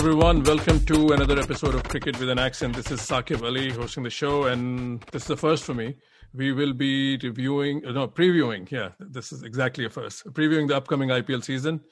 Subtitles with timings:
[0.00, 0.42] everyone.
[0.44, 2.74] Welcome to another episode of Cricket with an Accent.
[2.74, 5.94] This is Saqib Ali hosting the show, and this is the first for me.
[6.32, 8.70] We will be reviewing, uh, no, previewing.
[8.70, 10.24] Yeah, this is exactly a first.
[10.32, 11.82] Previewing the upcoming IPL season.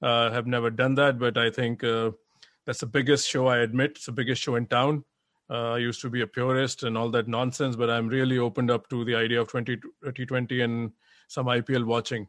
[0.00, 2.12] Uh, have never done that, but I think uh,
[2.64, 3.48] that's the biggest show.
[3.48, 5.04] I admit it's the biggest show in town.
[5.50, 8.70] Uh, I used to be a purist and all that nonsense, but I'm really opened
[8.70, 10.92] up to the idea of 20, T20 and
[11.28, 12.28] some IPL watching.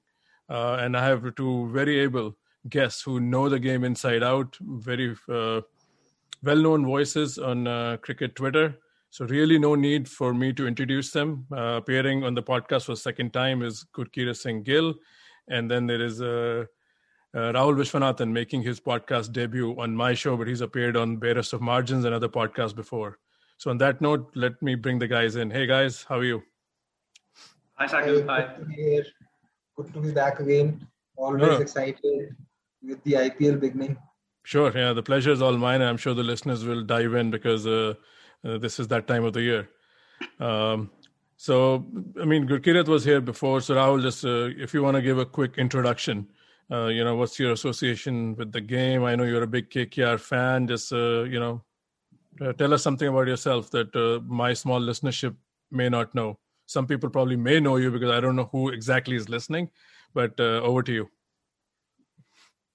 [0.49, 2.35] Uh, and I have two very able
[2.67, 5.61] guests who know the game inside out, very uh,
[6.43, 8.77] well known voices on uh, cricket Twitter.
[9.11, 11.47] So, really, no need for me to introduce them.
[11.51, 14.93] Uh, appearing on the podcast for the second time is Gurkeerat Singh Gill.
[15.47, 16.65] And then there is uh,
[17.33, 21.53] uh, Rahul Vishwanathan making his podcast debut on my show, but he's appeared on Barest
[21.53, 23.17] of Margins and other podcasts before.
[23.57, 25.49] So, on that note, let me bring the guys in.
[25.49, 26.43] Hey, guys, how are you?
[27.75, 28.27] Hi, Saku.
[28.27, 28.41] Hi.
[28.41, 29.05] Good to be here.
[29.75, 30.87] Good to be back again.
[31.17, 32.35] Always excited
[32.81, 33.97] with the IPL beginning.
[34.43, 34.71] Sure.
[34.75, 35.81] Yeah, the pleasure is all mine.
[35.81, 37.93] I'm sure the listeners will dive in because uh,
[38.43, 39.69] uh, this is that time of the year.
[40.39, 40.89] Um,
[41.37, 41.85] so,
[42.19, 43.61] I mean, Gurkirat was here before.
[43.61, 46.27] So, Rahul, just uh, if you want to give a quick introduction,
[46.71, 49.03] uh, you know, what's your association with the game?
[49.03, 50.67] I know you're a big KKR fan.
[50.67, 51.63] Just, uh, you know,
[52.41, 55.35] uh, tell us something about yourself that my small listenership
[55.71, 56.37] may not know.
[56.65, 59.69] Some people probably may know you because I don't know who exactly is listening,
[60.13, 61.09] but over to you.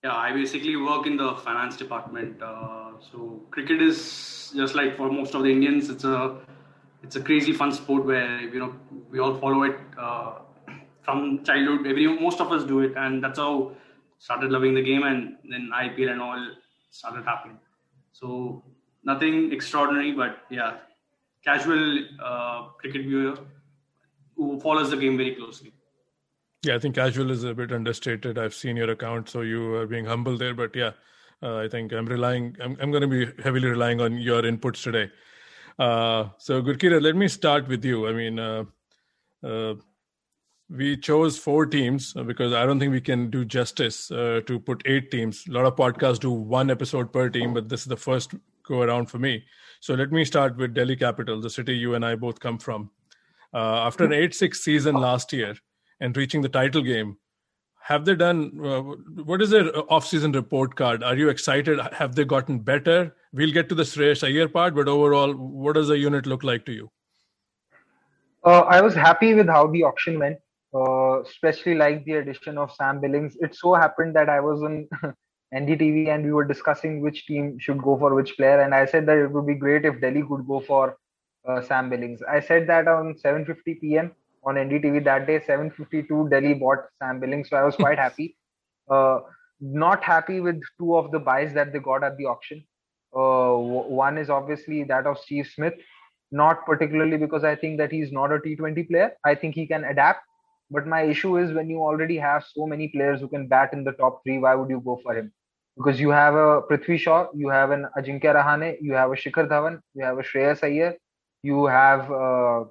[0.04, 2.42] Yeah, I basically work in the finance department.
[2.42, 6.36] Uh, so cricket is just like for most of the Indians, it's a
[7.02, 8.74] it's a crazy fun sport where you know
[9.10, 10.40] we all follow it uh,
[11.00, 11.86] from childhood.
[11.86, 13.72] Every most of us do it, and that's how
[14.18, 16.50] started loving the game, and then IPL and all
[16.90, 17.58] started happening.
[18.12, 18.62] So
[19.04, 20.80] nothing extraordinary, but yeah,
[21.42, 23.38] casual uh, cricket viewer
[24.36, 25.72] who follows the game very closely.
[26.64, 28.38] Yeah, I think casual is a bit understated.
[28.38, 30.54] I've seen your account, so you are being humble there.
[30.54, 30.92] But yeah,
[31.42, 32.56] uh, I think I'm relying.
[32.60, 35.10] I'm, I'm going to be heavily relying on your inputs today.
[35.78, 38.08] Uh, so, Gurkeerat, let me start with you.
[38.08, 38.64] I mean, uh,
[39.42, 39.74] uh
[40.70, 44.82] we chose four teams because I don't think we can do justice uh, to put
[44.86, 45.44] eight teams.
[45.46, 48.80] A lot of podcasts do one episode per team, but this is the first go
[48.80, 49.44] around for me.
[49.80, 52.90] So let me start with Delhi Capital, the city you and I both come from.
[53.52, 55.54] Uh, after an 8 6 season last year,
[56.00, 57.16] and reaching the title game.
[57.82, 58.80] Have they done uh,
[59.24, 61.02] what is their off-season report card?
[61.02, 61.78] Are you excited?
[61.92, 63.14] Have they gotten better?
[63.32, 66.64] We'll get to the Shreyas Iyer part but overall what does the unit look like
[66.66, 66.90] to you?
[68.44, 70.38] Uh, i was happy with how the auction went
[70.74, 73.36] uh, especially like the addition of sam billings.
[73.40, 74.88] It so happened that i was on
[75.54, 79.06] ndtv and we were discussing which team should go for which player and i said
[79.06, 80.96] that it would be great if delhi could go for
[81.48, 82.20] uh, sam billings.
[82.22, 84.12] I said that on 7.50 pm
[84.46, 85.40] on NDTV that day.
[85.40, 88.36] 752 Delhi bought Sam Billings, so I was quite happy.
[88.90, 89.20] Uh,
[89.60, 92.64] not happy with two of the buys that they got at the auction.
[93.16, 95.74] Uh, one is obviously that of Steve Smith,
[96.32, 99.12] not particularly because I think that he's not a T20 player.
[99.24, 100.20] I think he can adapt.
[100.70, 103.84] But my issue is when you already have so many players who can bat in
[103.84, 105.32] the top three, why would you go for him?
[105.76, 109.48] Because you have a Prithvi Shaw, you have an Ajinkya Rahane, you have a Shikhar
[109.48, 110.94] Dhawan, you have a Shreyas Iyer,
[111.42, 112.64] you have uh,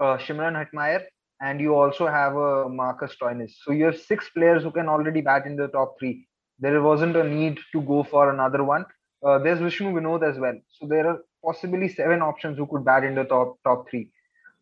[0.00, 1.02] uh, Hetmyer,
[1.40, 3.52] and you also have a uh, Marcus Stoinis.
[3.64, 6.26] So you have six players who can already bat in the top three.
[6.58, 8.84] There wasn't a need to go for another one.
[9.24, 10.58] Uh, there's Vishnu Vinod as well.
[10.78, 14.10] So there are possibly seven options who could bat in the top top three.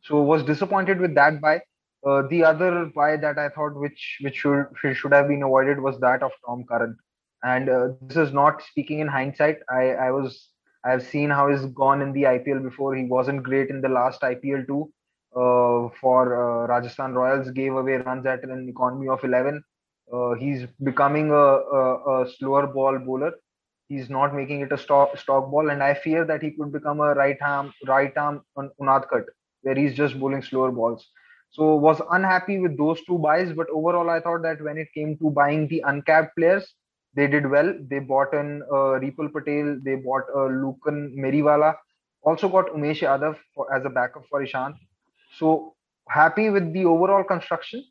[0.03, 1.61] So was disappointed with that buy.
[2.07, 5.99] Uh, the other buy that I thought which which should should have been avoided was
[6.01, 6.97] that of Tom Curran.
[7.43, 9.59] And uh, this is not speaking in hindsight.
[9.71, 10.51] I I was
[10.85, 12.95] I've seen how he's gone in the IPL before.
[12.95, 14.93] He wasn't great in the last IPL too
[16.01, 19.63] for uh, Rajasthan Royals gave away runs at an economy of 11.
[20.13, 23.33] Uh, he's becoming a, a, a, slower ball bowler.
[23.89, 27.01] He's not making it a stock, stock ball, and I fear that he could become
[27.01, 29.25] a right arm right arm Unadkat,
[29.63, 31.07] where he's just bowling slower balls.
[31.51, 35.17] So was unhappy with those two buys, but overall I thought that when it came
[35.19, 36.75] to buying the uncapped players,
[37.15, 37.75] they did well.
[37.91, 41.75] They bought in uh, Patel, they bought uh, Lukman Meriwala,
[42.23, 44.75] also got Umesh Yadav for, as a backup for Ishant.
[45.37, 45.75] So
[46.09, 47.85] happy with the overall construction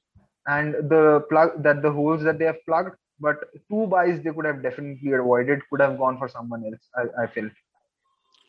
[0.47, 2.95] and the plug that the holes that they have plugged.
[3.19, 3.37] But
[3.69, 6.81] two buys they could have definitely avoided, could have gone for someone else.
[6.95, 7.49] I, I feel.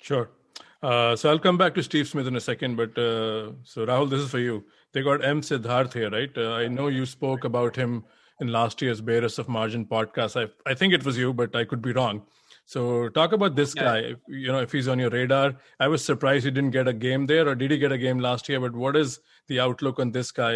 [0.00, 0.30] Sure.
[0.82, 4.08] Uh, so I'll come back to Steve Smith in a second, but uh, so Rahul,
[4.08, 4.64] this is for you.
[4.92, 6.30] They got M Siddharth here, right?
[6.36, 8.04] Uh, I know you spoke about him
[8.40, 10.40] in last year's Barest of Margin podcast.
[10.40, 12.22] I I think it was you, but I could be wrong.
[12.68, 13.82] So talk about this yeah.
[13.82, 14.14] guy.
[14.26, 17.24] You know, if he's on your radar, I was surprised he didn't get a game
[17.24, 18.60] there, or did he get a game last year?
[18.60, 20.52] But what is the outlook on this guy?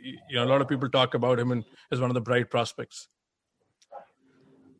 [0.00, 2.50] You know, a lot of people talk about him and as one of the bright
[2.50, 3.08] prospects.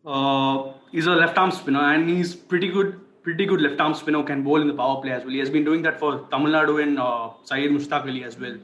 [0.06, 4.22] uh, he's a left arm spinner and he's pretty good pretty good left arm spinner
[4.22, 5.32] can bowl in the power play as well.
[5.32, 8.56] He has been doing that for Tamil Nadu and uh, Syed Mushtaq Ali as well.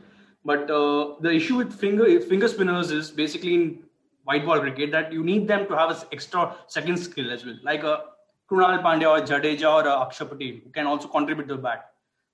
[0.44, 3.82] But uh, the issue with finger finger spinners is basically in
[4.24, 7.58] white ball cricket that you need them to have an extra second skill as well,
[7.64, 8.11] like a
[8.52, 11.86] Krunal Pandya or Jadeja or uh, Akshar Patel who can also contribute to the bat.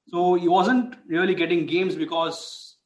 [0.09, 2.77] So he wasn't really getting games because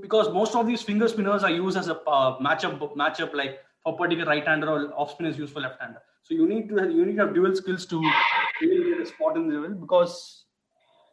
[0.00, 3.96] because most of these finger spinners are used as a uh, matchup matchup like for
[3.96, 6.00] particular right hander or off spin is used for left hander.
[6.22, 8.00] So you need to have, you need to have dual skills to
[8.60, 10.44] really get a spot in the level because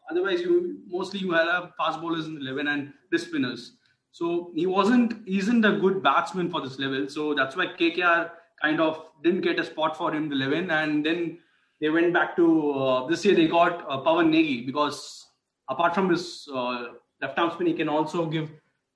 [0.10, 3.74] otherwise you mostly you have fast bowlers in the eleven and wrist spinners.
[4.12, 7.10] So he wasn't isn't a good batsman for this level.
[7.10, 8.30] So that's why KKR
[8.62, 11.40] kind of didn't get a spot for him in the eleven, and then
[11.82, 15.26] they went back to uh, this year they got uh, Pawan Negi because
[15.70, 16.86] apart from his uh,
[17.22, 18.50] left arm spin, he can also give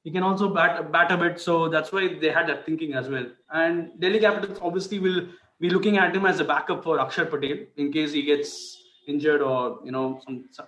[0.04, 1.40] he can also bat bat a bit.
[1.40, 3.26] So that's why they had that thinking as well.
[3.52, 5.28] And Delhi Capitals obviously will
[5.60, 8.78] be looking at him as a backup for Akshar Patel in case he gets
[9.08, 10.68] injured or you know some, some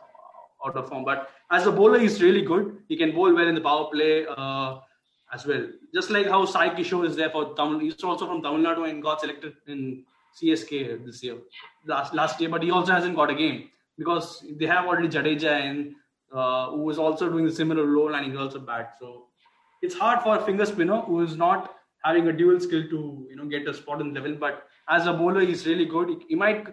[0.65, 1.03] out of form.
[1.03, 2.77] But as a bowler, he's really good.
[2.88, 4.79] He can bowl well in the power play uh,
[5.33, 5.67] as well.
[5.94, 7.79] Just like how Sai Kishore is there for Tamil.
[7.79, 10.06] He's also from Tamil Nadu and got selected in
[10.42, 11.38] CSK this year,
[11.86, 12.50] last last year.
[12.50, 15.96] But he also hasn't got a game because they have already Jadeja and
[16.34, 18.90] uh, who is also doing a similar role and he's also bad.
[19.00, 19.28] So
[19.82, 23.36] it's hard for a finger spinner who is not having a dual skill to you
[23.36, 24.36] know get a spot in level.
[24.36, 26.10] But as a bowler, he's really good.
[26.10, 26.68] He, he might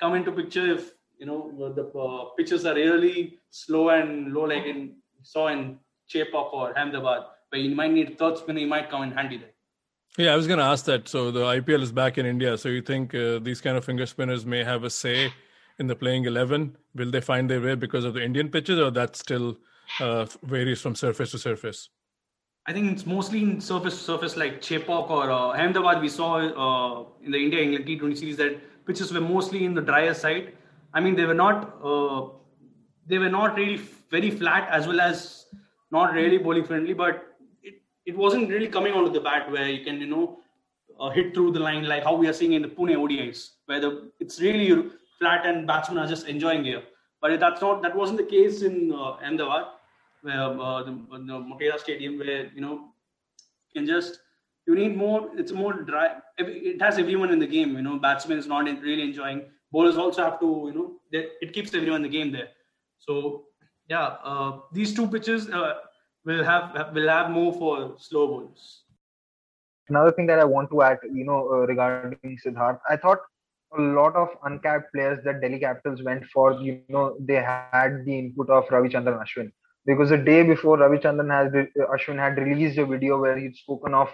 [0.00, 4.66] come into picture if you know the uh, pitches are really slow and low, like
[4.66, 5.78] in saw in
[6.12, 8.60] Chepauk or Ahmedabad, where you might need third spinner.
[8.60, 9.55] He might come in handy there.
[10.16, 11.08] Yeah, I was going to ask that.
[11.08, 12.56] So the IPL is back in India.
[12.56, 15.30] So you think uh, these kind of finger spinners may have a say
[15.78, 16.76] in the playing 11?
[16.94, 19.58] Will they find their way because of the Indian pitches, or that still
[20.00, 21.90] uh, varies from surface to surface?
[22.66, 26.00] I think it's mostly in surface surface like Chepauk or uh, Ahmedabad.
[26.00, 29.82] We saw uh, in the India England T20 series that pitches were mostly in the
[29.82, 30.54] drier side.
[30.94, 32.30] I mean, they were not uh,
[33.06, 33.76] they were not really
[34.10, 35.44] very flat as well as
[35.92, 37.25] not really bowling friendly, but
[38.06, 40.38] it, wasn't really coming onto the bat where you can you know
[40.98, 43.80] uh, hit through the line like how we are seeing in the Pune ODIs, where
[43.80, 46.82] the it's really flat and batsmen are just enjoying here.
[47.20, 49.66] But that's not that wasn't the case in uh, Ahmedabad
[50.22, 52.88] where uh, the, the Motera Stadium, where you know
[53.72, 54.20] you can just
[54.66, 55.30] you need more.
[55.36, 56.16] It's more dry.
[56.38, 57.76] It has everyone in the game.
[57.76, 59.42] You know, batsmen is not really enjoying.
[59.72, 60.64] Bowlers also have to.
[60.66, 62.48] You know, they, it keeps everyone in the game there.
[62.98, 63.44] So
[63.88, 65.74] yeah, uh, these two pitches uh,
[66.26, 68.82] will have will have more for slow bowlers.
[69.88, 73.18] Another thing that I want to add, you know, uh, regarding Siddharth, I thought
[73.78, 78.18] a lot of uncapped players that Delhi Capitals went for, you know, they had the
[78.18, 79.52] input of Ravichandran Ashwin.
[79.84, 81.52] Because the day before Ravichandran has
[81.94, 84.08] Ashwin had released a video where he'd spoken of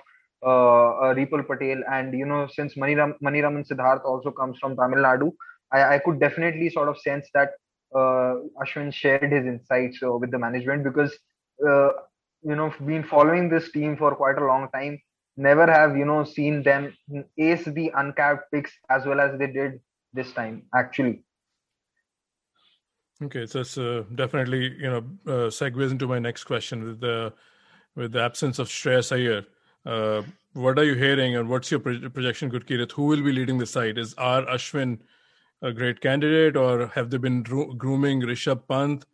[0.44, 1.82] uh, uh, Patel.
[1.90, 5.32] And you know since Maniram Manimaran Siddharth also comes from Tamil Nadu,
[5.72, 7.50] I, I could definitely sort of sense that
[7.94, 10.84] uh, Ashwin shared his insights uh, with the management.
[10.84, 11.31] Because uh,
[11.62, 15.00] you know been following this team for quite a long time.
[15.36, 16.94] Never have you know seen them
[17.38, 19.80] ace the uncapped picks as well as they did
[20.12, 21.24] this time actually.
[23.22, 27.32] Okay, so it's uh, definitely you know uh, segues into my next question with the
[27.94, 29.44] with the absence of Shreyas Iyer.
[29.84, 30.22] Uh,
[30.54, 32.92] what are you hearing, and what's your projection, Gurkeerat?
[32.92, 33.98] Who will be leading the side?
[33.98, 34.98] Is R Ashwin
[35.62, 39.04] a great candidate, or have they been grooming Rishabh Pant?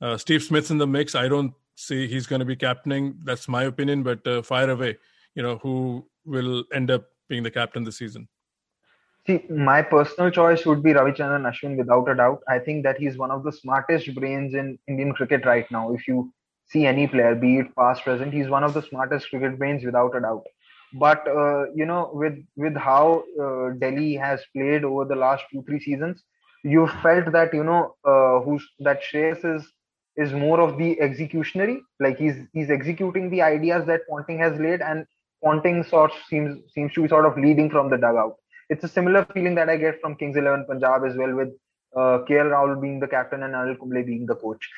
[0.00, 1.14] Uh, Steve Smith's in the mix.
[1.14, 3.18] I don't see he's going to be captaining.
[3.24, 4.98] That's my opinion, but uh, fire away.
[5.34, 8.28] You know who will end up being the captain this season?
[9.26, 12.42] See, my personal choice would be Ravichandran Ashwin without a doubt.
[12.46, 15.92] I think that he's one of the smartest brains in Indian cricket right now.
[15.94, 16.32] If you
[16.66, 20.14] see any player, be it past, present, he's one of the smartest cricket brains without
[20.14, 20.44] a doubt.
[20.92, 25.64] But uh, you know, with with how uh, Delhi has played over the last two
[25.66, 26.22] three seasons,
[26.62, 29.66] you felt that you know uh, who's that Shreyas is
[30.16, 31.78] is more of the executionary.
[32.00, 35.06] Like he's he's executing the ideas that Ponting has laid, and
[35.42, 38.36] Ponting sort seems seems to be sort of leading from the dugout
[38.70, 41.48] it's a similar feeling that I get from Kings Eleven Punjab as well, with
[41.96, 44.68] uh, KL Rahul being the captain and Anil Kumble being the coach.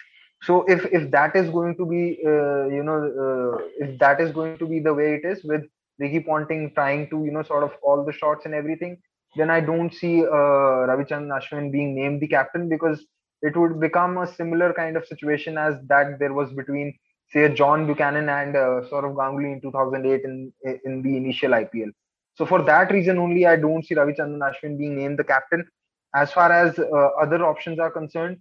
[0.43, 4.33] So if if that is going to be uh, you know uh, if that is
[4.33, 5.63] going to be the way it is with
[5.99, 8.99] Ricky Ponting trying to you know sort of all the shots and everything,
[9.37, 13.05] then I don't see uh, Ravichandran Ashwin being named the captain because
[13.43, 16.97] it would become a similar kind of situation as that there was between
[17.29, 20.53] say John Buchanan and uh, Sourav Ganguly in 2008 in
[20.85, 21.91] in the initial IPL.
[22.35, 25.67] So for that reason only, I don't see Ravichandran Ashwin being named the captain.
[26.15, 28.39] As far as uh, other options are concerned,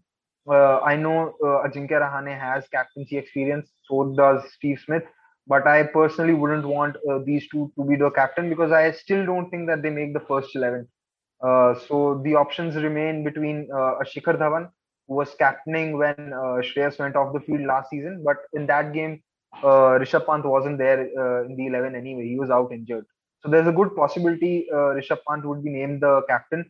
[0.50, 3.70] uh, I know uh, Ajinkya Rahane has captaincy experience.
[3.88, 5.04] So does Steve Smith.
[5.48, 9.26] But I personally wouldn't want uh, these two to be the captain because I still
[9.26, 10.88] don't think that they make the first 11.
[11.42, 14.72] Uh, so the options remain between uh, Shikhar Dhawan,
[15.08, 18.24] was captaining when uh, Shreyas went off the field last season.
[18.24, 19.22] But in that game,
[19.64, 22.28] uh, Rishabh Pant wasn't there uh, in the 11 anyway.
[22.28, 23.06] He was out injured.
[23.42, 26.70] So there's a good possibility uh, Rishabh Pant would be named the captain.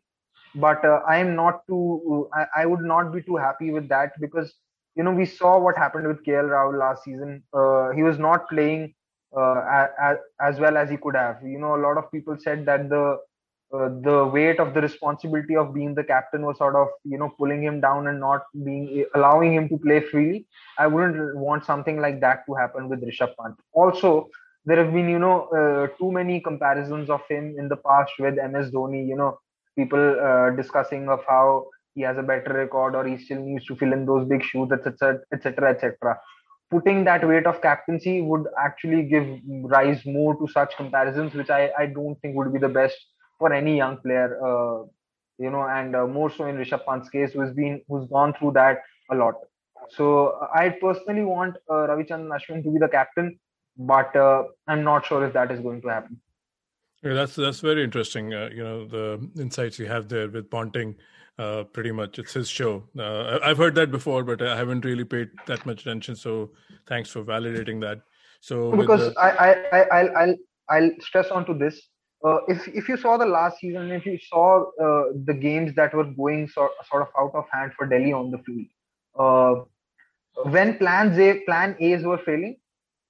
[0.56, 4.14] But uh, I am not too, I, I, would not be too happy with that
[4.22, 4.54] because,
[4.96, 7.44] you know, we saw what happened with KL Rahul last season.
[7.54, 8.94] Uh, he was not playing
[9.38, 11.40] uh, as, as well as he could have.
[11.44, 13.18] You know, a lot of people said that the
[13.74, 17.30] uh, the weight of the responsibility of being the captain was sort of you know
[17.38, 20.46] pulling him down and not being allowing him to play freely.
[20.78, 23.56] I wouldn't want something like that to happen with Rishabh Pant.
[23.74, 24.30] Also,
[24.66, 28.36] there have been you know uh, too many comparisons of him in the past with
[28.36, 29.08] MS Dhoni.
[29.08, 29.40] You know,
[29.76, 33.76] people uh, discussing of how he has a better record or he still needs to
[33.76, 36.20] fill in those big shoes, etc., etc., etc.
[36.70, 41.72] Putting that weight of captaincy would actually give rise more to such comparisons, which I,
[41.80, 42.98] I don't think would be the best
[43.40, 44.40] for any young player.
[44.44, 44.86] Uh,
[45.38, 48.52] you know, and uh, more so in Rishabh Pant's case, who's been who's gone through
[48.54, 49.36] that a lot.
[49.90, 53.38] So I personally want uh, Ravichandran Ashwin to be the captain,
[53.78, 56.22] but uh, I'm not sure if that is going to happen.
[57.04, 58.34] Yeah, that's that's very interesting.
[58.34, 60.96] Uh, you know the insights you have there with Ponting.
[61.38, 62.82] Uh, pretty much, it's his show.
[62.98, 66.16] Uh, I've heard that before, but I haven't really paid that much attention.
[66.16, 66.52] So
[66.88, 68.00] thanks for validating that.
[68.40, 69.20] So because the...
[69.20, 70.36] I, I I I'll
[70.70, 71.90] I'll stress onto this
[72.26, 75.94] uh, if if you saw the last season, if you saw uh, the games that
[75.94, 78.66] were going sort, sort of out of hand for Delhi on the field,
[79.20, 79.56] uh,
[80.50, 82.58] when plans A plan A's were failing,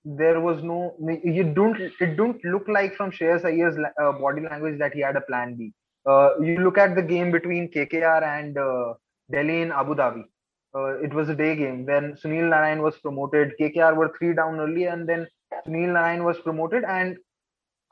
[0.04, 4.78] there was no you don't it don't look like from Shreyas Iyer's uh, body language
[4.80, 5.74] that he had a plan B.
[6.06, 8.94] Uh, you look at the game between KKR and uh,
[9.32, 10.24] Delhi in Abu Dhabi.
[11.06, 13.54] it was a day game when Sunil Narine was promoted.
[13.60, 15.26] KKR were three down early, and then
[15.66, 17.18] Sunil Narine was promoted, and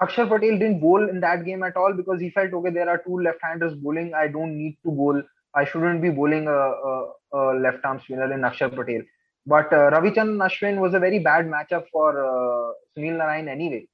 [0.03, 2.69] Akshar Patel didn't bowl in that game at all because he felt okay.
[2.69, 4.13] There are two left-handers bowling.
[4.13, 5.21] I don't need to bowl.
[5.55, 9.01] I shouldn't be bowling a, a, a left-arm spinner in Akshar Patel.
[9.45, 13.85] But uh, Ravichandran Ashwin was a very bad matchup for uh, Sunil Narine anyway.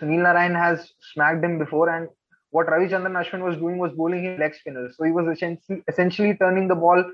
[0.00, 2.08] Sunil Narine has smacked him before, and
[2.50, 4.96] what Ravichandran Ashwin was doing was bowling him leg spinners.
[4.96, 7.04] So he was essentially, essentially turning the ball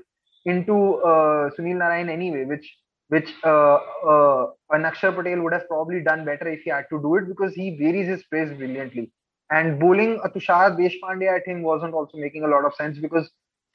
[0.45, 2.75] into uh, Sunil Narine anyway, which
[3.09, 7.01] which uh, uh, an Akshar Patel would have probably done better if he had to
[7.01, 9.11] do it because he varies his pace brilliantly.
[9.51, 13.29] And bowling a Tushar Deshpande at him wasn't also making a lot of sense because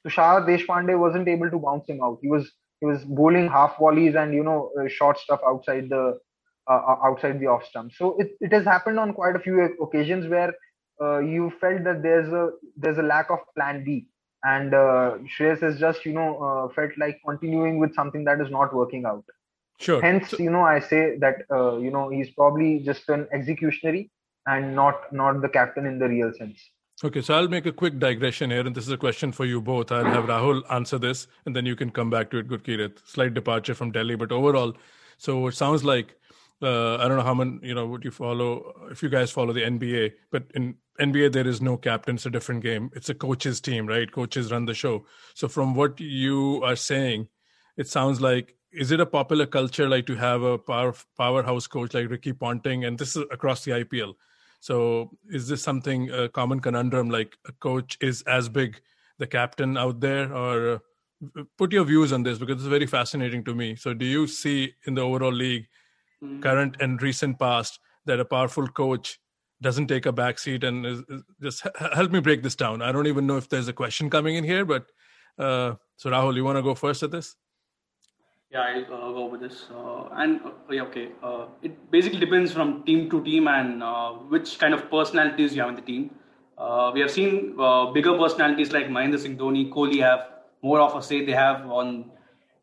[0.05, 2.19] Tushar Deshpande wasn't able to bounce him out.
[2.21, 6.19] He was he was bowling half volleys and you know uh, short stuff outside the
[6.69, 7.93] uh, uh, outside the off stump.
[7.93, 10.53] So it, it has happened on quite a few occasions where
[11.01, 14.07] uh, you felt that there's a there's a lack of plan B
[14.43, 18.49] and uh, Shreyas has just you know uh, felt like continuing with something that is
[18.49, 19.23] not working out.
[19.79, 20.01] Sure.
[20.01, 24.09] Hence, you know, I say that uh, you know he's probably just an executionary
[24.45, 26.59] and not not the captain in the real sense.
[27.01, 29.61] Okay, so I'll make a quick digression here, and this is a question for you
[29.61, 29.89] both.
[29.89, 32.99] I'll have Rahul answer this, and then you can come back to it, Good Gurkeerat.
[33.05, 34.73] Slight departure from Delhi, but overall,
[35.17, 36.18] so it sounds like
[36.61, 39.53] uh, I don't know how many, you know, would you follow, if you guys follow
[39.53, 42.15] the NBA, but in NBA, there is no captain.
[42.15, 42.89] It's a different game.
[42.93, 44.11] It's a coach's team, right?
[44.11, 45.05] Coaches run the show.
[45.33, 47.27] So from what you are saying,
[47.77, 51.93] it sounds like, is it a popular culture like to have a power, powerhouse coach
[51.93, 52.83] like Ricky Ponting?
[52.85, 54.13] And this is across the IPL.
[54.59, 58.81] So is this something, a common conundrum, like a coach is as big
[59.17, 60.81] the captain out there or
[61.35, 63.75] uh, put your views on this because it's very fascinating to me.
[63.75, 65.67] So do you see in the overall league,
[66.23, 66.41] mm-hmm.
[66.41, 69.19] current and recent past that a powerful coach
[69.61, 72.91] doesn't take a back seat and is, is just help me break this down i
[72.91, 74.85] don't even know if there's a question coming in here but
[75.37, 77.35] uh, so rahul you want to go first at this
[78.51, 82.51] yeah i'll uh, go with this uh, and uh, yeah okay uh, it basically depends
[82.51, 86.09] from team to team and uh, which kind of personalities you have in the team
[86.93, 87.55] we have seen
[87.93, 90.27] bigger personalities like Mahendra Singh Dhoni, Kohli have
[90.61, 92.11] more of a say they have on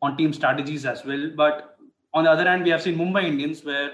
[0.03, 1.31] on team strategies as well.
[1.35, 1.76] But
[2.13, 3.91] on the other hand, we have seen Mumbai Indians where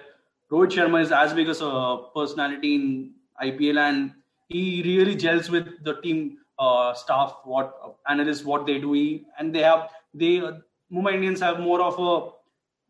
[0.52, 4.12] Rohit Sharma is as big as a personality in IPL and
[4.50, 8.94] he really gels with the team uh, staff, what uh, analysts, what they do.
[8.94, 10.54] He, and they have, they, uh,
[10.92, 12.30] Mumbai Indians have more of a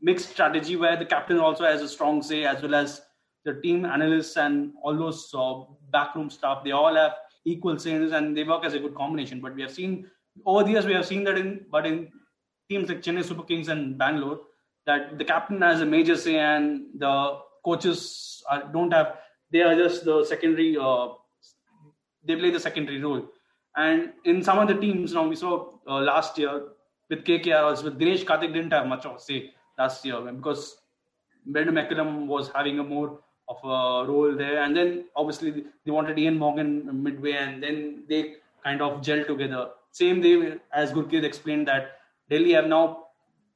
[0.01, 3.01] mixed strategy where the captain also has a strong say as well as
[3.46, 5.62] the team analysts and all those uh,
[5.92, 6.63] backroom staff.
[6.63, 7.13] They all have
[7.46, 9.39] equal says and they work as a good combination.
[9.39, 10.10] But we have seen
[10.46, 12.10] over the years, we have seen that in, but in
[12.70, 14.42] teams like Chennai Super Kings and Bangalore,
[14.86, 19.18] that the captain has a major say and the coaches are, don't have
[19.52, 21.10] they are just the secondary uh,
[22.25, 23.24] they play the secondary role
[23.75, 26.63] and in some of the teams now we saw uh, last year
[27.10, 30.78] with KKR also with Dinesh Karthik didn't have much of a say last year because
[31.46, 36.18] Brendon McCullum was having a more of a role there, and then obviously they wanted
[36.18, 39.70] Eoin Morgan midway, and then they kind of gel together.
[39.92, 41.98] Same day as Gurpreet explained that
[42.30, 43.02] Delhi have now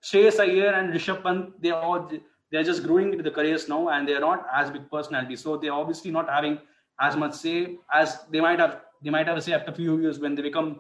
[0.08, 1.62] Shreyas Iyer and Rishabh Pant.
[1.62, 2.10] They are
[2.52, 5.42] they are just growing into the careers now, and they are not as big personalities.
[5.42, 6.60] So they're obviously not having
[7.00, 8.82] as much say as they might have.
[9.04, 10.80] They might have a say after a few years when they become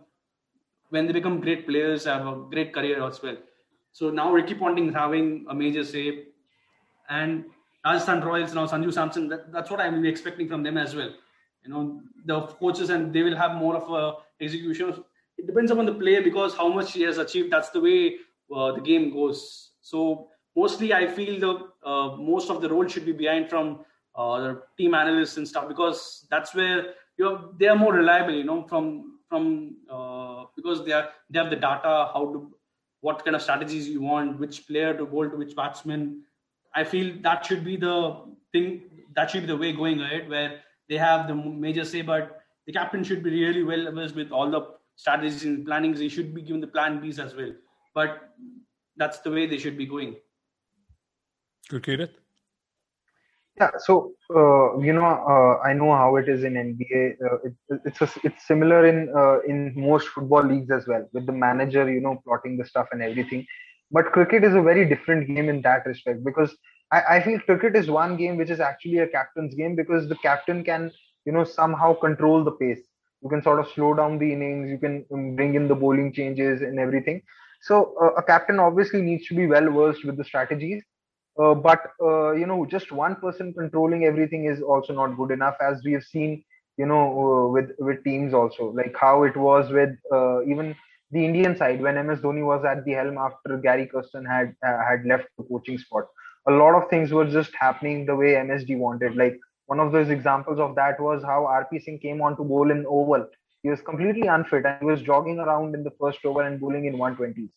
[0.90, 3.38] when they become great players, have a great career as well.
[3.92, 6.26] So now Ricky Ponting is having a major say,
[7.10, 7.46] and
[7.86, 9.28] Rajasthan Royals now Sanju Samson.
[9.28, 11.12] That, that's what I'm expecting from them as well.
[11.64, 15.04] You know the coaches and they will have more of a execution.
[15.38, 17.52] It depends upon the player because how much he has achieved.
[17.52, 18.18] That's the way
[18.54, 19.72] uh, the game goes.
[19.82, 23.86] So mostly I feel the uh, most of the role should be behind from
[24.16, 28.34] uh, the team analysts and stuff because that's where you know they are more reliable.
[28.34, 32.52] You know from from uh, because they are they have the data how to
[33.02, 36.24] what kind of strategies you want, which player to bowl to which batsman.
[36.76, 38.82] I feel that should be the thing.
[39.16, 42.74] That should be the way going ahead, where they have the major say, but the
[42.74, 44.62] captain should be really well versed with all the
[44.96, 46.00] strategies and plannings.
[46.00, 47.52] He should be given the plan Bs as well.
[47.98, 48.30] But
[48.96, 50.16] that's the way they should be going.
[51.72, 52.12] Gurkirat.
[53.60, 57.02] Yeah, so uh, you know, uh, I know how it is in NBA.
[57.28, 61.26] Uh, it, it's a, it's similar in uh, in most football leagues as well, with
[61.26, 63.48] the manager, you know, plotting the stuff and everything.
[63.90, 66.56] But cricket is a very different game in that respect because
[66.92, 70.20] I, I feel cricket is one game which is actually a captain's game because the
[70.28, 70.92] captain can,
[71.26, 72.86] you know, somehow control the pace.
[73.24, 74.70] You can sort of slow down the innings.
[74.70, 77.24] You can um, bring in the bowling changes and everything.
[77.62, 80.84] So uh, a captain obviously needs to be well versed with the strategies
[81.42, 85.56] uh, but uh, you know, just one person controlling everything is also not good enough,
[85.62, 86.44] as we have seen,
[86.78, 89.92] you know, with with teams also, like how it was with
[90.48, 90.76] even
[91.12, 94.80] the Indian side when MS Dhoni was at the helm after Gary Kirsten had uh,
[94.90, 96.06] had left the coaching spot.
[96.48, 99.16] A lot of things were just happening the way MSD wanted.
[99.16, 102.72] Like one of those examples of that was how RP Singh came on to bowl
[102.72, 103.28] in oval.
[103.64, 106.86] He was completely unfit and he was jogging around in the first over and bowling
[106.86, 107.50] in 120s.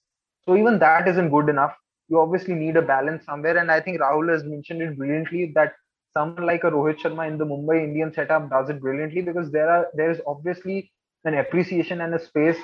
[0.45, 1.75] So even that isn't good enough
[2.11, 3.57] you obviously need a balance somewhere.
[3.57, 5.75] And I think Rahul has mentioned it brilliantly that
[6.13, 9.71] someone like a Rohit Sharma in the Mumbai Indian setup does it brilliantly because there
[9.71, 10.91] are there is obviously
[11.25, 12.59] an appreciation and a space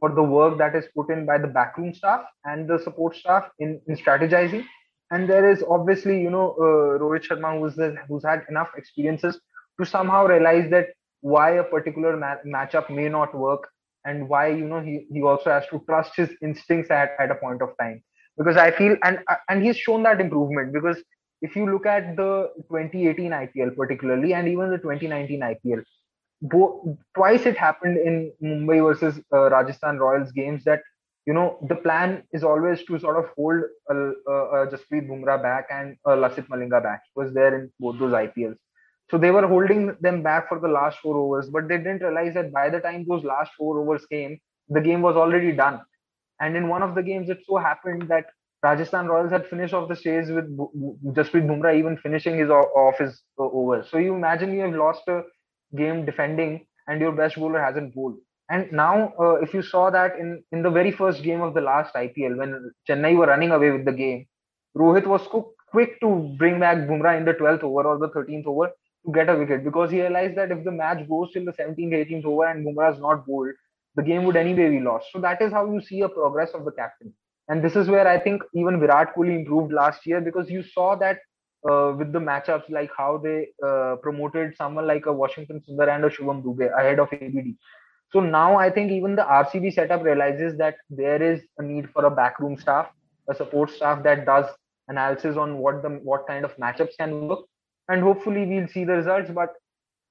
[0.00, 3.48] for the work that is put in by the backroom staff and the support staff
[3.58, 4.64] in, in strategizing.
[5.10, 7.76] And there is obviously, you know, uh, Rohit Sharma who's
[8.08, 9.38] who's had enough experiences
[9.78, 10.88] to somehow realize that
[11.32, 13.68] why a particular ma- matchup may not work
[14.04, 17.34] and why you know he, he also has to trust his instincts at, at a
[17.34, 18.02] point of time
[18.38, 21.02] because I feel and and he's shown that improvement because
[21.42, 25.82] if you look at the 2018 IPL particularly and even the 2019 IPL,
[26.42, 30.80] bo- twice it happened in Mumbai versus uh, Rajasthan Royals games that
[31.26, 35.66] you know the plan is always to sort of hold uh, uh, Jasprit Bumrah back
[35.70, 37.02] and uh, Lasith Malinga back.
[37.14, 38.56] It was there in both those IPLs.
[39.10, 42.34] So they were holding them back for the last four overs, but they didn't realize
[42.34, 44.38] that by the time those last four overs came,
[44.68, 45.80] the game was already done
[46.40, 48.26] and in one of the games, it so happened that
[48.62, 50.46] Rajasthan Royals had finished off the stage with
[51.14, 53.84] Jasprit Bumrah even finishing his off his uh, over.
[53.90, 55.22] So you imagine you have lost a
[55.76, 58.16] game defending and your best bowler hasn't bowled.
[58.48, 61.60] And now, uh, if you saw that in, in the very first game of the
[61.60, 64.26] last IPL, when Chennai were running away with the game,
[64.76, 65.26] Rohit was
[65.70, 68.70] quick to bring back Bumrah in the 12th over or the 13th over
[69.06, 71.92] to get a wicket because he realized that if the match goes till the 17th,
[71.92, 73.54] 18th over and Bumrah is not bowled,
[73.94, 75.06] the game would anyway be lost.
[75.12, 77.12] So that is how you see a progress of the captain.
[77.48, 80.96] And this is where I think even Virat Kohli improved last year because you saw
[80.96, 81.20] that
[81.68, 86.04] uh, with the matchups, like how they uh, promoted someone like a Washington Sundar and
[86.04, 87.54] a Shivam Dubey ahead of ABD.
[88.12, 92.04] So now I think even the RCB setup realizes that there is a need for
[92.04, 92.88] a backroom staff,
[93.28, 94.46] a support staff that does
[94.88, 97.40] analysis on what the what kind of matchups can work,
[97.88, 99.30] and hopefully we'll see the results.
[99.34, 99.54] But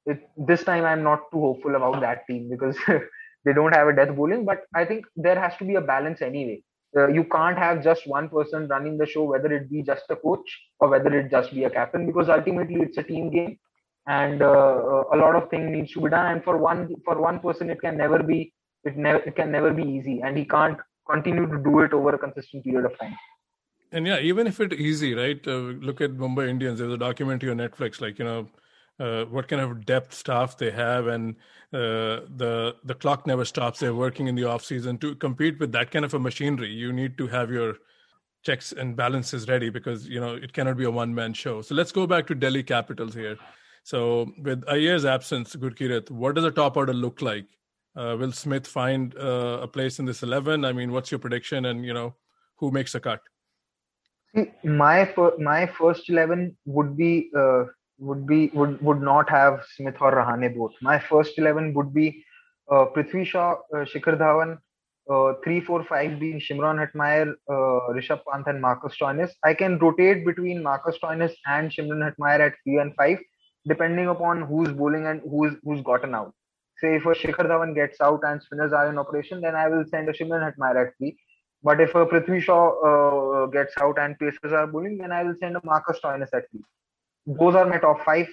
[0.06, 2.78] it, this time I'm not too hopeful about that team because
[3.46, 4.46] they don't have a death bowling.
[4.46, 6.62] But i think there has to be a balance anyway.
[6.98, 10.16] Uh, you can't have just one person running the show whether it be just a
[10.16, 13.58] coach or whether it just be a captain because ultimately it's a team game.
[14.08, 16.28] And uh, a lot of things needs to be done.
[16.34, 19.74] And for one for one person it can never be it never it can never
[19.74, 20.22] be easy.
[20.24, 20.78] And he can't
[21.10, 23.16] continue to do it over a consistent period of time
[23.92, 27.50] and yeah even if it's easy right uh, look at mumbai indians there's a documentary
[27.50, 28.48] on netflix like you know
[29.00, 31.36] uh, what kind of depth staff they have, and
[31.74, 33.80] uh, the the clock never stops.
[33.80, 36.70] They're working in the off season to compete with that kind of a machinery.
[36.70, 37.76] You need to have your
[38.44, 41.62] checks and balances ready because you know it cannot be a one man show.
[41.62, 43.38] So let's go back to Delhi Capitals here.
[43.84, 47.46] So with Iyer's absence, Gurkirat, what does the top order look like?
[47.96, 50.64] Uh, will Smith find uh, a place in this eleven?
[50.64, 51.66] I mean, what's your prediction?
[51.66, 52.16] And you know,
[52.58, 53.22] who makes a cut?
[54.64, 57.66] My my first eleven would be uh,
[58.00, 60.74] would be would would not have Smith or Rahane both.
[60.82, 62.26] My first eleven would be
[62.70, 64.58] uh, Prithvi Shaw, uh, Shikhar Dhawan,
[65.10, 69.32] uh, three, four, five being Shimron Hetmyer, uh, Rishabh Pant, and Marcus Stoinis.
[69.44, 73.20] I can rotate between Marcus Stoinis and Shimron Hetmyer at three and five,
[73.68, 76.34] depending upon who's bowling and who's who's gotten out.
[76.82, 79.86] Say if a Shikhar Dhawan gets out and spinners are in operation, then I will
[79.90, 81.18] send a Shimron Hetmyer at three.
[81.66, 85.36] But if a Prithvi Shaw uh, gets out and pacers are bowling, then I will
[85.40, 86.46] send a Marcus Stoinis at.
[87.26, 88.28] Those are my top five.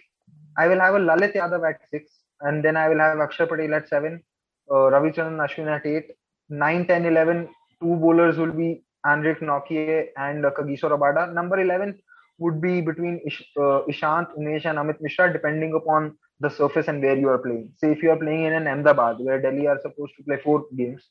[0.58, 2.10] I will have a Lalit Yadav at six,
[2.42, 4.22] and then I will have Akshar Patel at seven,
[4.70, 6.10] uh, Ravichandran Ashwin at eight,
[6.50, 7.48] 9, 10, 11,
[7.80, 11.32] two bowlers will be Anrich Nortje and uh, Kagiso Rabada.
[11.32, 11.98] Number 11
[12.38, 17.02] would be between Ish, uh, Ishant, Umesh, and Amit Mishra, depending upon the surface and
[17.02, 17.70] where you are playing.
[17.78, 20.64] Say if you are playing in an Ahmedabad, where Delhi are supposed to play four
[20.76, 21.02] games,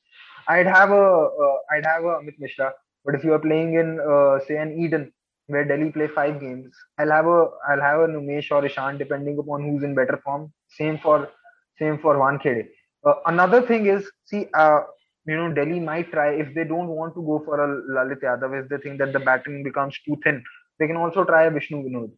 [0.48, 1.30] I'd have a
[1.72, 2.74] I'd have a Amit Mishra.
[3.06, 5.12] But if you are playing in uh, say an Eden,
[5.48, 9.38] where Delhi play five games, I'll have a I'll have a Umesh or Ishant, depending
[9.38, 10.52] upon who's in better form.
[10.70, 11.30] Same for
[11.80, 12.68] same for Wankhede.
[13.06, 14.82] Uh, another thing is, see, uh,
[15.26, 18.64] you know, Delhi might try if they don't want to go for a Lalit Yadav,
[18.64, 20.44] if they think that the batting becomes too thin,
[20.80, 22.12] they can also try a Vishnu Vinod.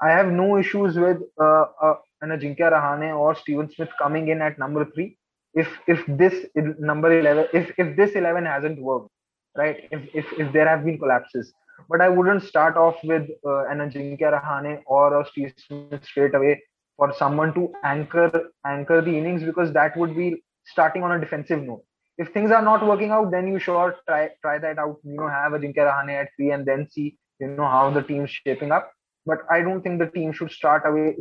[0.00, 4.42] I have no issues with uh, uh, an Ajinkya Rahane or Steven Smith coming in
[4.42, 5.16] at number three.
[5.56, 6.46] If if this
[6.78, 9.10] number eleven, if if this eleven hasn't worked,
[9.56, 9.88] right?
[9.90, 11.52] If if if there have been collapses,
[11.88, 16.34] but I wouldn't start off with uh, an Ajinkya Rahane or a Steve Smith straight
[16.34, 16.62] away
[16.96, 18.30] for someone to anchor
[18.64, 21.84] anchor the innings because that would be starting on a defensive note
[22.18, 24.98] if things are not working out, then you sure try try that out.
[25.04, 28.02] You know, have a Jinkya Rahane at three and then see you know how the
[28.02, 28.92] team's shaping up.
[29.26, 31.16] But I don't think the team should start away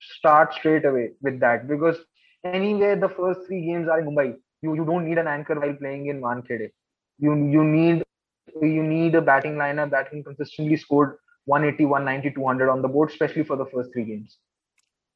[0.00, 1.96] start straight away with that because
[2.44, 4.36] anyway the first three games are in Mumbai.
[4.62, 6.70] You you don't need an anchor while playing in Wankhede.
[7.18, 8.02] You you need
[8.60, 13.10] you need a batting lineup that can consistently score 180, 190, 200 on the board,
[13.10, 14.38] especially for the first three games.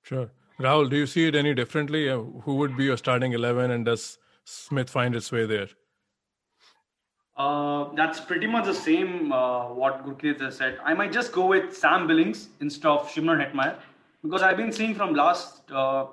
[0.03, 0.31] Sure.
[0.59, 2.09] Rahul, do you see it any differently?
[2.09, 5.69] Uh, who would be your starting 11 and does Smith find its way there?
[7.37, 10.79] Uh, that's pretty much the same uh, what Gurpreet has said.
[10.83, 13.77] I might just go with Sam Billings instead of Shimron Hetmyer
[14.23, 16.07] because I've been seeing from last uh,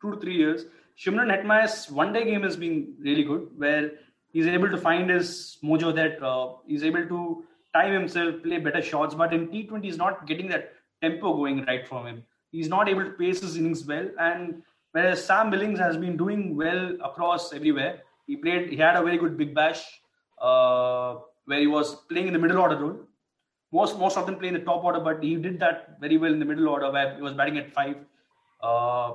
[0.00, 0.64] two to three years,
[0.98, 3.92] Shimron Hetmyer's one day game has been really good where
[4.32, 8.82] he's able to find his mojo that uh, he's able to time himself, play better
[8.82, 9.14] shots.
[9.14, 12.24] But in T20, he's not getting that tempo going right from him.
[12.52, 14.08] He's not able to pace his innings well.
[14.18, 18.02] And Whereas Sam Billings has been doing well across everywhere.
[18.26, 19.82] He played, he had a very good big bash
[20.40, 22.96] uh, where he was playing in the middle order role.
[23.72, 26.32] Most most of them play in the top order, but he did that very well
[26.32, 27.96] in the middle order where he was batting at five
[28.62, 29.12] uh,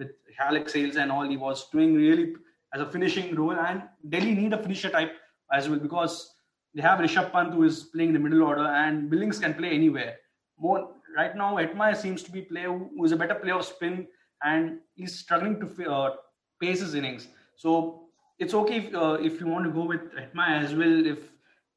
[0.00, 0.10] with
[0.40, 1.28] Alex Hales and all.
[1.28, 2.34] He was doing really
[2.74, 5.12] as a finishing role, and Delhi need a finisher type
[5.52, 6.34] as well because
[6.74, 10.16] they have Rishabh Pant who is playing the middle order, and Billings can play anywhere.
[10.58, 14.06] More right now, Hetmyer seems to be player who is a better player of spin
[14.42, 16.16] and he's struggling to uh,
[16.60, 17.28] pace his innings.
[17.56, 18.04] So
[18.38, 21.18] it's okay if, uh, if you want to go with Hetmyer as well, if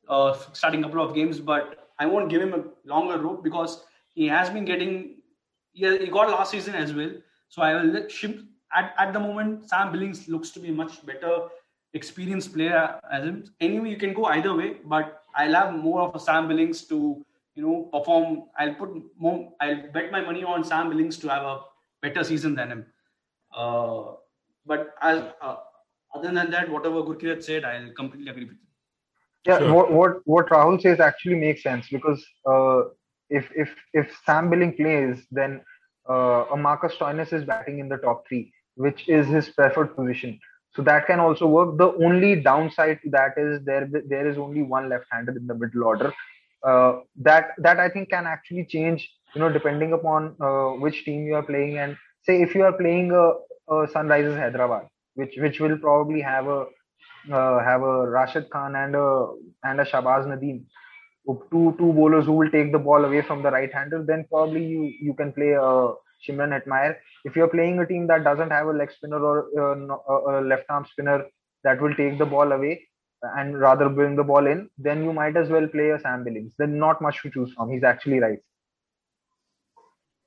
[0.07, 3.83] uh, starting a couple of games, but I won't give him a longer rope because
[4.13, 5.15] he has been getting,
[5.71, 7.11] he, he got last season as well.
[7.53, 11.05] So I will let him, at, at the moment, Sam Billings looks to be much
[11.05, 11.49] better
[11.93, 13.43] experienced player as him.
[13.61, 17.23] Anyway, you can go either way, but I'll have more of a Sam Billings to,
[17.53, 18.45] you know, perform.
[18.57, 18.89] I'll put
[19.19, 21.59] more, I'll bet my money on Sam Billings to have a
[22.01, 22.85] better season than him.
[23.55, 24.13] Uh,
[24.65, 25.57] but as uh,
[26.15, 28.59] other than that, whatever Gurkirat said, I'll completely agree with him.
[29.45, 29.73] Yeah, sure.
[29.75, 32.85] what, what what Rahul says actually makes sense because uh,
[33.29, 35.61] if if if Sam Billing plays, then
[36.09, 40.39] uh, a Marcus Stoinis is batting in the top three, which is his preferred position.
[40.75, 41.77] So that can also work.
[41.77, 45.83] The only downside to that is there there is only one left-hander in the middle
[45.83, 46.13] order.
[46.63, 51.25] Uh, that that I think can actually change you know depending upon uh, which team
[51.25, 53.25] you are playing and say if you are playing a,
[53.73, 56.65] a sunrisers hyderabad which which will probably have a
[57.31, 59.27] uh, have a rashid khan and a
[59.63, 60.63] and a Shahbaz Nadeem
[61.51, 64.65] two two bowlers who will take the ball away from the right hander then probably
[64.65, 68.67] you you can play a Shimron Hetmyer if you're playing a team that doesn't have
[68.67, 71.25] a leg spinner or uh, a, a left arm spinner
[71.63, 72.81] that will take the ball away
[73.37, 76.53] and rather bring the ball in, then you might as well play a Sam Billings.
[76.57, 77.71] Then not much to choose from.
[77.71, 78.39] He's actually right.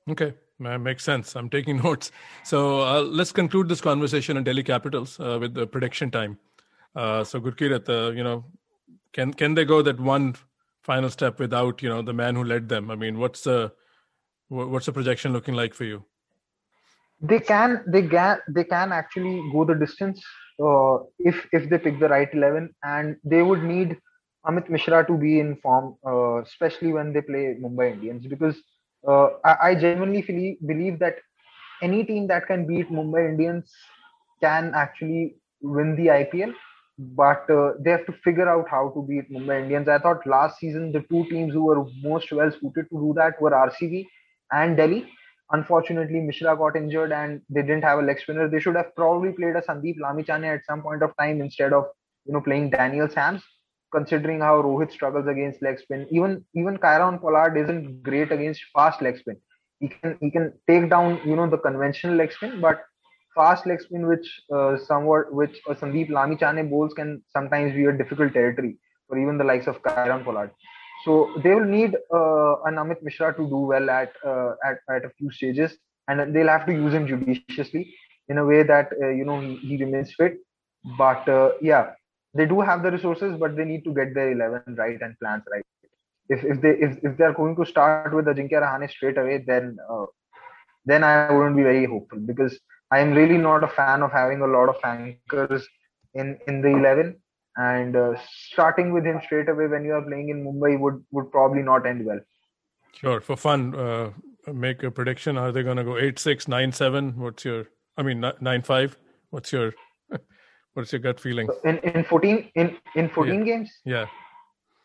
[0.09, 1.35] Okay, makes sense.
[1.35, 2.11] I'm taking notes.
[2.43, 6.39] So uh, let's conclude this conversation on Delhi Capitals uh, with the prediction time.
[6.95, 8.45] Uh, so Gurkirat, uh, you know,
[9.13, 10.35] can can they go that one
[10.87, 12.89] final step without you know the man who led them?
[12.89, 13.71] I mean, what's the
[14.47, 16.03] what's the projection looking like for you?
[17.21, 20.23] They can they can they can actually go the distance
[20.63, 23.97] uh, if if they pick the right eleven, and they would need
[24.47, 28.55] Amit Mishra to be in form, uh, especially when they play Mumbai Indians, because
[29.07, 31.15] uh, I, I, genuinely feel, believe that
[31.81, 33.73] any team that can beat Mumbai Indians
[34.41, 36.53] can actually win the IPL,
[36.97, 39.87] but uh, they have to figure out how to beat Mumbai Indians.
[39.87, 43.39] I thought last season the two teams who were most well suited to do that
[43.41, 44.05] were RCB
[44.51, 45.07] and Delhi.
[45.51, 48.49] Unfortunately, Mishra got injured and they didn't have a leg spinner.
[48.49, 51.85] They should have probably played a Sandeep Lamichhane at some point of time instead of
[52.25, 53.43] you know playing Daniel Sams.
[53.93, 59.01] Considering how Rohit struggles against leg spin, even even Kieron Pollard isn't great against fast
[59.01, 59.37] leg spin.
[59.79, 62.81] He can he can take down you know the conventional leg spin, but
[63.37, 67.97] fast leg spin which uh, somewhat which uh, Sandeep Lamichhane bowls can sometimes be a
[68.01, 70.51] difficult territory for even the likes of Kieron Pollard.
[71.05, 75.05] So they will need uh, an Amit Mishra to do well at, uh, at at
[75.05, 77.93] a few stages, and they'll have to use him judiciously
[78.29, 80.37] in a way that uh, you know he, he remains fit.
[80.97, 81.91] But uh, yeah,
[82.33, 85.43] they do have the resources, but they need to get their eleven right and plans
[85.51, 85.65] right.
[86.29, 89.43] If if they if, if they are going to start with Ajinkya Rahane straight away,
[89.45, 90.05] then uh,
[90.85, 92.59] then I wouldn't be very hopeful because
[92.91, 95.67] I am really not a fan of having a lot of anchors
[96.13, 97.17] in in the eleven
[97.57, 98.13] and uh,
[98.51, 101.85] starting with him straight away when you are playing in Mumbai would would probably not
[101.85, 102.19] end well.
[102.93, 104.11] Sure, for fun, uh,
[104.51, 105.37] make a prediction.
[105.37, 107.17] Are they going to go eight six nine seven?
[107.17, 107.65] What's your?
[107.97, 108.97] I mean nine five.
[109.31, 109.73] What's your?
[110.73, 111.49] What's your gut feeling?
[111.65, 113.53] In in fourteen in in fourteen yeah.
[113.53, 113.71] games.
[113.85, 114.05] Yeah.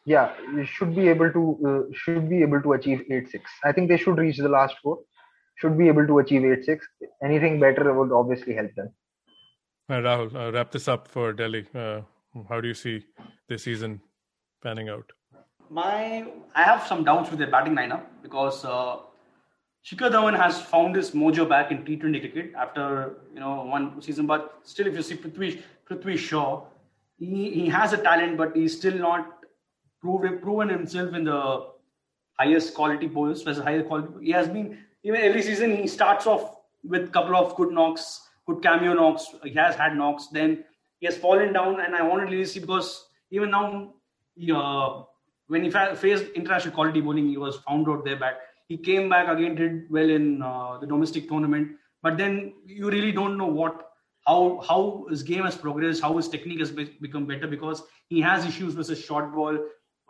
[0.04, 3.48] Yeah, you should be able to uh, should be able to achieve eight six.
[3.62, 4.98] I think they should reach the last four.
[5.62, 6.88] Should be able to achieve eight six.
[7.22, 8.88] Anything better would obviously help them.
[9.88, 11.64] Uh, Rahul, uh, wrap this up for Delhi.
[11.72, 12.00] Uh,
[12.48, 13.04] how do you see
[13.48, 14.00] this season
[14.60, 15.12] panning out?
[15.70, 18.96] My, I have some doubts with their batting lineup because uh,
[19.86, 24.26] Shikhar Dhawan has found his mojo back in T20 cricket after you know one season.
[24.26, 26.64] But still, if you see Prithvi, Prithvi Shaw,
[27.18, 29.44] he, he has a talent, but he's still not
[30.00, 31.68] proven proven himself in the
[32.38, 33.46] highest quality bowlers.
[33.46, 35.76] As a higher quality, he has been even every season.
[35.76, 39.26] He starts off with a couple of good knocks, good cameo knocks.
[39.44, 40.28] He has had knocks.
[40.28, 40.64] Then
[41.00, 43.94] he has fallen down, and I wanted to see because even now,
[44.34, 45.02] he, uh,
[45.48, 48.34] when he fa- faced international quality bowling, he was found out there back.
[48.68, 53.12] He came back again, did well in uh, the domestic tournament, but then you really
[53.12, 53.88] don't know what
[54.26, 58.20] how how his game has progressed, how his technique has be- become better because he
[58.20, 59.58] has issues with his short ball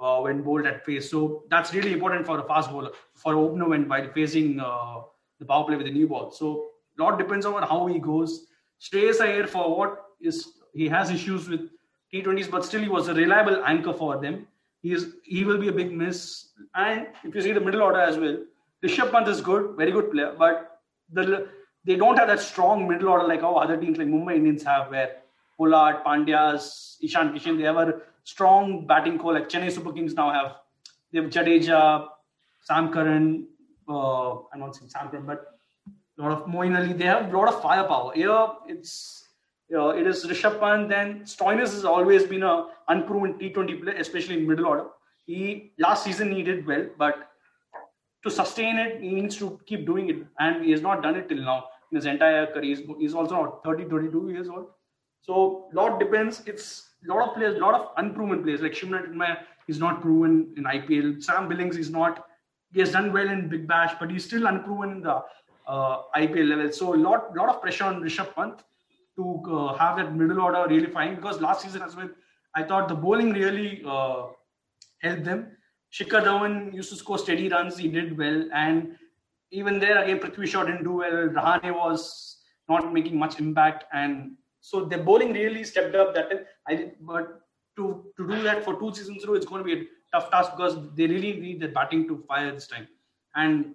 [0.03, 1.11] uh, when bowled at face.
[1.11, 5.01] So that's really important for a fast bowler, for opener when while facing uh,
[5.39, 6.31] the power play with the new ball.
[6.31, 6.67] So
[6.99, 8.47] a lot depends on how he goes.
[8.81, 11.71] Shreyas Iyer for what is he has issues with
[12.13, 14.47] T20s, but still he was a reliable anchor for them.
[14.83, 16.49] He is he will be a big miss.
[16.75, 18.39] And if you see the middle order as well,
[18.85, 20.81] Rishabh Pant is good, very good player, but
[21.13, 21.49] the
[21.85, 24.91] they don't have that strong middle order like how other teams like Mumbai Indians have,
[24.91, 25.22] where
[25.57, 29.35] Pollard, Pandyas, Ishan Kishan, they have a strong batting core.
[29.35, 30.57] Like Chennai Super Kings now have
[31.13, 32.09] they have Jadeja,
[32.63, 33.47] Sam Curran,
[33.89, 35.59] uh, I'm not saying Sam Curran, but
[36.19, 36.93] a lot of Moeen Ali.
[36.93, 38.13] They have a lot of firepower.
[38.15, 39.29] Here it's
[39.75, 40.89] uh, it is Rishabh Pant.
[40.89, 44.87] Then Stoinis has always been a unproven T20 player, especially in middle order.
[45.27, 47.29] He last season he did well, but
[48.25, 51.29] to sustain it, he needs to keep doing it, and he has not done it
[51.29, 52.77] till now in his entire career.
[52.99, 54.67] He's, also not 30, 22 years old.
[55.23, 56.43] So lot depends.
[56.47, 60.65] It's lot of players, lot of unproven players like Shimron Hetmyer is not proven in
[60.65, 61.23] IPL.
[61.23, 62.27] Sam Billings is not.
[62.73, 65.23] He has done well in Big Bash, but he's still unproven in the
[65.67, 66.73] uh, IPL level.
[66.73, 68.63] So lot, lot of pressure on Rishabh Pant
[69.17, 72.09] to uh, have that middle order really fine because last season as well,
[72.55, 74.27] I thought the bowling really uh,
[75.03, 75.57] helped them.
[75.93, 77.77] Shikhar Dhawan used to score steady runs.
[77.77, 78.97] He did well, and
[79.51, 81.29] even there again, Prithvi Shaw didn't do well.
[81.29, 86.15] Rahane was not making much impact, and so the bowling really stepped up.
[86.15, 87.43] That I but
[87.77, 90.53] to to do that for two seasons through, it's going to be a tough task
[90.57, 92.89] because they really need the batting to fire this time,
[93.35, 93.75] and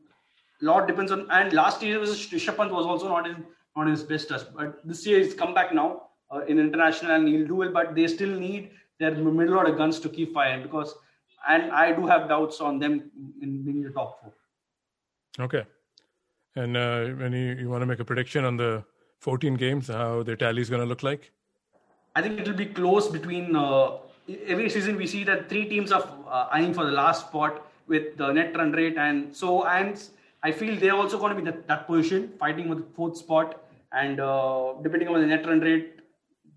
[0.61, 1.29] a lot depends on.
[1.29, 3.45] And last year was Rishabh was also not in
[3.77, 4.43] on his best touch.
[4.55, 7.71] But this year he's come back now uh, in international and he'll do well.
[7.71, 10.95] But they still need their middle order guns to keep firing because,
[11.47, 14.33] and I do have doubts on them in being the top four.
[15.45, 15.65] Okay.
[16.55, 18.83] And uh, you, you want to make a prediction on the
[19.19, 21.31] 14 games, how the tally is going to look like?
[22.15, 23.97] I think it will be close between uh,
[24.45, 24.95] every season.
[24.97, 28.55] We see that three teams are uh, eyeing for the last spot with the net
[28.57, 30.01] run rate, and so and
[30.43, 33.63] I feel they're also going to be that, that position, fighting with the fourth spot
[33.91, 35.99] and uh, depending on the net run rate,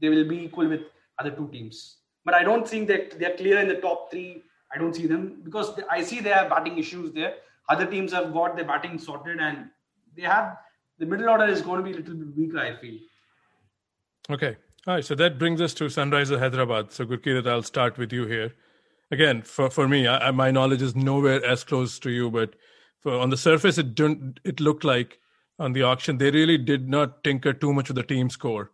[0.01, 0.83] they will be equal with
[1.19, 1.97] other two teams.
[2.25, 4.43] But I don't think that they're clear in the top three.
[4.75, 7.35] I don't see them because I see they have batting issues there.
[7.69, 9.71] Other teams have got their batting sorted, and
[10.17, 10.59] they have
[11.01, 12.59] the middle order is going to be a little bit weaker.
[12.59, 12.99] I feel.
[14.31, 14.57] Okay.
[14.87, 15.05] All right.
[15.05, 16.93] So that brings us to Sunrisers Hyderabad.
[16.93, 18.53] So Gurkirat, I'll start with you here.
[19.11, 22.55] again, for for me, I, my knowledge is nowhere as close to you, but
[23.01, 24.41] for, on the surface, it didn't.
[24.45, 25.19] It looked like
[25.59, 28.71] on the auction they really did not tinker too much with the team score.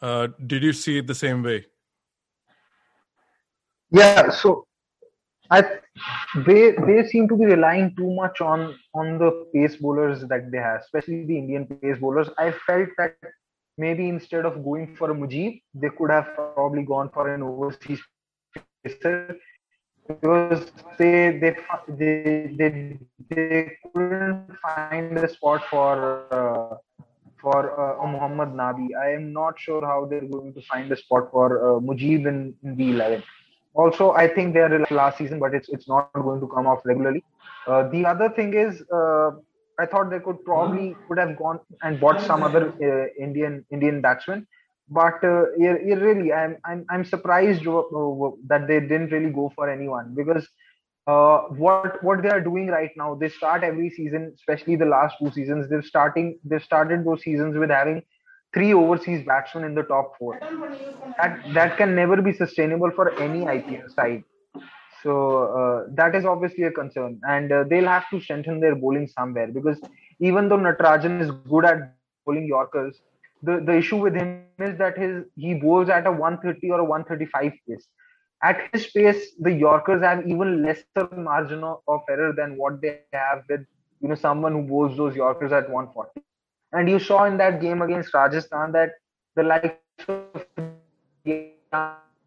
[0.00, 1.66] Uh, did you see it the same way?
[3.90, 4.30] Yeah.
[4.30, 4.66] So
[5.50, 5.62] I
[6.46, 10.58] they they seem to be relying too much on on the pace bowlers that they
[10.58, 12.28] have, especially the Indian pace bowlers.
[12.38, 13.16] I felt that
[13.76, 18.00] maybe instead of going for a Mujib, they could have probably gone for an overseas
[18.84, 19.36] pacer
[20.08, 21.56] because they they
[21.88, 22.98] they they,
[23.30, 26.76] they couldn't find a spot for uh,
[27.40, 28.88] for uh, Muhammad Nabi.
[28.96, 32.54] I am not sure how they're going to find a spot for uh, Mujib in,
[32.62, 33.22] in the 11.
[33.74, 36.70] Also, I think they are last season, but it's it's not going to come off
[36.72, 37.12] regularly.
[37.66, 39.30] Uh, the other thing is, uh,
[39.78, 44.00] I thought they could probably could have gone and bought some other uh, Indian Indian
[44.00, 44.46] batsman
[44.88, 50.48] but uh, really i'm i'm, I'm surprised that they didn't really go for anyone because
[51.06, 55.16] uh, what what they are doing right now they start every season especially the last
[55.18, 58.02] two seasons they're starting they started those seasons with having
[58.54, 60.38] three overseas batsmen in the top four
[61.18, 64.24] that that can never be sustainable for any ipl side
[65.02, 65.12] so
[65.60, 69.48] uh, that is obviously a concern and uh, they'll have to strengthen their bowling somewhere
[69.48, 69.80] because
[70.20, 73.00] even though Natarajan is good at bowling yorkers
[73.42, 76.84] the, the issue with him is that his he bowls at a 130 or a
[76.84, 77.86] 135 pace.
[78.42, 83.00] At his pace, the Yorkers have even lesser margin of, of error than what they
[83.12, 83.60] have with
[84.00, 86.20] you know someone who bowls those Yorkers at 140.
[86.72, 88.90] And you saw in that game against Rajasthan that
[89.36, 89.76] the likes
[90.08, 90.46] of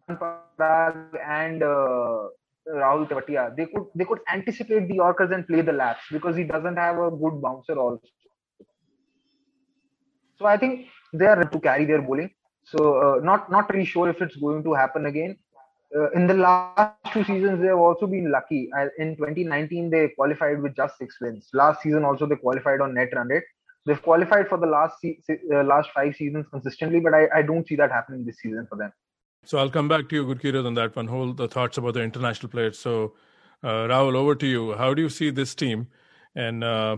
[0.08, 2.28] and uh,
[2.68, 6.44] Rahul Tewatia, they could they could anticipate the Yorkers and play the laps because he
[6.44, 8.02] doesn't have a good bouncer also.
[10.38, 12.30] So I think they are to carry their bowling.
[12.64, 15.36] So uh, not not really sure if it's going to happen again.
[15.96, 18.68] Uh, in the last two seasons, they have also been lucky.
[18.98, 21.48] In 2019, they qualified with just six wins.
[21.52, 23.44] Last season, also they qualified on net run rate.
[23.86, 25.20] They've qualified for the last se-
[25.54, 28.76] uh, last five seasons consistently, but I, I don't see that happening this season for
[28.76, 28.92] them.
[29.44, 31.06] So I'll come back to you, Gurkirat, on that one.
[31.06, 32.78] Hold the thoughts about the international players.
[32.80, 33.14] So,
[33.62, 34.74] uh, Rahul, over to you.
[34.74, 35.86] How do you see this team,
[36.34, 36.96] and uh,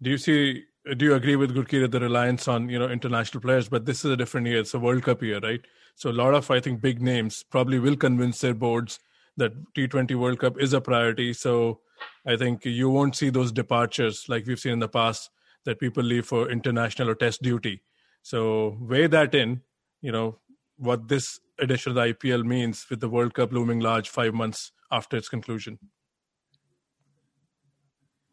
[0.00, 0.64] do you see
[0.96, 3.68] do you agree with Gurkirat the reliance on you know international players?
[3.68, 5.60] But this is a different year; it's a World Cup year, right?
[5.96, 9.00] So a lot of I think big names probably will convince their boards
[9.36, 11.32] that T20 World Cup is a priority.
[11.32, 11.80] So
[12.24, 15.30] I think you won't see those departures like we've seen in the past
[15.64, 17.82] that people leave for international or test duty.
[18.22, 19.62] So weigh that in,
[20.00, 20.38] you know,
[20.76, 24.72] what this edition of the IPL means with the World Cup looming large five months
[24.90, 25.78] after its conclusion.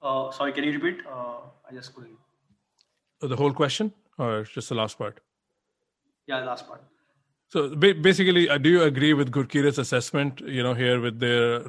[0.02, 1.06] Uh, sorry, can you repeat?
[1.06, 2.18] Uh, I just couldn't
[3.22, 5.20] the whole question or just the last part?
[6.28, 6.84] Yeah, the last part.
[7.50, 10.42] So basically, uh, do you agree with Gurkirat's assessment?
[10.42, 11.62] You know, here with their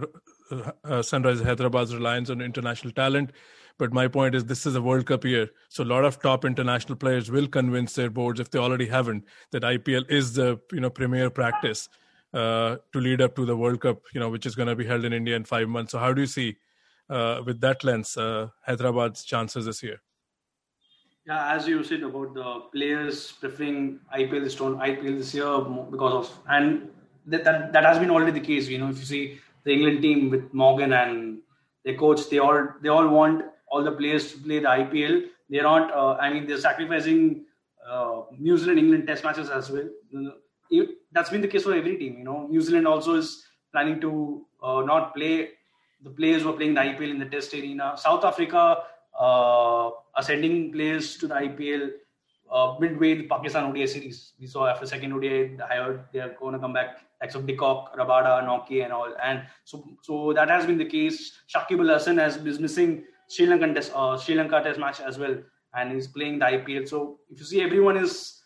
[0.51, 3.31] uh, uh, Sunrise Hyderabad's reliance on international talent.
[3.79, 6.45] But my point is, this is a World Cup year, so a lot of top
[6.45, 10.81] international players will convince their boards, if they already haven't, that IPL is the you
[10.81, 11.88] know premier practice
[12.35, 14.85] uh, to lead up to the World Cup, you know, which is going to be
[14.85, 15.93] held in India in five months.
[15.93, 16.57] So, how do you see,
[17.09, 20.01] uh, with that lens, uh, Hyderabad's chances this year?
[21.25, 25.61] Yeah, as you said about the players preferring IPL this IPL this year
[25.91, 26.88] because of and
[27.27, 28.67] that, that that has been already the case.
[28.67, 31.41] You know, if you see the England team with Morgan and
[31.85, 35.26] their coach, they all they all want all the players to play the IPL.
[35.48, 35.92] They're not.
[35.92, 37.44] Uh, I mean, they're sacrificing
[37.88, 39.88] uh, New Zealand England Test matches as well.
[41.12, 42.18] That's been the case for every team.
[42.18, 45.50] You know, New Zealand also is planning to uh, not play
[46.02, 47.94] the players who are playing the IPL in the Test arena.
[47.96, 48.83] South Africa
[49.18, 51.90] uh, sending players to the IPL
[52.50, 54.33] uh, midway the Pakistan ODI series.
[54.40, 57.57] We saw after second ODI, I heard they're going to come back, like of de
[57.57, 59.12] Rabada, Nortje, and all.
[59.22, 61.33] And so, so that has been the case.
[61.52, 65.19] Shakib Al Hasan has is missing Sri Lankan test, uh, Sri Lanka test match as
[65.19, 65.37] well,
[65.75, 66.88] and he's playing the IPL.
[66.88, 68.43] So if you see, everyone is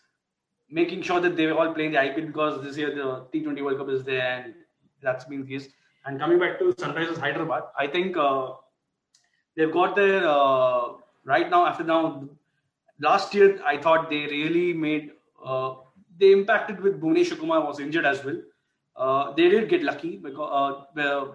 [0.69, 3.89] making sure that they're all playing the IPL because this year the T20 World Cup
[3.89, 4.53] is there, and
[5.01, 5.69] that's been the case.
[6.05, 8.51] And coming back to Sunrisers Hyderabad, I think uh,
[9.55, 10.93] they've got their uh,
[11.25, 12.27] right now after now
[12.99, 15.11] last year i thought they really made
[15.45, 15.75] uh,
[16.19, 18.39] they impacted with Bhuvneshwar Kumar was injured as well.
[18.95, 21.25] Uh, they did get lucky because uh,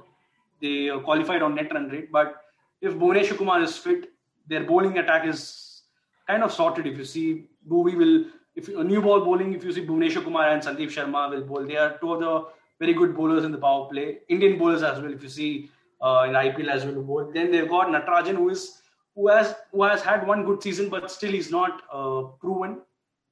[0.63, 2.11] they qualified on net run rate.
[2.13, 2.37] But
[2.81, 4.11] if Bhuvneshwar Kumar is fit,
[4.47, 5.83] their bowling attack is
[6.27, 6.87] kind of sorted.
[6.87, 8.25] If you see Bhuvi will,
[8.55, 11.67] if a new ball bowling, if you see Bhuvneshwar Kumar and Sandeep Sharma will bowl,
[11.67, 12.45] they are two of the
[12.81, 14.19] very good bowlers in the power play.
[14.29, 15.13] Indian bowlers as well.
[15.13, 15.71] If you see
[16.01, 17.03] uh, in IPL as well.
[17.03, 17.31] bowl.
[17.33, 18.83] Then they've got Natarajan, who is
[19.15, 22.81] who has who has had one good season, but still he's not uh, proven.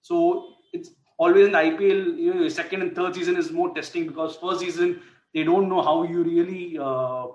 [0.02, 2.18] So it's always in the IPL.
[2.18, 5.00] You know, second and third season is more testing because first season
[5.34, 7.26] they don't know how you really uh,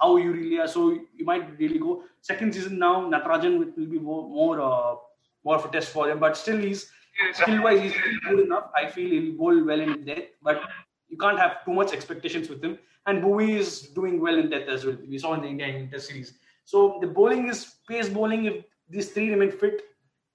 [0.00, 0.68] how you really are.
[0.68, 3.08] So you might really go second season now.
[3.08, 4.94] Natarajan will be more more, uh,
[5.44, 6.90] more of a test for him, but still he's
[7.32, 7.94] skill wise he's
[8.28, 8.70] good enough.
[8.74, 10.62] I feel he'll bowl well in death, but
[11.08, 12.78] you can't have too much expectations with him.
[13.06, 14.96] And Bhuvi is doing well in death as well.
[15.08, 16.34] We saw in the India Test series.
[16.64, 18.44] So the bowling is pace bowling.
[18.44, 19.82] If these three remain fit,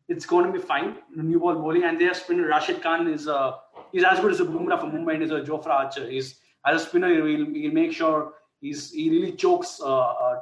[0.07, 0.97] it's going to be fine.
[1.16, 3.53] New ball bowling, and their spinner Rashid Khan is uh,
[3.91, 6.09] he's as good as a Bumrah for Mumbai and is a Jofra Archer.
[6.09, 8.34] He's as a spinner, he'll, he'll make sure
[8.66, 10.41] he's he really chokes uh, uh,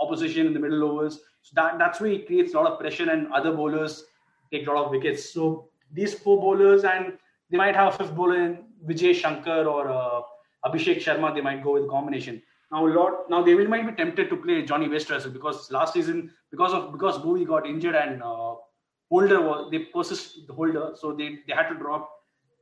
[0.00, 1.20] opposition in the middle overs.
[1.42, 4.04] So that that's where he creates a lot of pressure, and other bowlers
[4.52, 5.30] take a lot of wickets.
[5.36, 7.18] So these four bowlers, and
[7.50, 8.58] they might have a fifth bowler in
[8.88, 10.20] Vijay Shankar or uh,
[10.66, 11.34] Abhishek Sharma.
[11.34, 12.42] They might go with a combination.
[12.72, 15.94] Now, a lot now they will might be tempted to play Johnny well because last
[15.94, 18.54] season because of because Bhuvi got injured and uh,
[19.10, 22.10] Holder was they persist the Holder, so they they had to drop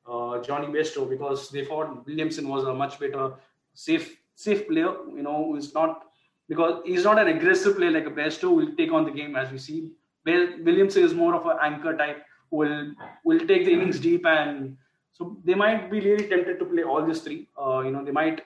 [0.06, 3.30] uh, Jonny Bairstow because they thought Williamson was a much better
[3.74, 4.94] safe safe player.
[5.14, 6.04] You know, who's not
[6.48, 9.50] because he's not an aggressive player like a Bairstow will take on the game as
[9.50, 9.92] we see.
[10.24, 12.92] Williamson is more of an anchor type who will
[13.24, 14.76] will take the innings deep and
[15.12, 17.48] so they might be really tempted to play all these three.
[17.60, 18.44] Uh, you know, they might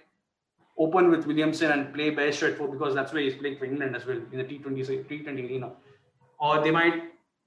[0.79, 3.95] open with Williamson and play Bairstow at four because that's where he's playing for England
[3.95, 5.73] as well in the T20 T20 arena.
[6.39, 7.05] Or they might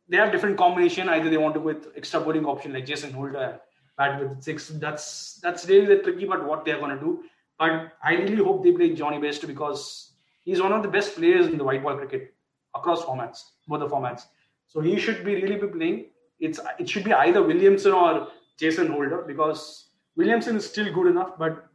[0.07, 1.09] they have different combination.
[1.09, 3.59] Either they want to go with extra bowling option like Jason Holder
[3.99, 4.69] bat with six.
[4.69, 7.23] That's that's really the tricky but what they're gonna do.
[7.59, 11.47] But I really hope they play Johnny Best because he's one of the best players
[11.47, 12.33] in the white ball cricket
[12.73, 14.23] across formats, both the formats.
[14.67, 16.05] So he should be really be playing.
[16.39, 21.37] It's it should be either Williamson or Jason Holder because Williamson is still good enough,
[21.37, 21.65] but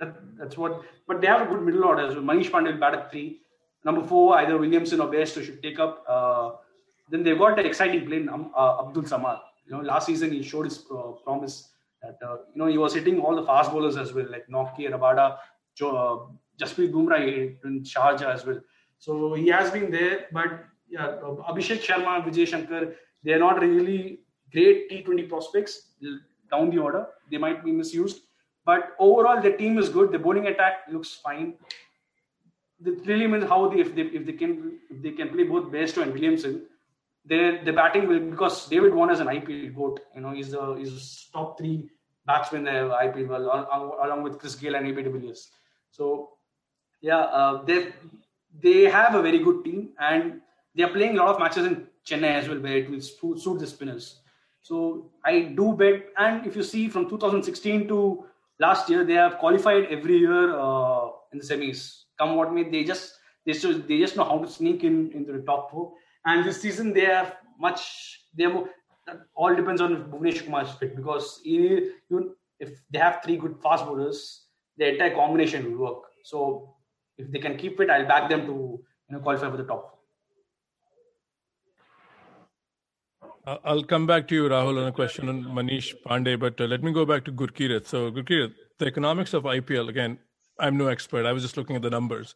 [0.00, 0.80] that, that's what.
[1.06, 2.20] But they have a good middle order So.
[2.20, 3.40] Manish Pandey will bat at three.
[3.84, 6.04] Number four, either Williamson or Best should take up.
[6.08, 6.52] Uh,
[7.10, 9.40] then they've got an exciting player, um, uh, Abdul Samad.
[9.66, 11.68] You know, last season he showed his uh, promise
[12.06, 14.90] that uh, you know he was hitting all the fast bowlers as well, like Nortje,
[14.90, 15.36] Rabada,
[15.74, 17.20] jo- uh, Jasprit Bumrah
[17.64, 18.60] in Sharjah as well.
[18.98, 21.18] So he has been there, but yeah,
[21.50, 22.94] Abhishek Sharma, Vijay Shankar,
[23.24, 24.20] they are not really
[24.52, 25.94] great T20 prospects
[26.50, 27.06] down the order.
[27.30, 28.20] They might be misused,
[28.64, 30.12] but overall the team is good.
[30.12, 31.54] The bowling attack looks fine.
[32.84, 35.70] It really means how they if they if they can if they can play both
[35.72, 36.66] Bairstow and Williamson,
[37.24, 40.00] their the batting will because David Warner is an IPL goat.
[40.14, 41.88] You know, he's the he's top three
[42.26, 45.50] batsmen in the IPL well, along with Chris Gayle and AB de Villiers.
[45.90, 46.30] So
[47.00, 47.92] yeah, uh, they
[48.62, 50.40] they have a very good team and
[50.74, 53.58] they are playing a lot of matches in Chennai as well, where it will suit
[53.58, 54.20] the spinners.
[54.62, 58.24] So I do bet, and if you see from 2016 to
[58.58, 62.02] last year, they have qualified every year uh, in the semis.
[62.18, 63.14] Come what may, they just
[63.44, 65.92] they just, they just know how to sneak in into the top four.
[66.24, 68.22] And this season they have much.
[68.36, 68.64] They have
[69.34, 71.92] all depends on Bhuvnesh Kumar's fit because you,
[72.58, 74.46] if they have three good fast bowlers,
[74.76, 76.02] the entire combination will work.
[76.24, 76.74] So
[77.18, 79.92] if they can keep it, I'll back them to you know qualify for the top.
[83.64, 86.82] I'll come back to you, Rahul, on a question on Manish Pandey, but uh, let
[86.82, 87.86] me go back to Gurkirat.
[87.86, 90.18] So, Gurkirat, the economics of IPL, again,
[90.58, 91.24] I'm no expert.
[91.24, 92.34] I was just looking at the numbers.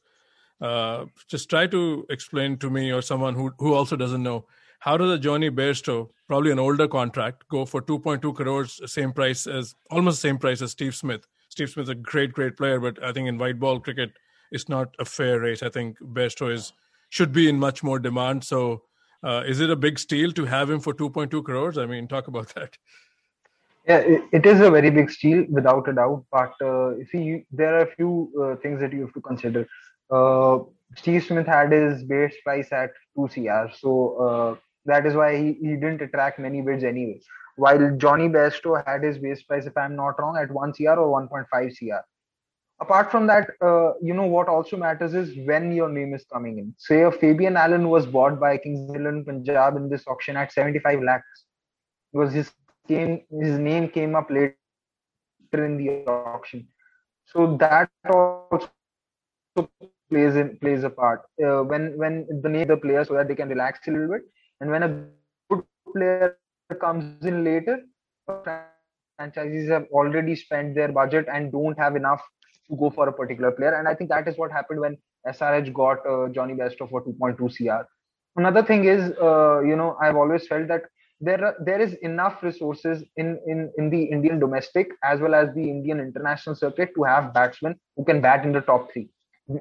[0.60, 4.44] Uh, just try to explain to me or someone who, who also doesn't know
[4.80, 9.46] how does a Jonny Bairstow, probably an older contract, go for 2.2 crores, same price
[9.46, 11.26] as almost the same price as Steve Smith?
[11.50, 14.10] Steve Smith is a great, great player, but I think in white ball cricket,
[14.50, 15.62] it's not a fair race.
[15.62, 16.72] I think Bairstow is
[17.10, 18.44] should be in much more demand.
[18.44, 18.82] So,
[19.22, 21.76] uh, is it a big steal to have him for 2.2 crores?
[21.76, 22.78] I mean, talk about that.
[23.86, 23.98] Yeah,
[24.32, 26.24] it, is a very big steal without a doubt.
[26.30, 29.68] But uh, see, there are a few uh, things that you have to consider.
[30.10, 30.60] Uh,
[30.96, 33.72] Steve Smith had his base price at 2 CR.
[33.76, 34.56] So uh,
[34.86, 37.20] that is why he, he didn't attract many bids anyway.
[37.56, 41.28] While Jonny Bairstow had his base price, if I'm not wrong, at 1 CR or
[41.28, 42.04] 1.5 CR.
[42.80, 46.58] Apart from that, uh, you know what also matters is when your name is coming
[46.58, 46.74] in.
[46.78, 51.02] Say a Fabian Allen was bought by Kings Eleven Punjab in this auction at 75
[51.02, 51.44] lakhs
[52.12, 52.50] because his
[52.88, 54.56] came his name came up later
[55.52, 56.66] in the auction.
[57.26, 58.70] So that also
[60.10, 63.28] plays in plays a part uh, when when the name of the player so that
[63.28, 64.22] they can relax a little bit
[64.60, 64.88] and when a
[65.50, 66.36] good player
[66.80, 67.78] comes in later,
[69.18, 72.22] franchises have already spent their budget and don't have enough
[72.70, 73.74] to go for a particular player.
[73.74, 74.96] And I think that is what happened when
[75.26, 77.86] SRH got uh, Jonny Bairstow for 2.2 CR.
[78.36, 80.82] Another thing is, uh, you know, I've always felt that
[81.20, 85.54] there are, there is enough resources in, in in the Indian domestic as well as
[85.54, 89.10] the Indian international circuit to have batsmen who can bat in the top three.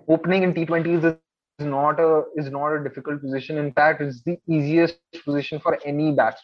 [0.07, 1.13] Opening in T20s is is
[1.61, 3.57] not a is not a difficult position.
[3.57, 6.37] In fact, it's the easiest position for any batsman.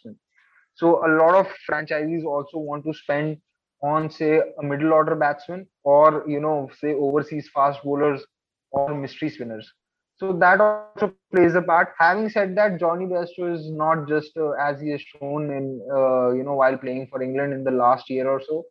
[0.53, 1.33] So a lot of
[1.69, 3.37] franchisees also want to spend
[3.81, 8.25] on say a middle order batsman or you know say overseas fast bowlers
[8.71, 9.73] or mystery spinners.
[10.17, 11.89] So that also plays a part.
[11.99, 16.31] Having said that Jonny bairstow is not just uh, as he has shown in uh,
[16.31, 18.65] you know while playing for england in the last year or so.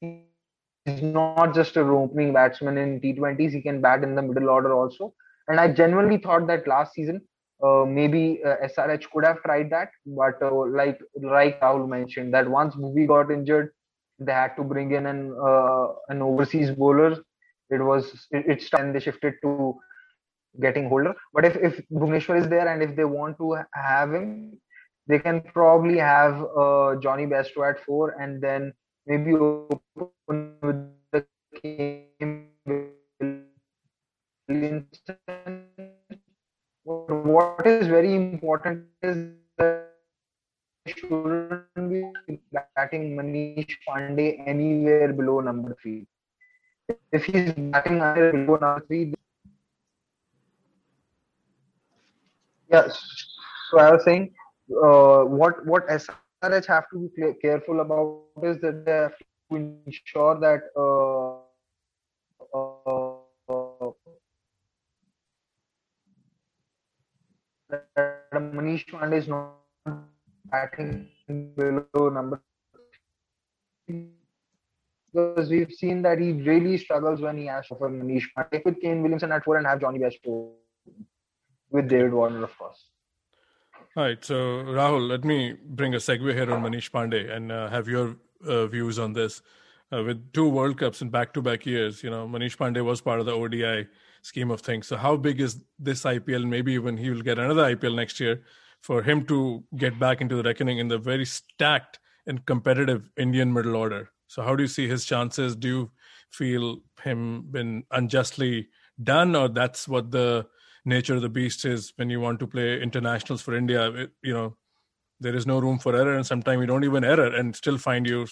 [0.00, 4.72] He's not just a opening batsman in t20s he can bat in the middle order
[4.74, 5.14] also
[5.48, 7.20] and i genuinely thought that last season
[7.62, 12.74] uh, maybe uh, SRH could have tried that, but uh, like like mentioned, that once
[12.74, 13.70] Bhuvi got injured,
[14.18, 17.12] they had to bring in an uh, an overseas bowler.
[17.70, 19.74] It was it, it's time they shifted to
[20.60, 21.14] getting Holder.
[21.32, 24.60] But if if Bhuvneshwar is there and if they want to have him,
[25.06, 28.72] they can probably have uh, Jonny Bairstow at four and then
[29.06, 30.76] maybe open with
[31.12, 31.24] the
[36.84, 39.90] what is very important is that
[40.86, 42.04] shouldn't be
[42.52, 46.06] batting Manish Pandey anywhere below number three.
[47.12, 49.14] If he's batting under below number three,
[52.70, 53.00] yes.
[53.70, 54.34] So I was saying,
[54.70, 60.38] uh, what what SRH have to be careful about is that they have to ensure
[60.38, 61.23] that uh,
[68.64, 69.56] Manish Pandey is not
[70.50, 71.08] batting
[71.56, 72.40] below number
[73.86, 78.80] because we've seen that he really struggles when he has to for Manish Pandey with
[78.80, 80.52] Kane Williamson at four and have Jonny Bairstow
[81.70, 82.86] with David Warner, of course.
[83.96, 87.68] All right, so Rahul, let me bring a segue here on Manish Pandey and uh,
[87.68, 89.42] have your uh, views on this.
[89.92, 93.26] Uh, with two World Cups in back-to-back years, you know, Manish Pandey was part of
[93.26, 93.86] the ODI
[94.24, 94.86] scheme of things.
[94.86, 96.48] So how big is this IPL?
[96.48, 98.42] Maybe even he will get another IPL next year
[98.80, 103.52] for him to get back into the reckoning in the very stacked and competitive Indian
[103.52, 104.10] middle order.
[104.26, 105.54] So how do you see his chances?
[105.54, 105.90] Do you
[106.30, 108.68] feel him been unjustly
[109.02, 110.46] done, or that's what the
[110.86, 113.90] nature of the beast is when you want to play internationals for India?
[113.90, 114.56] It, you know,
[115.20, 118.06] there is no room for error, and sometimes you don't even error and still find
[118.06, 118.26] you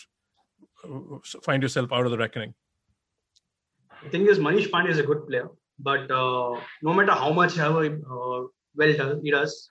[1.43, 2.55] find yourself out of the reckoning.
[4.05, 5.49] The thing is, Manish Pandey is a good player.
[5.83, 9.70] But uh, no matter how much uh, well he does,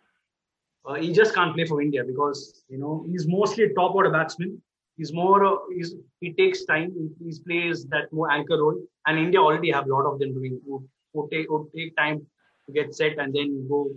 [0.86, 4.12] uh, he just can't play for India because you know he's mostly a top order
[4.12, 4.62] batsman.
[4.98, 6.92] He's more uh, he's, he takes time.
[7.24, 10.60] He, plays that more anchor role, and India already have a lot of them doing
[10.66, 10.84] who,
[11.14, 12.26] who take who take time
[12.66, 13.90] to get set and then go.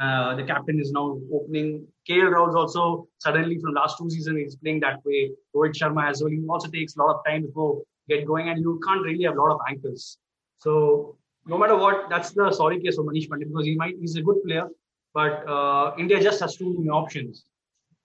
[0.00, 1.86] Uh, the captain is now opening.
[2.10, 5.30] KL Rahul also suddenly from last two seasons he's playing that way.
[5.54, 6.32] Rohit Sharma as well.
[6.32, 9.22] He also takes a lot of time to go get going, and you can't really
[9.22, 10.18] have a lot of anchors.
[10.58, 11.16] So
[11.46, 14.22] no matter what, that's the sorry case of Manish Pandey because he might he's a
[14.22, 14.68] good player,
[15.12, 17.44] but uh, India just has too many options,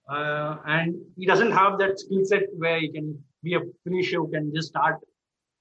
[0.10, 4.30] uh, and he doesn't have that skill set where he can be a finisher who
[4.30, 4.98] can just start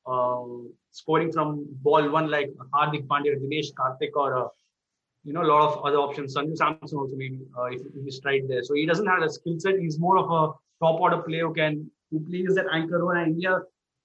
[0.06, 0.44] uh,
[0.90, 4.48] scoring from ball one like Hardik Pandya, Dinesh Karthik, or uh,
[5.24, 6.34] you know a lot of other options.
[6.34, 8.64] Sanju Samson also maybe uh, if, if he's right there.
[8.64, 9.78] So he doesn't have a skill set.
[9.78, 10.52] He's more of a
[10.84, 13.16] top order player who can who plays that anchor role.
[13.16, 13.60] And India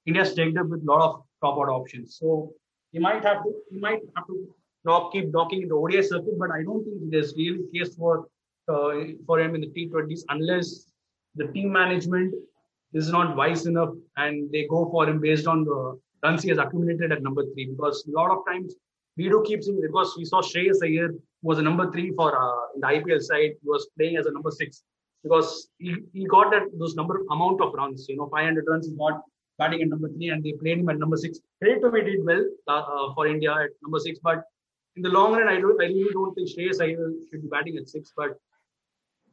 [0.05, 2.17] India's taken up with a lot of top order options.
[2.19, 2.53] So
[2.93, 4.47] he might have to he might have to
[4.85, 8.27] knock, keep knocking in the ODI circuit, but I don't think there's really case for
[8.69, 8.91] uh,
[9.25, 10.85] for him in the T20s unless
[11.35, 12.33] the team management
[12.93, 16.59] is not wise enough and they go for him based on the runs he has
[16.59, 17.65] accumulated at number three.
[17.65, 18.75] Because a lot of times
[19.17, 21.09] we do keep seeing because we saw Shreyas Iyer
[21.41, 23.51] was a number three for uh, the IPL side.
[23.61, 24.83] He was playing as a number six
[25.23, 28.05] because he, he got that those number amount of runs.
[28.07, 29.23] You know, 500 runs is not
[29.57, 31.39] batting at number three, and they played him at number six.
[31.61, 34.43] Credit to did well uh, for India at number six, but
[34.95, 37.77] in the long run, I don't, I really don't think Shreyas Iyer should be batting
[37.77, 38.13] at six.
[38.15, 38.39] But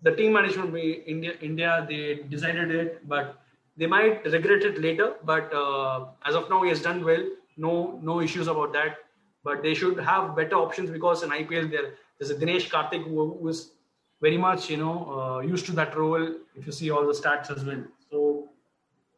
[0.02, 3.42] the team management, India, India, they decided it, but
[3.76, 5.14] they might regret it later.
[5.24, 7.24] But uh, as of now, he has done well.
[7.56, 8.98] No, no issues about that.
[9.44, 13.38] But they should have better options because in IPL there, there's a Dinesh Karthik who,
[13.38, 13.72] who is
[14.20, 16.34] very much, you know, uh, used to that role.
[16.54, 17.82] If you see all the stats as well,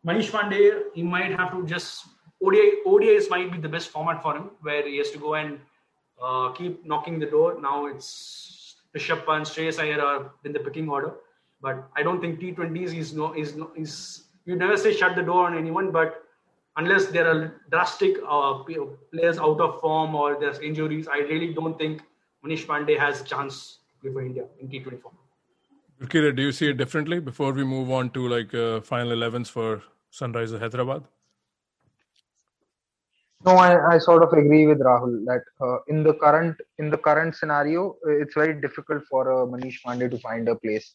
[0.07, 2.07] Manish Pandey, he might have to just
[2.45, 5.61] ODI, ODIs might be the best format for him, where he has to go and
[6.21, 7.61] uh, keep knocking the door.
[7.61, 11.15] Now it's Rishabh Pant, Shreyas Iyer are in the picking order,
[11.61, 15.23] but I don't think T20s is no is no is you never say shut the
[15.23, 16.25] door on anyone, but
[16.77, 21.79] unless there are drastic uh, players out of form or there's injuries, I really don't
[21.79, 22.03] think
[22.45, 25.15] Manish Pandey has chance play for India in T20 form.
[26.09, 29.49] Kira, do you see it differently before we move on to like uh, final 11s
[29.49, 29.83] for
[30.13, 31.05] Sunrisers Hyderabad?
[33.45, 36.97] No, I, I sort of agree with Rahul that uh, in the current in the
[36.97, 40.95] current scenario, it's very difficult for uh, Manish Pandey to find a place.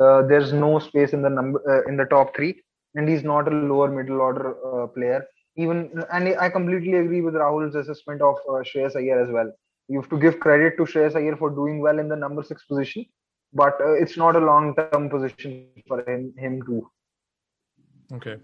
[0.00, 2.62] Uh, there's no space in the number uh, in the top three,
[2.94, 5.24] and he's not a lower middle order uh, player.
[5.56, 9.52] Even and I completely agree with Rahul's assessment of uh, Shreyas Iyer as well.
[9.88, 12.64] You have to give credit to Shreyas Iyer for doing well in the number six
[12.64, 13.06] position,
[13.52, 16.88] but uh, it's not a long-term position for him him too.
[18.12, 18.36] Okay.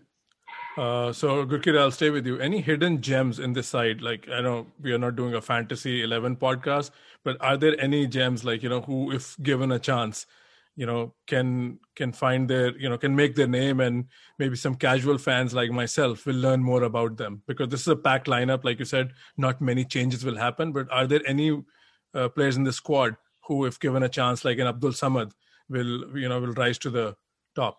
[0.77, 2.39] Uh, so Gurkit, I'll stay with you.
[2.39, 4.03] Any hidden gems in this side?
[4.03, 6.91] Like I know we are not doing a fantasy eleven podcast,
[7.25, 10.27] but are there any gems like you know who, if given a chance,
[10.77, 14.07] you know can can find their you know can make their name and
[14.39, 17.97] maybe some casual fans like myself will learn more about them because this is a
[17.97, 21.63] packed lineup like you said not many changes will happen but are there any
[22.15, 23.17] uh, players in the squad
[23.47, 25.33] who if given a chance like an abdul samad
[25.69, 27.07] will you know will rise to the
[27.57, 27.79] top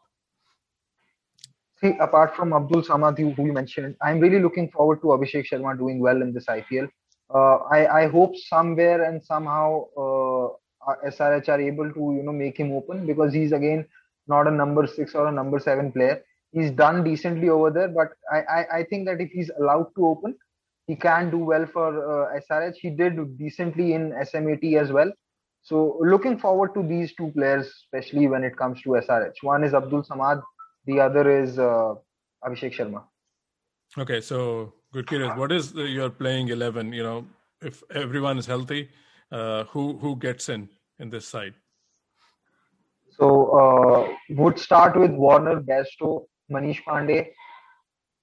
[1.81, 5.77] see apart from abdul samad who you mentioned i'm really looking forward to abhishek sharma
[5.77, 6.87] doing well in this ipl
[7.33, 10.49] uh, I, I hope somewhere and somehow uh,
[11.07, 13.85] SRH are able to you know make him open because he's again
[14.27, 16.23] not a number six or a number seven player.
[16.51, 20.05] He's done decently over there, but I I, I think that if he's allowed to
[20.05, 20.35] open,
[20.87, 22.75] he can do well for uh, SRH.
[22.75, 25.11] He did decently in SMAT as well.
[25.65, 29.37] So looking forward to these two players, especially when it comes to SRH.
[29.41, 30.43] One is Abdul Samad,
[30.85, 31.95] the other is uh,
[32.45, 33.01] Abhishek Sharma.
[33.97, 35.35] Okay, so Gurkirat.
[35.37, 36.93] What is the, your playing eleven?
[36.93, 37.25] You know,
[37.61, 38.89] if everyone is healthy,
[39.31, 41.55] uh, who who gets in in this side?
[43.17, 43.27] So
[43.59, 47.29] uh, would start with Warner, Bairstow, Manish Pandey,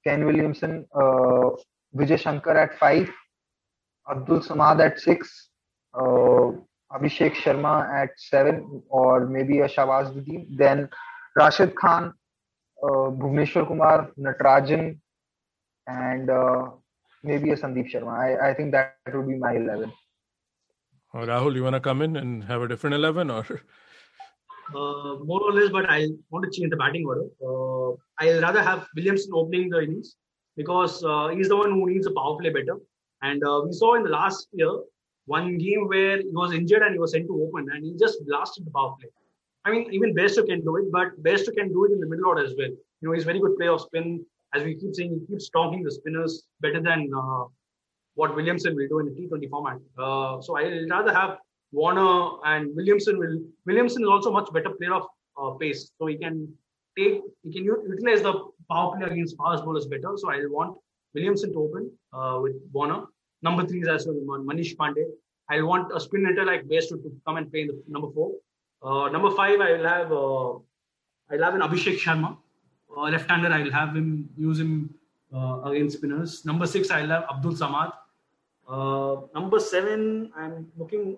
[0.04, 1.50] Ken Williamson, uh,
[1.96, 3.10] Vijay Shankar at five,
[4.08, 5.48] Abdul Samad at six,
[5.94, 6.52] uh,
[6.94, 10.46] Abhishek Sharma at seven, or maybe a Shahbaz Nadeem.
[10.56, 10.88] Then
[11.36, 12.12] Rashid Khan,
[12.82, 14.98] uh, Bhuvneshwar Kumar, Natarajan,
[15.86, 16.70] and uh,
[17.22, 18.12] maybe a Sandeep Sharma.
[18.18, 19.92] I, I think that would be my 11.
[21.14, 23.44] Uh, Rahul, you want to come in and have a different 11 or?
[24.74, 27.24] Uh, more or less, but I want to change the batting order.
[27.44, 30.16] Uh, I'll rather have Williamson opening the innings
[30.56, 32.78] because uh, he's the one who needs a power play better.
[33.22, 34.70] And uh, we saw in the last year
[35.26, 38.24] one game where he was injured and he was sent to open and he just
[38.26, 39.10] blasted the power play.
[39.64, 42.26] I mean, even Bairstow can do it, but Bairstow can do it in the middle
[42.26, 42.68] order as well.
[42.68, 44.24] You know, he's very good player of spin.
[44.54, 47.44] As we keep saying, he keeps stalking the spinners better than uh,
[48.14, 49.78] what Williamson will do in the T20 format.
[49.96, 51.38] Uh, so I'll rather have
[51.70, 53.40] Warner and Williamson will.
[53.64, 55.06] Williamson is also much better player of
[55.40, 56.52] uh, pace, so he can
[56.98, 58.34] take he can utilize the
[58.70, 60.12] power play against fast bowlers better.
[60.16, 60.76] So I'll want
[61.14, 63.04] Williamson to open uh, with Warner.
[63.42, 65.04] Number three is as well Manish Pandey.
[65.48, 68.32] I'll want a spin hitter like Bairstow to come and play in the number four.
[68.82, 70.52] Uh, number five, I will have uh,
[71.30, 72.36] I'll have an Abhishek Sharma,
[72.96, 73.48] uh, left-hander.
[73.52, 74.94] I will have him use him
[75.34, 76.44] uh, against spinners.
[76.44, 77.92] Number six, I'll have Abdul Samad.
[78.68, 81.16] Uh, number seven, I'm looking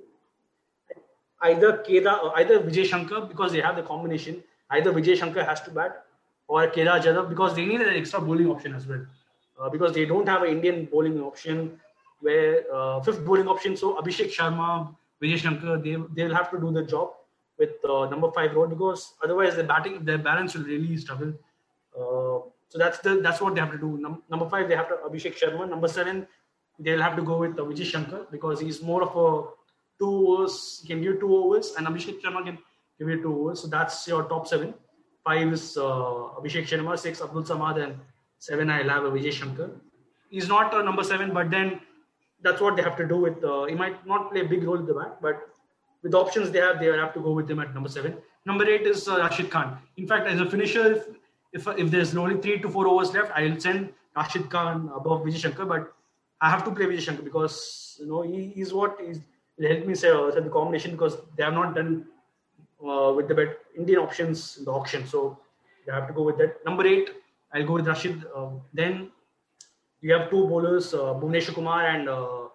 [1.42, 4.42] either Kedar or either Vijay Shankar because they have the combination.
[4.70, 6.04] Either Vijay Shankar has to bat
[6.48, 9.06] or Kedar Jadhav because they need an extra bowling option as well.
[9.60, 11.78] Uh, because they don't have an Indian bowling option
[12.24, 13.76] where uh, fifth bowling option.
[13.76, 17.10] So Abhishek Sharma, Vijay Shankar, they they will have to do the job
[17.58, 21.34] with uh, number five role because otherwise the batting their balance will really struggle.
[21.98, 22.38] Uh,
[22.70, 23.98] so that's the that's what they have to do.
[24.06, 25.68] Num- number five they have to Abhishek Sharma.
[25.74, 26.26] Number seven
[26.78, 29.28] they'll have to go with uh, Vijay Shankar because he's more of a
[29.98, 32.58] two overs, he can give two overs, and Abhishek Sharma can
[32.98, 33.60] give you two overs.
[33.60, 34.74] So that's your top seven.
[35.24, 38.00] Five is uh, Abhishek Sharma, six Abdul Samad, and
[38.38, 39.70] seven I'll have Vijay Shankar.
[40.30, 41.80] He's not a number seven, but then
[42.44, 43.42] that's what they have to do with.
[43.42, 45.48] Uh, he might not play a big role in the back, but
[46.02, 48.16] with the options they have, they have to go with him at number seven.
[48.46, 49.78] Number eight is uh, Rashid Khan.
[49.96, 51.06] In fact, as a finisher, if,
[51.52, 55.38] if, if there's only three to four overs left, I'll send Rashid Khan above Vijay
[55.38, 55.92] Shankar, but
[56.40, 59.20] I have to play Vijay Shankar because you know he is what is
[59.62, 62.04] helped me say, uh, the combination because they have not done
[62.86, 65.38] uh, with the bet Indian options in the auction, so
[65.86, 66.64] they have to go with that.
[66.66, 67.10] Number eight,
[67.52, 68.24] I'll go with Rashid.
[68.36, 69.10] Uh, then
[70.04, 71.14] you have two bowlers, uh,
[71.54, 72.48] Kumar and uh,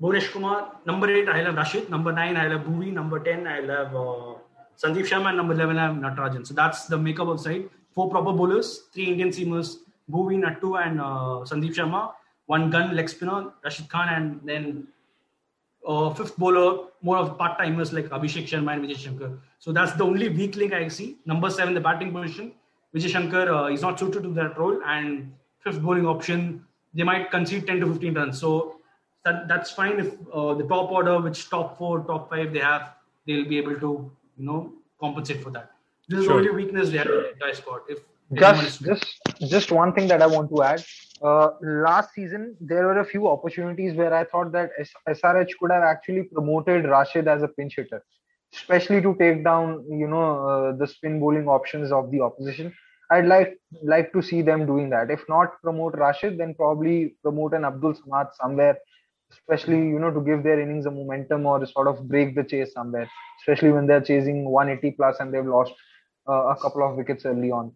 [0.00, 0.72] Bhuvneshwar Kumar.
[0.84, 1.88] Number eight, I'll have Rashid.
[1.88, 2.92] Number nine, I'll have Bhuvi.
[2.92, 4.34] Number ten, I'll have uh,
[4.82, 5.28] Sandeep Sharma.
[5.28, 6.46] And number eleven, I have Natarajan.
[6.46, 7.64] So that's the makeup of side.
[7.94, 9.76] Four proper bowlers, three Indian seamers,
[10.12, 12.12] Bhuvi, Nattu, and uh, Sandeep Sharma
[12.48, 14.88] one gun leg spinner, Rashid Khan, and then
[15.86, 19.30] uh, fifth bowler, more of part timers like Abhishek Sharma and Vijay Shankar.
[19.58, 21.18] So that's the only weak link I see.
[21.26, 22.52] Number seven, the batting position.
[22.94, 25.34] Vijay Shankar uh, is not suited to that role, and
[25.68, 26.64] fifth bowling option,
[26.94, 28.40] they might concede 10 to 15 runs.
[28.40, 28.76] So
[29.24, 32.94] that, that's fine if uh, the top order, which top four, top five they have,
[33.26, 35.72] they'll be able to you know compensate for that.
[36.08, 36.42] This is sure.
[36.42, 37.80] the only weakness they have in the squad.
[37.88, 37.98] If
[38.34, 39.06] just just
[39.48, 40.84] just one thing that I want to add.
[41.22, 44.70] Uh, last season, there were a few opportunities where I thought that
[45.08, 48.04] SRH could have actually promoted Rashid as a pinch hitter,
[48.54, 52.72] especially to take down, you know, uh, the spin bowling options of the opposition.
[53.10, 55.10] I'd like like to see them doing that.
[55.10, 58.78] If not promote Rashid, then probably promote an Abdul Samad somewhere,
[59.32, 62.72] especially you know to give their innings a momentum or sort of break the chase
[62.72, 63.08] somewhere,
[63.40, 65.72] especially when they're chasing 180 plus and they've lost
[66.28, 67.72] uh, a couple of wickets early on.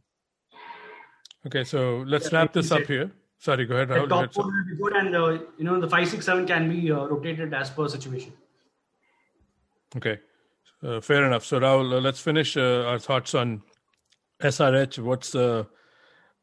[1.46, 3.10] Okay, so let's wrap this up here.
[3.38, 4.08] Sorry, go ahead, Rahul.
[4.08, 6.68] The top four will be good, and uh, you know the five, six, seven can
[6.68, 8.32] be uh, rotated as per situation.
[9.96, 10.20] Okay,
[10.84, 11.44] uh, fair enough.
[11.44, 13.62] So Rahul, uh, let's finish uh, our thoughts on
[14.43, 14.99] SRH.
[14.99, 15.66] What's the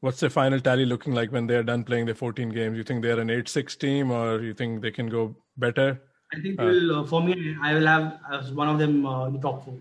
[0.01, 2.77] what's the final tally looking like when they're done playing their 14 games?
[2.77, 6.01] You think they're an 8-6 team, or you think they can go better?
[6.33, 9.27] I think uh, will, uh, for me, I will have as one of them uh,
[9.27, 9.75] in the top four.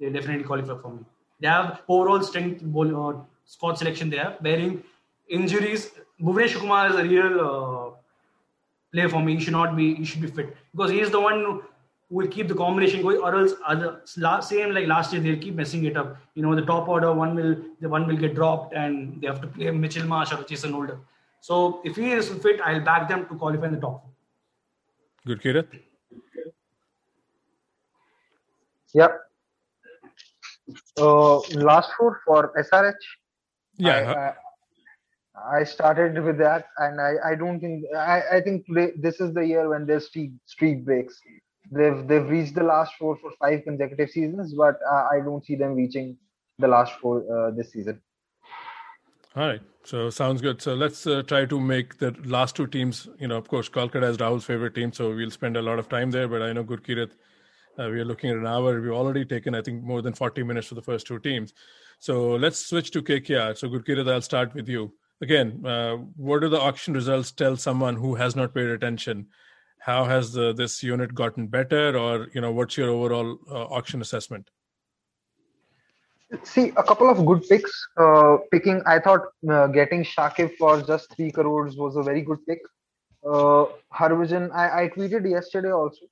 [0.00, 1.04] They definitely qualify for me.
[1.40, 4.82] They have overall strength ball, squad selection there, bearing
[5.28, 5.90] injuries.
[6.20, 7.90] Bhuvnesh Kumar is a real uh,
[8.92, 9.36] player for me.
[9.36, 9.94] He should not be.
[9.94, 11.64] He should be fit because he is the one who
[12.12, 15.84] will keep the combination going, or else other same like last year they'll keep messing
[15.84, 16.16] it up.
[16.34, 19.40] You know, the top order one will the one will get dropped, and they have
[19.40, 20.98] to play Mitchell Marsh or Jason Holder.
[21.40, 24.06] So if he is fit, I'll back them to qualify in the top.
[25.26, 25.66] Gurkirat.
[28.94, 29.18] Yep.
[31.00, 31.38] Uh,
[31.70, 32.94] last four for SRH.
[33.78, 34.34] Yeah.
[35.34, 39.20] I, I, started with that, and I, I don't think I, I think today this
[39.20, 41.18] is the year when their streak streak breaks.
[41.72, 45.56] They've they've reached the last four for five consecutive seasons, but uh, I don't see
[45.56, 46.16] them reaching
[46.58, 48.00] the last four uh, this season.
[49.34, 49.62] All right.
[49.84, 50.60] So sounds good.
[50.62, 53.08] So let's uh, try to make the last two teams.
[53.18, 55.88] You know, of course, Kolkata is Rahul's favorite team, so we'll spend a lot of
[55.88, 56.28] time there.
[56.28, 57.12] But I know Gurkirat
[57.78, 58.80] uh, we are looking at an hour.
[58.80, 61.54] We've already taken, I think, more than 40 minutes for the first two teams.
[61.98, 63.56] So let's switch to KKR.
[63.56, 64.92] So, Gurkirat, I'll start with you.
[65.20, 69.28] Again, uh, what do the auction results tell someone who has not paid attention?
[69.84, 74.00] How has the, this unit gotten better, or you know, what's your overall uh, auction
[74.00, 74.50] assessment?
[76.44, 77.72] See, a couple of good picks.
[77.96, 82.38] Uh, picking, I thought uh, getting Shakib for just three crores was a very good
[82.46, 82.60] pick.
[83.24, 86.06] Uh, Harbhajan, I, I tweeted yesterday also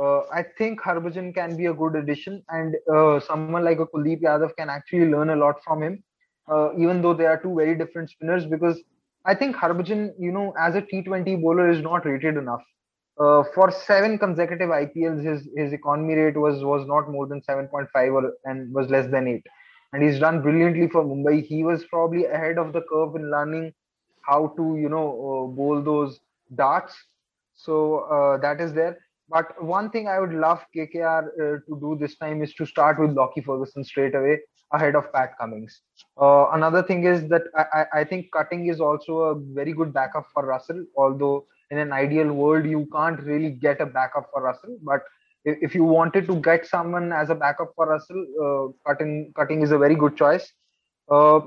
[0.00, 4.22] uh, I think Harbhajan can be a good addition, and uh, someone like a Kuldeep
[4.22, 6.02] Yadav can actually learn a lot from him,
[6.50, 8.46] uh, even though they are two very different spinners.
[8.46, 8.80] Because
[9.26, 12.62] I think Harbhajan, you know, as a T20 bowler, is not rated enough.
[13.20, 18.14] Uh, for seven consecutive IPLs, his his economy rate was was not more than 7.5
[18.14, 19.46] or and was less than eight,
[19.92, 21.44] and he's done brilliantly for Mumbai.
[21.44, 23.72] He was probably ahead of the curve in learning
[24.22, 26.20] how to you know uh, bowl those
[26.54, 26.96] darts.
[27.54, 28.98] So uh, that is there
[29.30, 32.98] but one thing I would love KKR uh, to do this time is to start
[32.98, 34.38] with Lockie Ferguson straight away
[34.72, 35.80] ahead of Pat Cummins.
[36.20, 40.26] Uh, another thing is that I, I, think Cutting is also a very good backup
[40.32, 44.76] for Russell, although in an ideal world you can't really get a backup for Russell.
[44.82, 45.02] But
[45.44, 49.62] if, if you wanted to get someone as a backup for Russell, uh, Cutting Cutting
[49.62, 50.52] is a very good choice.
[51.10, 51.40] Uh,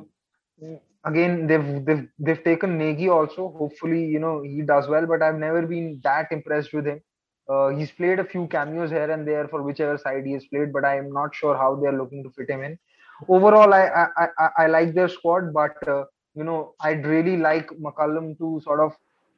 [1.05, 3.53] again, they've they've they've taken Negi also.
[3.57, 5.05] Hopefully, you know he does well.
[5.05, 7.01] But I've never been that impressed with him.
[7.49, 10.71] Uh, he's played a few cameos here and there for whichever side he has played,
[10.71, 12.79] but I am not sure how they are looking to fit him in.
[13.27, 16.05] Overall, I I, I, I like their squad, but uh,
[16.35, 18.93] you know I'd really like McCullum to sort of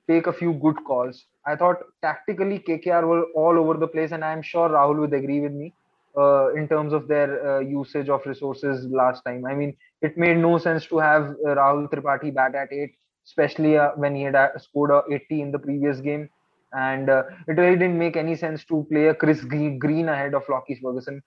[0.09, 1.25] take a few good calls.
[1.45, 5.39] I thought tactically KKR were all over the place, and I'm sure Rahul would agree
[5.41, 5.73] with me
[6.17, 9.45] uh, in terms of their uh, usage of resources last time.
[9.45, 12.95] I mean, it made no sense to have uh, Rahul Tripathi bat at eight,
[13.25, 16.29] especially uh, when he had scored a 80 in the previous game
[16.75, 20.43] and uh, it really didn't make any sense to play a Chris Green ahead of
[20.49, 21.21] Lockie Ferguson.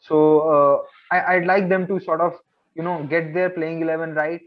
[0.00, 2.34] So uh, I, would like them to sort of
[2.74, 4.40] you know get their playing eleven right,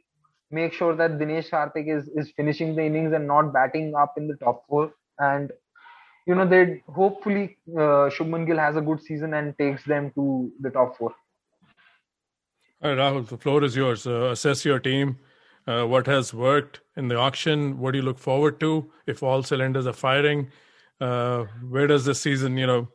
[0.49, 4.27] make sure that Dinesh Karthik is is finishing the innings and not batting up in
[4.27, 5.51] the top four, and
[6.27, 10.51] you know they hopefully uh, Shubman Gill has a good season and takes them to
[10.59, 11.13] the top four.
[12.83, 14.07] Rahul, the floor is yours.
[14.07, 15.19] Uh, assess your team
[15.67, 17.79] uh, what has worked in the auction?
[17.79, 20.51] What do you look forward to if all cylinders are firing?
[20.99, 22.87] Uh, where does the season, you know,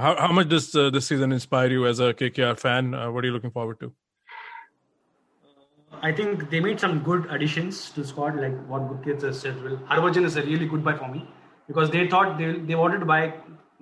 [0.00, 2.94] how, how much does uh, this season inspire you as a KKR fan?
[2.94, 3.92] Uh, what are you looking forward to?
[6.02, 9.62] I think they made some good additions to squad, like what Gurkirat has said.
[9.62, 11.28] Well, Harbhajan is a really good buy for me
[11.66, 13.34] because they thought they, they wanted to buy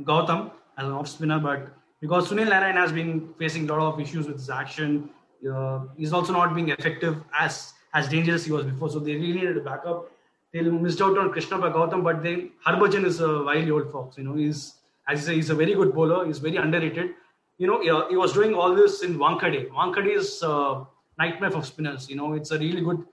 [0.02, 1.68] Gautam as an off spinner, but
[2.00, 5.10] because Sunil Narayan has been facing a lot of issues with his action,
[5.52, 8.90] uh, he's also not being effective as as dangerous he was before.
[8.90, 10.10] So they really needed a backup.
[10.52, 14.18] They missed out on Krishna Gautam, but they Harbhajan is a wily old fox.
[14.18, 14.77] You know, he's
[15.08, 16.26] as I say, he's a very good bowler.
[16.26, 17.10] He's very underrated.
[17.58, 19.70] You know, he was doing all this in Wankhede.
[19.70, 20.86] Wankhede is a
[21.18, 22.08] nightmare for spinners.
[22.08, 23.04] You know, it's a really good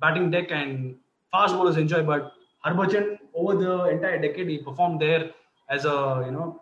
[0.00, 0.96] batting deck and
[1.30, 2.02] fast bowlers enjoy.
[2.02, 2.32] But
[2.64, 5.30] Harbhajan, over the entire decade, he performed there
[5.70, 6.60] as a you know,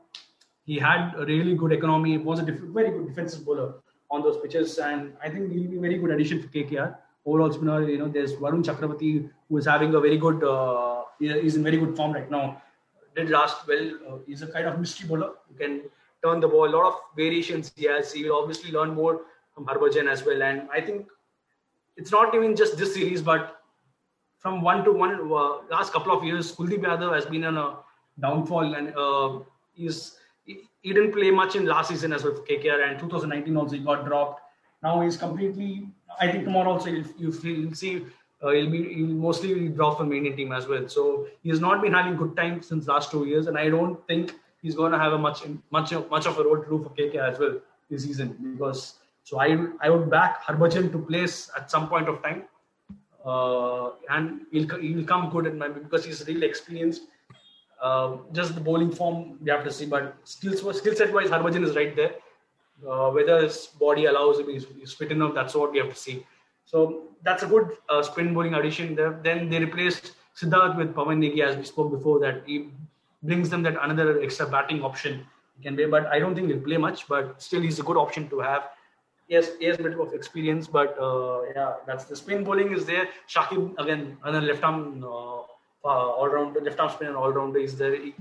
[0.65, 2.13] he had a really good economy.
[2.13, 3.75] He was a diff- very good defensive bowler
[4.11, 6.97] on those pitches, and I think he'll be a very good addition for KKR.
[7.25, 7.89] overall spinner.
[7.89, 10.45] You know, there's Varun Chakravarti who is having a very good.
[10.45, 12.61] Uh, he's in very good form right now.
[13.15, 13.91] Did last well.
[14.09, 15.83] Uh, he's a kind of mystery bowler who can
[16.25, 16.69] turn the ball.
[16.69, 18.13] A lot of variations he has.
[18.13, 19.23] He will obviously learn more
[19.55, 20.43] from Harbhajan as well.
[20.43, 21.07] And I think
[21.97, 23.61] it's not even just this series, but
[24.39, 27.77] from one to one uh, last couple of years, Kuldeep Yadav has been on a
[28.21, 29.39] downfall and uh,
[29.73, 33.77] he's he, didn't play much in last season as well for KKR and 2019 also
[33.77, 34.43] he got dropped.
[34.83, 35.89] Now he's completely.
[36.21, 38.05] I think tomorrow also you'll, you'll see
[38.43, 40.89] uh, he'll be he'll mostly drop from Indian team as well.
[40.89, 44.07] So he has not been having good time since last two years, and I don't
[44.07, 46.91] think he's going to have a much much much of a role to do for
[46.91, 48.95] KKR as well this season because.
[49.25, 52.43] So I I would back Harbhajan to place at some point of time,
[53.25, 57.03] uh, and he'll he'll come good in my because he's really experienced
[57.83, 61.65] uh, just the bowling form we have to see, but skill skill set wise, Harbhajan
[61.65, 62.15] is right there.
[62.89, 65.35] Uh, whether his body allows him, he's, he's fit enough.
[65.35, 66.25] That's what we have to see.
[66.65, 68.95] So that's a good uh, spin bowling addition.
[68.95, 69.19] There.
[69.23, 72.19] Then they replaced Siddharth with Pawan Negi, as we spoke before.
[72.21, 72.69] That he
[73.23, 75.87] brings them that another extra batting option he can play.
[75.87, 77.09] But I don't think he'll play much.
[77.09, 78.71] But still, he's a good option to have.
[79.29, 82.85] Yes, he has a bit of experience, but uh, yeah, that's the spin bowling is
[82.85, 83.09] there.
[83.29, 85.03] Shakib again, another left arm
[85.85, 88.15] uh, all round left arm spinner, all rounder is there, he,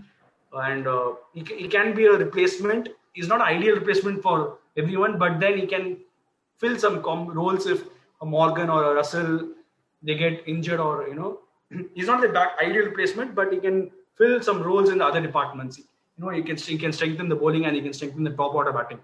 [0.54, 2.90] and uh, he, he can be a replacement.
[3.14, 5.98] He's not ideal replacement for everyone, but then he can
[6.58, 7.84] fill some com- roles if
[8.22, 9.50] a Morgan or a Russell
[10.04, 11.40] they get injured or you know
[11.96, 15.22] he's not the back ideal replacement, but he can fill some roles in the other
[15.22, 15.78] departments.
[15.78, 15.86] You
[16.18, 18.74] know, he can he can strengthen the bowling and he can strengthen the top order
[18.74, 19.00] batting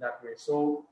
[0.00, 0.30] that way.
[0.36, 0.84] So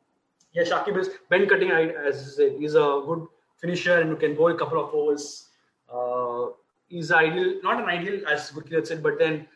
[0.53, 3.26] yeah, Shakib is Ben Cutting, as I said, he's a good
[3.61, 5.49] finisher and you can bowl a couple of overs.
[5.93, 6.53] Uh,
[6.91, 9.47] is ideal, not an ideal as Gurkirat said, but then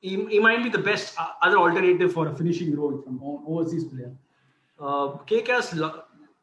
[0.00, 3.84] he, he might be the best uh, other alternative for a finishing role from overseas
[3.84, 4.12] player.
[4.78, 5.74] Uh, KK's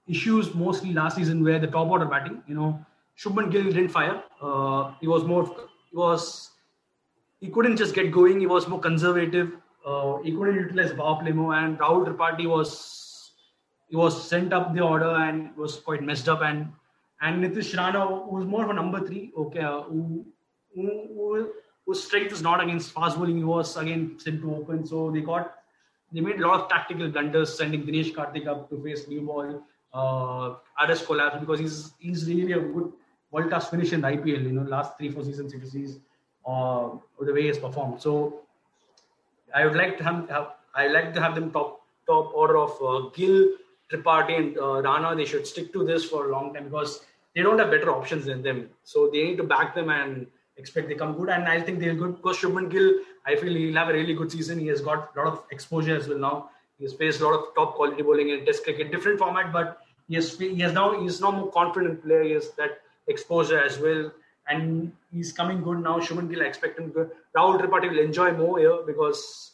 [0.07, 2.79] issues mostly last season where the top order batting, you know,
[3.17, 4.23] Shubman Gill didn't fire.
[4.41, 5.45] Uh, he was more,
[5.89, 6.51] he was,
[7.39, 8.39] he couldn't just get going.
[8.39, 9.53] He was more conservative.
[9.85, 11.55] Uh, he couldn't utilize play more.
[11.55, 13.31] And Rahul Tripathi was,
[13.87, 16.41] he was sent up the order and was quite messed up.
[16.41, 16.71] And
[17.21, 20.25] and Nitish Rana, was more of a number three, okay, uh, who,
[20.75, 21.53] who,
[21.85, 24.85] whose strength is not against fast bowling, he was again sent to open.
[24.85, 25.55] So they got
[26.11, 29.63] they made a lot of tactical blunders, sending Dinesh Karthik up to face new ball.
[29.95, 32.91] Uh, RS collapsed because he's he's really a good
[33.31, 34.43] world class finisher in the IPL.
[34.47, 35.85] You know, last three four seasons if you see
[36.45, 36.89] uh,
[37.19, 38.01] the way he's performed.
[38.01, 38.41] So
[39.53, 42.71] I would like to have, have I like to have them top top order of
[42.81, 43.47] uh, Gill,
[43.91, 47.41] Tripathi and uh, Rana, they should stick to this for a long time because they
[47.41, 48.69] don't have better options than them.
[48.83, 50.27] So they need to back them and
[50.57, 51.29] expect they come good.
[51.29, 54.31] And I think they'll good because Shubman Gill, I feel he'll have a really good
[54.31, 54.59] season.
[54.59, 56.49] He has got a lot of exposure as well now.
[56.79, 60.15] He's faced a lot of top quality bowling in Test cricket, different format, but he
[60.15, 62.23] he has now he's now more confident player.
[62.23, 64.11] He has that exposure as well,
[64.47, 65.99] and he's coming good now.
[65.99, 67.11] Shubman Gill, expect him good.
[67.35, 69.51] Rahul Tripathi will enjoy more here because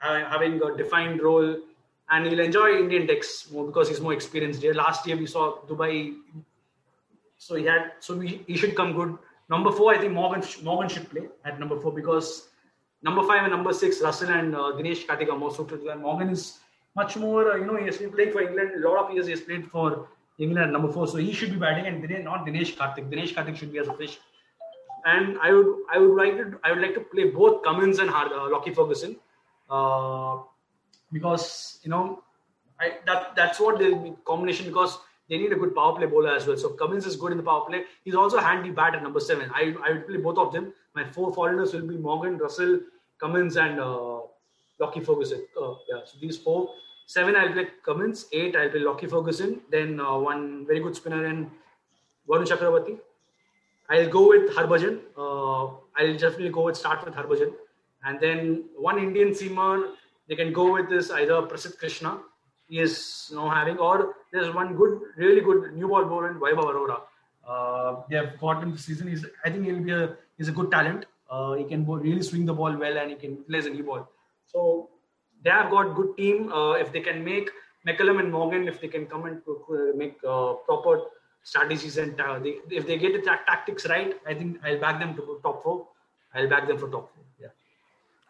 [0.00, 1.56] having a defined role
[2.10, 4.74] and he'll enjoy Indian decks more because he's more experienced here.
[4.74, 6.14] Last year we saw Dubai,
[7.38, 9.16] so he had so we, he should come good.
[9.48, 12.48] Number four, I think Morgan Morgan should play at number four because
[13.02, 15.80] number five and number six, Russell and uh, Dinesh Karthik are more suited.
[15.82, 16.58] And Morgan is
[16.96, 18.72] much more, uh, you know, he has been playing for England.
[18.84, 21.50] A lot of years he has played for England at number four, so he should
[21.50, 21.86] be batting.
[21.86, 23.10] And Dinesh, not Dinesh Karthik.
[23.10, 24.18] Dinesh Karthik should be as a fish.
[25.06, 28.10] And I would, I would like to, I would like to play both Cummins and
[28.10, 29.16] Hard, uh, Lockie Ferguson.
[29.70, 30.38] Uh,
[31.12, 32.22] because you know
[32.80, 36.46] I, that that's what the combination because they need a good power play bowler as
[36.46, 36.56] well.
[36.56, 37.84] So Cummins is good in the power play.
[38.04, 39.50] He's also a handy bat at number seven.
[39.54, 40.72] I I would play both of them.
[40.94, 42.80] My four foreigners will be Morgan, Russell,
[43.18, 44.19] Cummins, and uh,
[44.80, 45.44] Lockie Ferguson.
[45.60, 46.70] Uh, yeah, so these four.
[47.06, 48.26] Seven, I'll play Cummins.
[48.32, 49.60] Eight, I'll play Lockie Ferguson.
[49.70, 51.50] Then uh, one very good spinner and
[52.28, 52.98] Varun Chakravarti.
[53.88, 55.00] I'll go with Harbhajan.
[55.18, 55.64] Uh,
[55.96, 57.52] I'll definitely go with start with Harbhajan.
[58.04, 59.90] And then one Indian seamer
[60.30, 62.20] they can go with this either Prasidh Krishna,
[62.68, 66.66] he is now having, or there's one good, really good new ball bowler in Vaibhav
[66.72, 67.00] Arora.
[67.46, 69.08] Uh, they have got him this season.
[69.08, 71.06] He's, I think he'll be a he's a good talent.
[71.28, 74.08] Uh, he can really swing the ball well and he can play a new ball.
[74.52, 74.90] So
[75.44, 76.52] they have got good team.
[76.52, 77.50] Uh, if they can make
[77.86, 79.42] McCullum and Morgan, if they can come and
[79.96, 81.02] make uh, proper
[81.42, 85.14] strategies and uh, they, if they get the tactics right, I think I'll back them
[85.16, 85.88] to top four.
[86.34, 87.24] I'll back them for top four.
[87.40, 87.48] Yeah.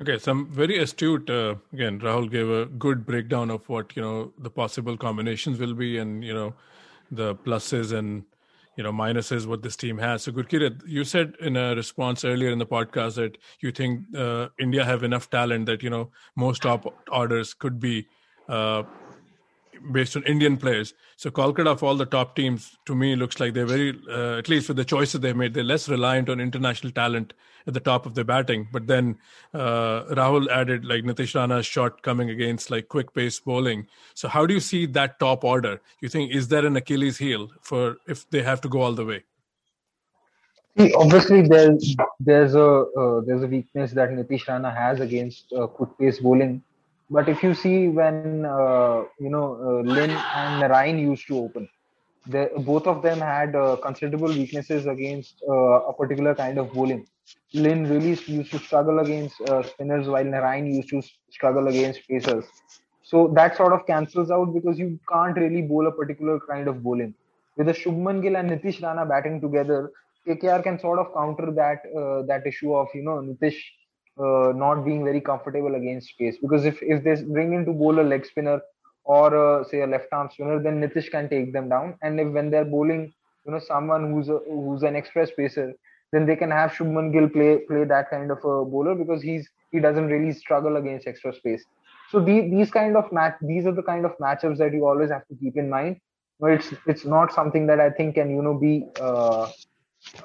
[0.00, 1.28] Okay, some very astute.
[1.28, 5.74] Uh, again, Rahul gave a good breakdown of what you know the possible combinations will
[5.74, 6.54] be, and you know
[7.10, 8.24] the pluses and
[8.76, 10.22] you know minuses what this team has.
[10.22, 14.48] So, Gurkirat, you said in a response earlier in the podcast that you think uh,
[14.58, 18.08] India have enough talent that you know most top orders could be
[18.48, 18.82] uh,
[19.92, 20.94] based on Indian players.
[21.16, 24.48] So Kolkata, of all the top teams, to me looks like they're very, uh, at
[24.48, 27.32] least with the choices they made, they're less reliant on international talent
[27.66, 28.68] at the top of their batting.
[28.72, 29.18] But then
[29.54, 33.86] uh, Rahul added like Nitish Rana's shot coming against like quick pace bowling.
[34.14, 35.80] So how do you see that top order?
[36.00, 39.04] You think is there an Achilles heel for if they have to go all the
[39.04, 39.24] way?
[40.78, 45.66] See, obviously there's there's a uh, there's a weakness that Nitish Rana has against uh,
[45.66, 46.62] quick pace bowling.
[47.10, 51.68] But if you see when uh, you know uh, Lynn and Narine used to open,
[52.58, 57.06] both of them had uh, considerable weaknesses against uh, a particular kind of bowling.
[57.52, 59.36] Lynn really used to struggle against
[59.70, 62.44] spinners, while Narine used to struggle against pacers.
[63.02, 66.82] So that sort of cancels out because you can't really bowl a particular kind of
[66.82, 67.14] bowling.
[67.56, 69.90] With a Shubman Gill and Nitish Rana batting together,
[70.26, 73.58] KKR can sort of counter that uh, that issue of you know Nitish
[74.18, 78.02] uh, not being very comfortable against pace because if if they bring into bowl a
[78.02, 78.60] leg spinner
[79.04, 81.96] or uh, say a left arm spinner, then Nitish can take them down.
[82.02, 83.12] And if when they're bowling,
[83.46, 85.72] you know someone who's a, who's an express pacer,
[86.12, 89.48] then they can have Shubman Gill play play that kind of a bowler because he's
[89.72, 91.64] he doesn't really struggle against extra space.
[92.10, 95.10] So the, these kind of match these are the kind of matchups that you always
[95.10, 96.00] have to keep in mind.
[96.40, 99.50] But it's it's not something that I think can you know be uh,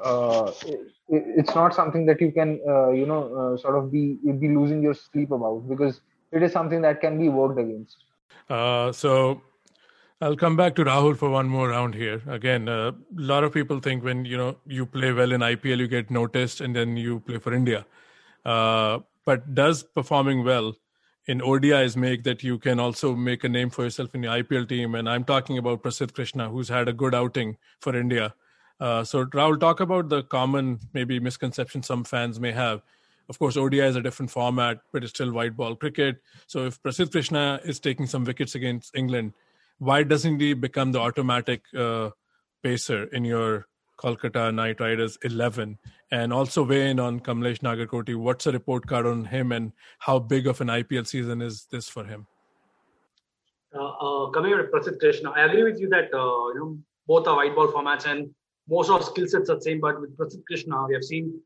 [0.03, 4.17] uh, it, it's not something that you can uh, you know uh, sort of be
[4.39, 6.01] be losing your sleep about because
[6.31, 7.97] it is something that can be worked against
[8.49, 9.41] uh, so
[10.21, 12.21] I'll come back to Rahul for one more round here.
[12.25, 15.87] Again, a lot of people think when you know you play well in IPL, you
[15.87, 17.85] get noticed, and then you play for India.
[18.45, 20.73] Uh, but does performing well
[21.25, 24.69] in ODIs make that you can also make a name for yourself in the IPL
[24.69, 24.95] team?
[24.95, 28.33] And I'm talking about Prasidh Krishna, who's had a good outing for India.
[28.79, 32.81] Uh, so, Rahul, talk about the common maybe misconception some fans may have.
[33.29, 36.21] Of course, ODI is a different format, but it's still white ball cricket.
[36.47, 39.33] So, if Prasidh Krishna is taking some wickets against England,
[39.79, 42.11] why doesn't he become the automatic uh,
[42.63, 43.67] pacer in your
[43.97, 45.77] Kolkata Knight Riders 11?
[46.11, 48.15] And also weigh in on Kamlesh Nagarkoti.
[48.15, 51.89] What's a report card on him and how big of an IPL season is this
[51.89, 52.27] for him?
[53.73, 57.27] Uh, uh, coming to Prasidh Krishna, I agree with you that uh, you know both
[57.27, 58.33] are white ball formats and
[58.69, 61.39] most of skill sets are the same, but with Prasidh Krishna, we have seen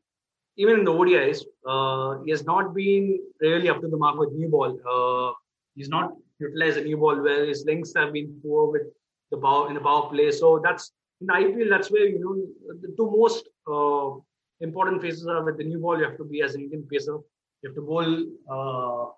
[0.56, 4.32] even in the ODIs, uh, he has not been really up to the mark with
[4.32, 4.78] new ball.
[4.94, 5.32] Uh,
[5.74, 8.82] he's not utilized a new ball where his lengths have been poor with
[9.30, 10.30] the power in the power play.
[10.30, 11.70] So that's in the IPL.
[11.70, 12.34] That's where you know
[12.82, 14.20] the two most uh,
[14.60, 15.98] important phases are with the new ball.
[15.98, 17.18] You have to be as an Indian pacer.
[17.62, 18.10] You have to bowl
[18.56, 19.10] uh,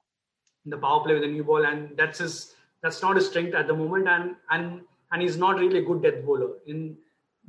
[0.64, 2.54] in the power play with the new ball, and that's his.
[2.82, 4.80] That's not his strength at the moment, and and
[5.12, 6.50] and he's not really a good death bowler.
[6.66, 6.96] In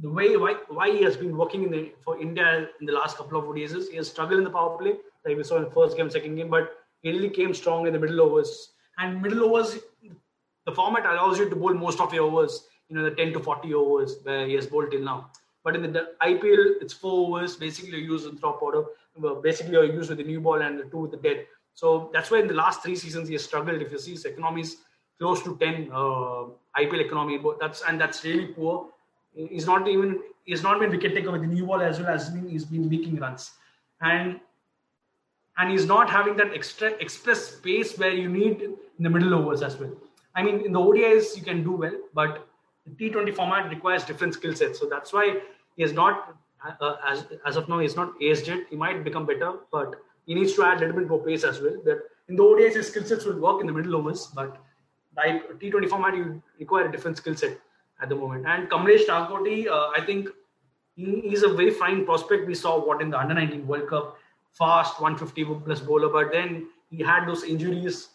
[0.04, 3.16] the way why, why he has been working in the, for India in the last
[3.18, 4.96] couple of days is he has struggled in the power play,
[5.26, 7.94] like we saw in the first game, second game, but he really came strong in
[7.94, 8.74] the middle overs.
[8.98, 9.80] And middle overs,
[10.66, 13.40] the format allows you to bowl most of your overs, you know, the 10 to
[13.40, 15.32] 40 overs where he has bowled till now.
[15.64, 18.84] But in the IPL, it's four overs, basically you use in drop order,
[19.42, 21.46] basically you're used with the new ball and the two with the death.
[21.76, 23.82] So that's why in the last three seasons he has struggled.
[23.82, 24.76] If you see his economy is
[25.18, 26.46] close to 10 uh,
[26.78, 28.90] IPL economy, that's and that's really poor
[29.36, 32.32] he's not even he's not been wicket taker with the new ball as well as
[32.50, 33.52] he's been making runs,
[34.02, 34.40] and
[35.58, 39.62] and he's not having that extra express pace where you need in the middle overs
[39.62, 39.92] as well.
[40.36, 42.48] I mean, in the ODIs you can do well, but
[42.86, 45.42] the T20 format requires different skill sets, so that's why
[45.76, 46.36] he is not
[46.80, 48.68] uh, as as of now he's not aged it.
[48.70, 51.62] He might become better, but he needs to add a little bit more pace as
[51.62, 51.78] well.
[51.86, 54.58] That in the ODIs his skill sets will work in the middle overs, but
[55.16, 57.58] by T20 format you require a different skill set
[58.04, 58.46] at the moment.
[58.46, 60.30] And Kamlesh Nagarkoti, uh, I think
[60.96, 62.46] he's a very fine prospect.
[62.46, 64.18] We saw what in the Under 19 World Cup,
[64.52, 68.10] fast 150 plus bowler, but then he had those injuries.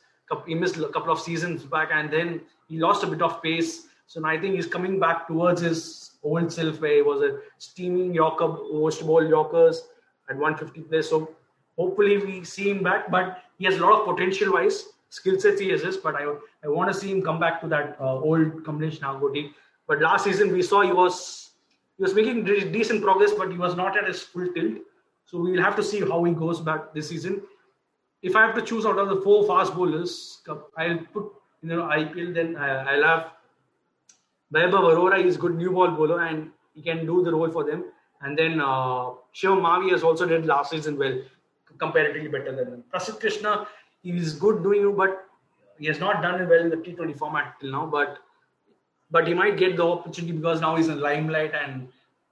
[0.46, 3.86] He missed a couple of seasons back, and then he lost a bit of pace.
[4.06, 7.38] So now I think he's coming back towards his old self, where he was a
[7.56, 9.82] steaming Yorker, most ball Yorkers
[10.28, 11.08] at 150 plus.
[11.08, 11.30] So
[11.78, 15.60] hopefully we see him back, but he has a lot of potential wise skill sets
[15.60, 16.24] he has, but I
[16.64, 19.52] I want to see him come back to that uh, old Kamlesh Nagarkoti
[19.88, 21.50] but last season we saw he was
[21.96, 24.78] he was making decent progress, but he was not at his full tilt.
[25.24, 27.42] So we'll have to see how he goes back this season.
[28.22, 30.40] If I have to choose out of the four fast bowlers,
[30.76, 31.32] I'll put
[31.62, 32.34] you know IPL.
[32.34, 33.30] Then I'll have
[34.54, 35.24] Vaibhav Arora.
[35.24, 37.84] He's good new ball bowler and he can do the role for them.
[38.20, 41.20] And then uh, Shivam Mavi has also did last season well,
[41.78, 42.84] comparatively better than them.
[42.92, 43.66] Prasidh Krishna,
[44.02, 45.24] he is good doing but
[45.78, 47.86] he has not done well in the T20 format till now.
[47.86, 48.18] But
[49.10, 51.88] but he might get the opportunity because now he's in limelight and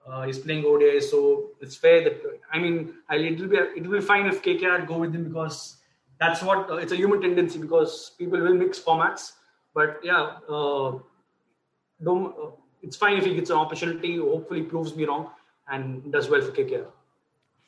[0.06, 1.00] uh, he's playing ODI.
[1.00, 2.22] So it's fair that
[2.52, 5.76] I mean, I'll, it'll be it will be fine if KKR go with him because
[6.20, 9.32] that's what uh, it's a human tendency because people will mix formats.
[9.74, 10.98] But yeah, uh,
[12.02, 12.50] don't, uh,
[12.82, 14.16] it's fine if he gets an opportunity.
[14.16, 15.30] Hopefully, proves me wrong
[15.68, 16.86] and does well for KKR.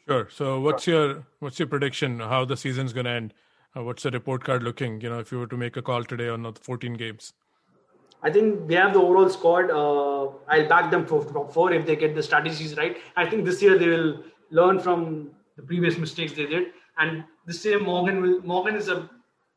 [0.07, 0.29] Sure.
[0.31, 2.21] So, what's your what's your prediction?
[2.21, 3.35] How the season's going to end?
[3.77, 5.01] Uh, what's the report card looking?
[5.01, 7.35] You know, if you were to make a call today on the 14 games.
[8.23, 9.71] I think they have the overall squad.
[9.71, 12.97] Uh, I'll back them for top four if they get the strategies right.
[13.16, 17.64] I think this year they will learn from the previous mistakes they did, and this
[17.64, 18.43] year Morgan will.
[18.43, 19.09] Morgan is a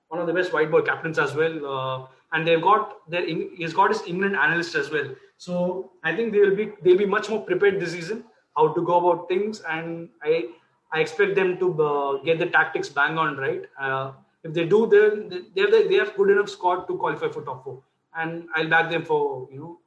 [0.09, 3.73] one of the best white ball captains as well, uh, and they've got their he's
[3.73, 5.09] got his England analyst as well.
[5.37, 8.81] So I think they will be they'll be much more prepared this season how to
[8.81, 10.45] go about things, and I
[10.91, 13.63] I expect them to uh, get the tactics bang on right.
[13.79, 14.11] Uh,
[14.43, 17.63] if they do, then they have they have good enough squad to qualify for top
[17.63, 17.81] four
[18.15, 19.79] and I'll back them for you know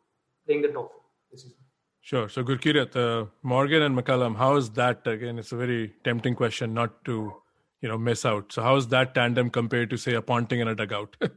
[0.47, 1.59] playing the top four this season.
[2.01, 2.29] Sure.
[2.29, 5.39] So Gurkirat, uh, Morgan and McCullum, how is that again?
[5.39, 7.33] It's a very tempting question not to
[7.81, 8.53] you know miss out.
[8.53, 11.17] So how is that tandem compared to say a Ponting and a dugout?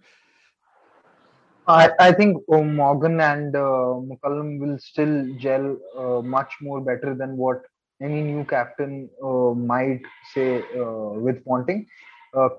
[1.68, 7.14] I, I think uh, Morgan and uh, McCullum will still gel uh, much more better
[7.14, 7.62] than what
[8.02, 10.02] any new captain uh, might
[10.34, 11.86] say uh, with Ponting,
[12.34, 12.50] uh,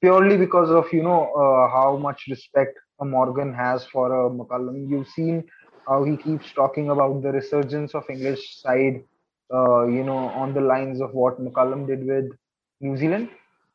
[0.00, 1.30] purely because of you know
[1.72, 4.88] how much respect a Morgan has for a McCullum.
[4.90, 5.44] You've seen
[5.86, 9.02] how he keeps talking about the resurgence of English side,
[9.52, 12.30] uh, you know, on the lines of what McCullum did with
[12.80, 13.28] New Zealand.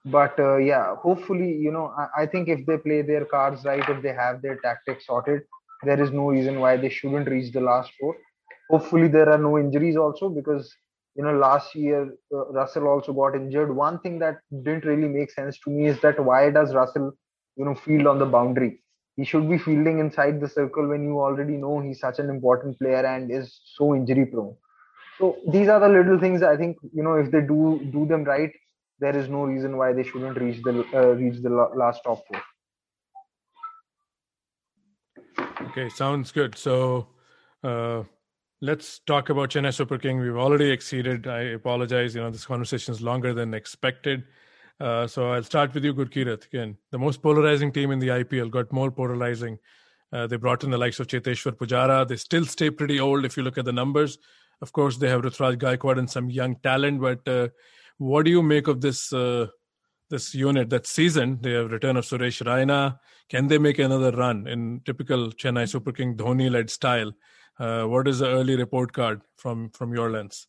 [0.06, 3.88] But uh, yeah, hopefully, you know, I, I, think if they play their cards right,
[3.88, 5.42] if they have their tactics sorted,
[5.84, 8.16] there is no reason why they shouldn't reach the last four.
[8.70, 10.74] Hopefully, there are no injuries also because
[11.16, 13.76] you know last year uh, Russell also got injured.
[13.76, 17.12] One thing that didn't really make sense to me is that why does Russell
[17.58, 18.82] you know field on the boundary?
[19.20, 22.80] He should be fielding inside the circle when you already know he's such an important
[22.80, 24.56] player and is so injury prone.
[25.18, 27.62] So these are the little things I think you know if they do
[27.96, 28.54] do them right,
[29.00, 32.42] there is no reason why they shouldn't reach the uh, reach the last top four.
[35.68, 36.58] Okay, sounds good.
[36.58, 37.08] So
[37.64, 38.04] uh,
[38.62, 40.20] let's talk about Chennai Super King.
[40.20, 41.28] We've already exceeded.
[41.28, 42.16] I apologize.
[42.16, 44.24] You know this conversation is longer than expected.
[44.80, 46.46] Uh, so I'll start with you, Gurkirat.
[46.46, 49.60] Again, the most polarizing team in the IPL got more polarizing.
[50.12, 52.08] Uh, they brought in the likes of Cheteshwar Pujara.
[52.08, 54.18] They still stay pretty old if you look at the numbers.
[54.62, 57.02] Of course, they have Ruturaj Gaikwad and some young talent.
[57.02, 57.50] But uh,
[57.98, 59.48] what do you make of this uh,
[60.10, 61.40] this unit that season?
[61.42, 63.00] They have return of Suresh Raina.
[63.30, 67.12] Can they make another run in typical Chennai Super King Dhoni-led style?
[67.60, 70.48] Uh, what is the early report card from from your lens?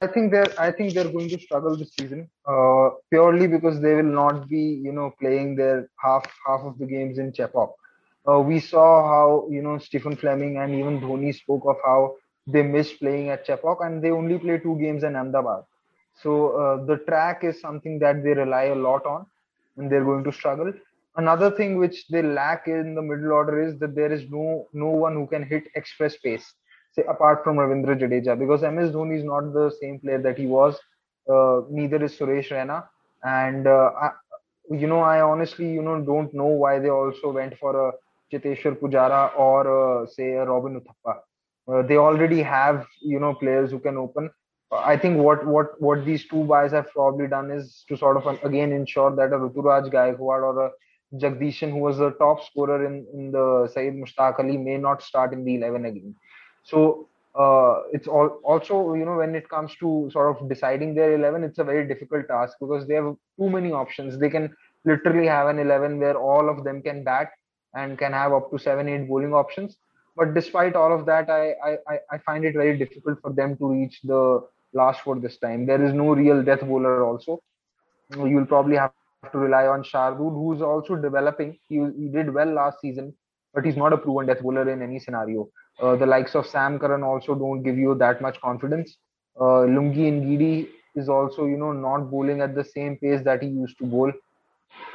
[0.00, 3.94] I think they're I think they're going to struggle this season uh, purely because they
[3.94, 7.72] will not be you know playing their half half of the games in Chepauk.
[8.28, 12.62] Uh, we saw how you know Stephen Fleming and even Dhoni spoke of how they
[12.62, 15.64] missed playing at Chepauk and they only play two games in Ahmedabad.
[16.22, 16.32] So
[16.62, 19.26] uh, the track is something that they rely a lot on,
[19.76, 20.72] and they're going to struggle.
[21.16, 24.90] Another thing which they lack in the middle order is that there is no no
[25.06, 26.54] one who can hit express pace
[26.98, 30.46] say apart from Ravindra Jadeja because MS Dhoni is not the same player that he
[30.46, 30.76] was.
[31.28, 32.84] Uh, neither is Suresh Raina,
[33.22, 34.10] and uh, I,
[34.70, 37.92] you know I honestly you know don't know why they also went for a
[38.32, 41.18] Cheteshwar Pujara or uh, say a Robin Uthappa.
[41.70, 44.30] Uh, they already have you know players who can open.
[44.72, 48.26] I think what what what these two guys have probably done is to sort of
[48.44, 50.70] again ensure that a Ruturaj Gaikwad or a
[51.14, 55.32] Jagadeesan, who was the top scorer in, in the Syed Mushtaq Ali, may not start
[55.32, 56.14] in the 11 again.
[56.68, 61.14] So uh, it's all, also you know when it comes to sort of deciding their
[61.14, 64.18] 11 it's a very difficult task because they have too many options.
[64.18, 64.54] They can
[64.84, 67.30] literally have an 11 where all of them can bat
[67.74, 69.76] and can have up to 7 8 bowling options.
[70.14, 73.72] But despite all of that I, I i find it very difficult for them to
[73.72, 75.64] reach the last four this time.
[75.64, 77.40] There is no real death bowler also.
[78.16, 78.92] You'll probably have
[79.32, 81.56] to rely on Shardul, who's also developing.
[81.68, 83.14] He, he did well last season
[83.54, 85.48] but he's not a proven death bowler in any scenario
[85.80, 88.96] uh, the likes of Sam Curran also don't give you that much confidence.
[89.40, 93.48] Uh, Lungi Ngidi is also, you know, not bowling at the same pace that he
[93.48, 94.12] used to bowl.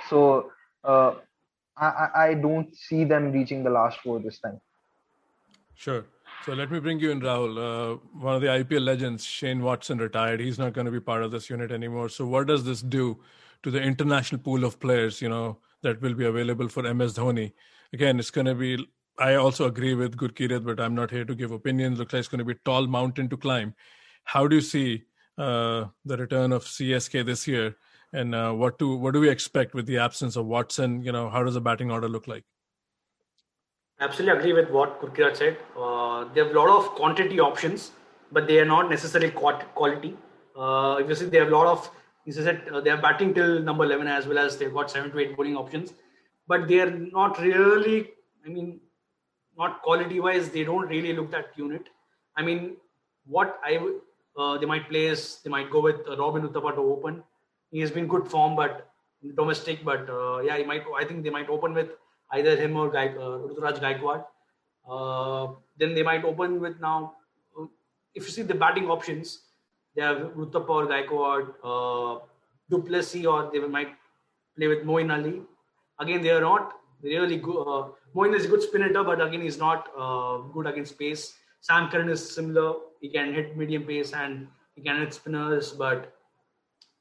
[0.10, 0.52] So
[0.84, 1.16] uh,
[1.78, 4.60] I, I don't see them reaching the last four this time.
[5.76, 6.06] Sure.
[6.46, 7.58] So let me bring you in, Rahul.
[7.58, 10.42] Uh, one of the IPL legends, Shane Watson, retired.
[10.42, 12.10] He's not going to be part of this unit anymore.
[12.10, 13.20] So what does this do
[13.64, 17.54] to the international pool of players, you know, that will be available for MS Dhoni?
[17.94, 18.86] Again, it's going to be
[19.20, 22.00] I also agree with Gurkirat, but I'm not here to give opinions.
[22.00, 23.76] Looks like it's going to be a tall mountain to climb.
[24.24, 25.04] How do you see
[25.38, 27.76] uh, the return of CSK this year,
[28.12, 31.04] and uh, what do what do we expect with the absence of Watson?
[31.04, 32.44] You know, how does the batting order look like?
[34.00, 35.58] Absolutely agree with what Gurkirat said.
[35.78, 37.92] Uh, they have a lot of quantity options,
[38.32, 40.18] but they are not necessarily quality.
[40.56, 41.90] If you see, they have a lot of.
[42.26, 45.12] He said uh, they are batting till number 11 as well as they've got seven
[45.12, 45.94] to eight bowling options
[46.48, 48.10] but they are not really.
[48.46, 48.80] I mean,
[49.58, 51.88] not quality wise, they don't really look that unit.
[52.36, 52.78] I mean,
[53.26, 53.80] what I
[54.38, 57.24] uh, they might play is they might go with uh, Robin Uthappa to open.
[57.72, 58.90] He has been good form, but
[59.36, 59.84] domestic.
[59.84, 60.84] But uh, yeah, he might.
[60.98, 61.90] I think they might open with
[62.32, 64.26] either him or Gai, uh, Ruturaj Gaikwad.
[64.90, 67.14] Uh, then they might open with now.
[67.58, 67.66] Uh,
[68.16, 69.42] if you see the batting options,
[69.96, 72.20] they have Uthappa or Gaikwad, uh,
[72.70, 73.96] du Plessis, or they might
[74.58, 75.42] play with Moeen Ali.
[76.00, 77.94] Again, they are not really good.
[78.16, 81.34] Moeen is a good spin hitter, but again, he's not uh, good against pace.
[81.62, 82.76] Sam Curran is similar.
[83.00, 86.14] He can hit medium pace and he can hit spinners, but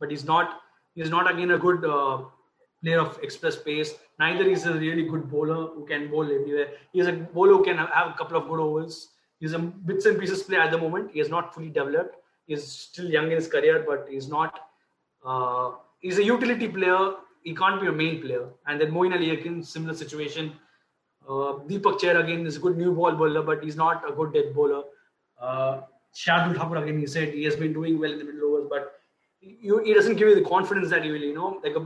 [0.00, 0.60] but he's not
[0.94, 2.22] he's not again a good uh,
[2.82, 3.94] player of express pace.
[4.18, 6.68] Neither is a really good bowler who can bowl everywhere.
[6.92, 9.08] He's a bowler who can have a couple of good overs.
[9.40, 11.10] He's a bits and pieces player at the moment.
[11.12, 12.16] He is not fully developed.
[12.46, 14.60] He's still young in his career, but he's not.
[15.24, 17.14] Uh, he's a utility player.
[17.42, 18.48] He can't be a main player.
[18.66, 20.52] And then Moeen Ali again, similar situation.
[21.28, 24.32] Uh, Deepak Chahar again is a good new ball bowler, but he's not a good
[24.32, 24.82] death bowler.
[25.40, 25.82] Uh,
[26.14, 28.92] Shardul Thakur again, he said he has been doing well in the middle overs, but
[29.40, 31.80] you, he doesn't give you the confidence that he will, you know, like a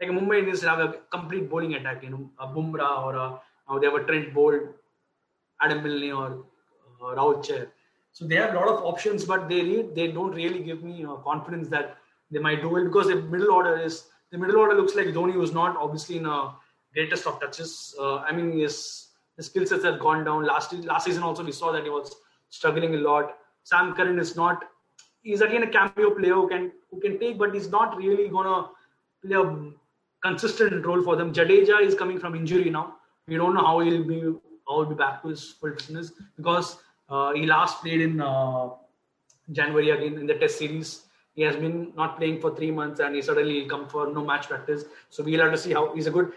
[0.00, 3.40] like a Mumbai Indians have a complete bowling attack, you know, a Bumrah or a,
[3.68, 4.68] or they have a Trent Boult,
[5.60, 6.44] Adam Milne or
[7.00, 7.68] uh, Rahul Chahar.
[8.12, 11.04] So they have a lot of options, but they need, they don't really give me
[11.04, 11.96] uh, confidence that
[12.30, 15.34] they might do it because the middle order is the middle order looks like Dhoni
[15.34, 16.54] was not obviously in a
[16.94, 17.94] greatest of touches.
[17.98, 20.44] Uh, I mean, his, his skill sets have gone down.
[20.44, 22.14] Last last season also we saw that he was
[22.50, 23.36] struggling a lot.
[23.64, 24.64] Sam Curran is not.
[25.22, 28.68] He's again a cameo player who can who can take, but he's not really gonna
[29.24, 29.72] play a
[30.22, 31.32] consistent role for them.
[31.32, 32.96] Jadeja is coming from injury now.
[33.26, 34.20] We don't know how he'll be
[34.68, 38.70] how he'll be back to his full fitness because uh, he last played in uh,
[39.52, 41.02] January again in the Test series.
[41.34, 44.48] He has been not playing for three months and he suddenly come for no match
[44.48, 44.84] practice.
[45.10, 46.32] So we'll have to see how he's a good.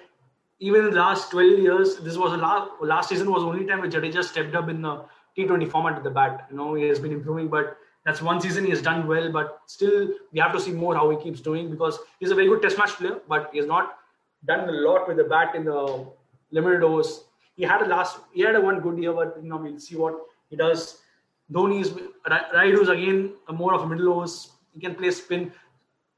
[0.59, 3.65] Even in the last 12 years, this was a last, last season was the only
[3.65, 5.03] time when Jadeja stepped up in the
[5.37, 6.47] T20 format at the bat.
[6.49, 9.31] You know, he has been improving, but that's one season he has done well.
[9.31, 12.47] But still, we have to see more how he keeps doing because he's a very
[12.47, 13.97] good Test match player, but he has not
[14.45, 16.05] done a lot with the bat in the
[16.51, 17.25] limited overs.
[17.55, 19.95] He had a last, he had a one good year, but you know, we'll see
[19.95, 20.15] what
[20.49, 21.01] he does.
[21.51, 21.91] Dhoni is
[22.55, 24.51] Rayudu's again more of a middle overs.
[24.73, 25.51] He can play spin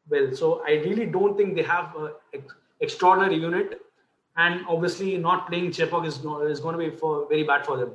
[0.10, 0.34] well.
[0.34, 2.44] So I really don't think they have an
[2.80, 3.82] extraordinary unit.
[4.44, 6.18] And obviously, not playing Chepauk is,
[6.50, 7.92] is going to be for, very bad for them.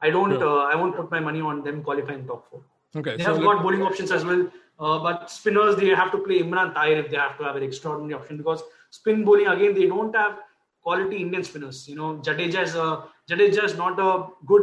[0.00, 0.30] I don't.
[0.30, 0.60] Sure.
[0.60, 2.62] Uh, I won't put my money on them qualifying top four.
[2.96, 3.16] Okay.
[3.16, 4.46] They so have got bowling options as well,
[4.78, 7.62] uh, but spinners they have to play Imran Tahir if they have to have an
[7.62, 10.38] extraordinary option because spin bowling again they don't have
[10.82, 11.88] quality Indian spinners.
[11.88, 14.62] You know, Jadeja is a Jadeja is not a good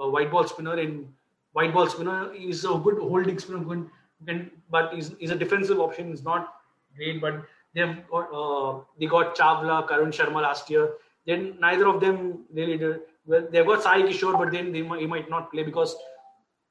[0.00, 0.78] uh, white ball spinner.
[0.78, 1.08] In
[1.52, 3.64] white ball spinner, he's a good holding spinner.
[3.64, 6.10] Good, but he's, he's a defensive option.
[6.10, 6.54] He's not
[6.96, 7.44] great, but
[7.74, 10.94] they've got uh, they got Chawla, Karn Sharma last year.
[11.26, 15.00] Then neither of them really did well, they've got Sai Kishore, but then they might,
[15.00, 15.94] he might not play because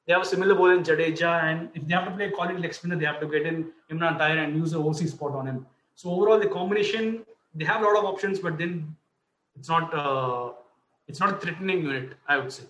[0.06, 2.74] they have a similar ball in Jadeja, and if they have to play quality leg
[2.74, 5.66] spinner, they have to get in Imran Tahir and use the OC spot on him.
[5.94, 8.96] So overall, the combination they have a lot of options, but then
[9.58, 10.52] it's not uh,
[11.06, 12.64] it's not a threatening unit, I would say.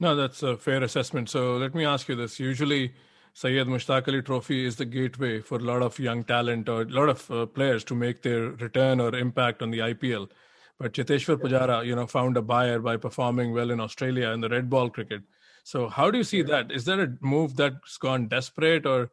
[0.00, 1.30] No, that's a fair assessment.
[1.30, 2.92] So let me ask you this: Usually,
[3.36, 7.08] Syed Mushtaq Trophy is the gateway for a lot of young talent or a lot
[7.08, 10.30] of uh, players to make their return or impact on the IPL.
[10.78, 14.48] But Cheteshwar Pujara, you know, found a buyer by performing well in Australia in the
[14.48, 15.22] red ball cricket.
[15.64, 16.70] So how do you see that?
[16.70, 19.10] Is that a move that's gone desperate, or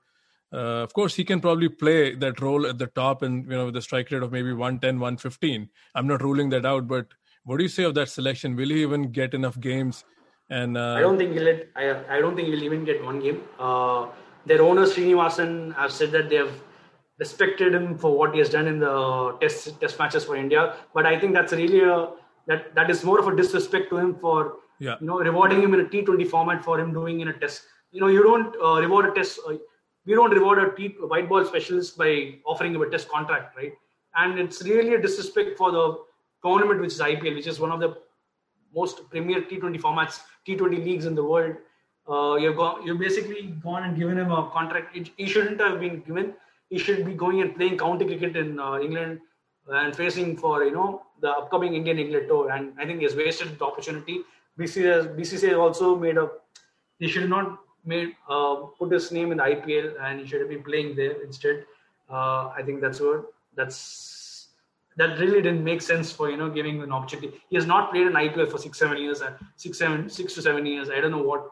[0.53, 3.65] uh, of course he can probably play that role at the top and you know
[3.65, 5.67] with a strike rate of maybe 110, 115.
[5.95, 7.07] I'm not ruling that out, but
[7.43, 8.55] what do you say of that selection?
[8.55, 10.03] Will he even get enough games?
[10.51, 11.43] And uh, I don't think he'll.
[11.43, 13.41] Let, I, I don't think he'll even get one game.
[13.57, 14.07] Uh,
[14.45, 16.51] their owner Srinivasan have said that they have
[17.19, 20.75] respected him for what he has done in the test test matches for India.
[20.93, 22.09] But I think that's really a
[22.47, 24.97] that that is more of a disrespect to him for yeah.
[24.99, 27.61] you know rewarding him in a T20 format for him doing in a test.
[27.91, 29.39] You know you don't uh, reward a test.
[29.47, 29.55] Uh,
[30.05, 33.71] we don't reward a T, white ball specialist by offering him a test contract, right?
[34.15, 35.97] And it's really a disrespect for the
[36.43, 37.95] tournament, which is IPL, which is one of the
[38.75, 41.55] most premier T20 formats, T20 leagues in the world.
[42.09, 44.97] Uh, you've gone, you've basically gone and given him a contract.
[45.17, 46.33] He shouldn't have been given
[46.71, 49.19] he should be going and playing county cricket in uh, England
[49.67, 52.49] and facing for you know the upcoming Indian England tour.
[52.51, 54.21] And I think he has wasted the opportunity.
[54.57, 56.29] BCCI, BCCI also made a
[56.99, 60.49] he should not made uh, put his name in the IPL and he should have
[60.49, 61.65] been playing there instead.
[62.09, 63.25] Uh, I think that's what
[63.55, 63.77] that's
[64.97, 67.41] that really didn't make sense for you know giving an opportunity.
[67.49, 69.21] He has not played in IPL for six seven years,
[69.55, 70.89] six seven six to seven years.
[70.89, 71.49] I don't know what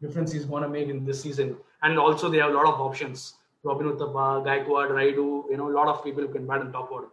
[0.00, 1.56] difference he's going to make in this season.
[1.82, 3.34] And also they have a lot of options.
[3.64, 6.90] Robin Uthappa, Gaikwad, Rayudu, you know, a lot of people who can bat in top
[6.90, 7.06] order.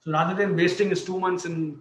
[0.00, 1.80] So rather than wasting his two months in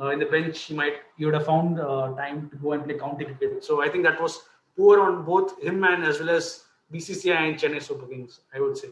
[0.00, 2.84] uh, in the bench, he might he would have found uh, time to go and
[2.84, 3.64] play county cricket.
[3.64, 4.42] So I think that was
[4.76, 8.40] poor on both him and as well as BCCI and Chennai Super Kings.
[8.54, 8.88] I would say.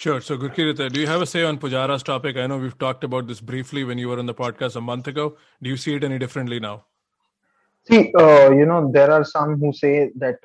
[0.00, 0.22] Sure.
[0.22, 2.38] So, Gurkirat, do you have a say on Pujara's topic?
[2.38, 5.08] I know we've talked about this briefly when you were on the podcast a month
[5.08, 5.36] ago.
[5.60, 6.86] Do you see it any differently now?
[7.86, 10.36] See, uh, you know, there are some who say that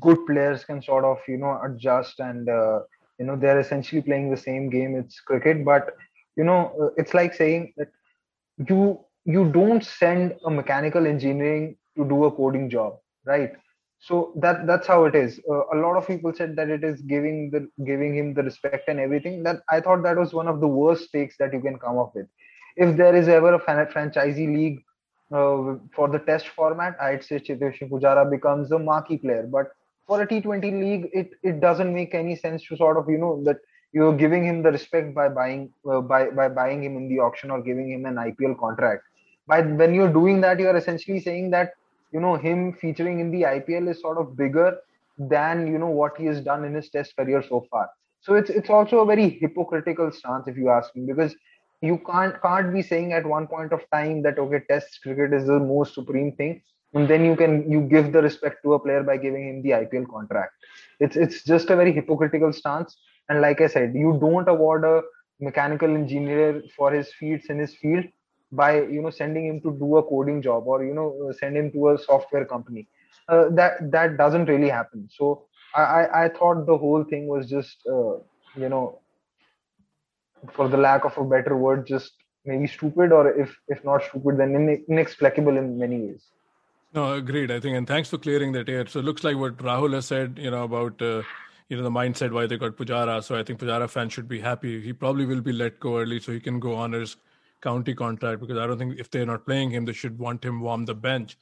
[0.00, 2.80] good players can sort of, you know, adjust and, uh,
[3.18, 4.96] you know, they're essentially playing the same game.
[4.96, 5.94] It's cricket, but,
[6.36, 7.90] you know, uh, it's like saying that
[8.66, 13.52] you you don't send a mechanical engineering to do a coding job, right?
[14.02, 15.40] So that that's how it is.
[15.48, 18.88] Uh, a lot of people said that it is giving the giving him the respect
[18.88, 19.44] and everything.
[19.44, 22.12] That I thought that was one of the worst takes that you can come up
[22.16, 22.26] with.
[22.76, 24.82] If there is ever a franchisee league
[25.30, 29.46] uh, for the test format, I'd say Cheteshwar Pujara becomes a marquee player.
[29.48, 29.70] But
[30.08, 33.40] for a T20 league, it, it doesn't make any sense to sort of you know
[33.44, 33.58] that
[33.92, 37.52] you're giving him the respect by buying uh, by by buying him in the auction
[37.52, 39.04] or giving him an IPL contract.
[39.46, 41.74] By when you're doing that, you're essentially saying that
[42.12, 44.78] you know him featuring in the IPL is sort of bigger
[45.18, 47.90] than you know what he has done in his Test career so far.
[48.20, 51.34] So it's it's also a very hypocritical stance if you ask me because
[51.80, 55.46] you can't can't be saying at one point of time that okay Test cricket is
[55.46, 56.62] the most supreme thing
[56.94, 59.70] and then you can you give the respect to a player by giving him the
[59.70, 60.52] IPL contract.
[61.00, 62.96] It's it's just a very hypocritical stance
[63.28, 65.02] and like I said, you don't award a
[65.40, 68.04] mechanical engineer for his feats in his field
[68.52, 71.70] by you know sending him to do a coding job or you know send him
[71.72, 72.86] to a software company.
[73.28, 75.08] Uh, that that doesn't really happen.
[75.10, 78.14] So I, I, thought the whole thing was just uh,
[78.56, 78.98] you know
[80.52, 82.12] for the lack of a better word just
[82.44, 86.24] maybe stupid or if if not stupid then inexplicable in many ways
[86.92, 89.56] no agreed i think and thanks for clearing that air so it looks like what
[89.58, 91.22] rahul has said you know about uh,
[91.72, 93.24] you know the mindset why they got Pujara.
[93.24, 94.82] So I think Pujara fans should be happy.
[94.82, 97.16] He probably will be let go early so he can go on his
[97.62, 100.60] county contract because I don't think if they're not playing him, they should want him
[100.60, 101.38] warm the bench.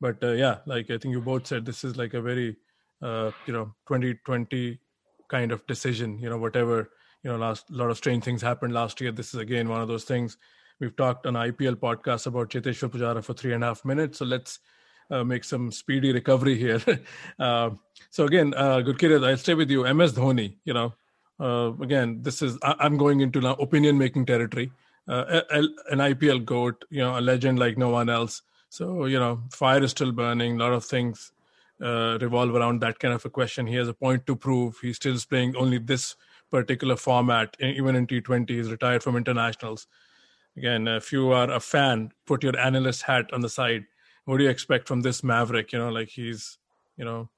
[0.00, 2.56] But uh, yeah, like I think you both said, this is like a very
[3.02, 4.78] uh, you know 2020
[5.28, 6.18] kind of decision.
[6.18, 6.90] You know whatever
[7.22, 9.12] you know last lot of strange things happened last year.
[9.12, 10.36] This is again one of those things.
[10.80, 14.18] We've talked on IPL podcast about Cheteshwar Pujara for three and a half minutes.
[14.18, 14.60] So let's
[15.10, 16.80] uh, make some speedy recovery here.
[17.38, 17.70] uh,
[18.10, 19.82] so again, uh, Gurkirat, I'll stay with you.
[19.92, 20.94] MS Dhoni, you know,
[21.38, 24.72] uh, again, this is I, am going into now opinion making territory.
[25.10, 25.42] Uh,
[25.90, 28.42] an IPL goat, you know, a legend like no one else.
[28.68, 30.54] So you know, fire is still burning.
[30.54, 31.32] A lot of things
[31.82, 33.66] uh, revolve around that kind of a question.
[33.66, 34.78] He has a point to prove.
[34.80, 36.16] He still playing only this
[36.50, 38.48] particular format, even in T20.
[38.50, 39.86] He's retired from internationals.
[40.56, 43.86] Again, if you are a fan, put your analyst hat on the side
[44.30, 45.72] what do you expect from this Maverick?
[45.72, 46.58] You know, like he's,
[46.96, 47.28] you know,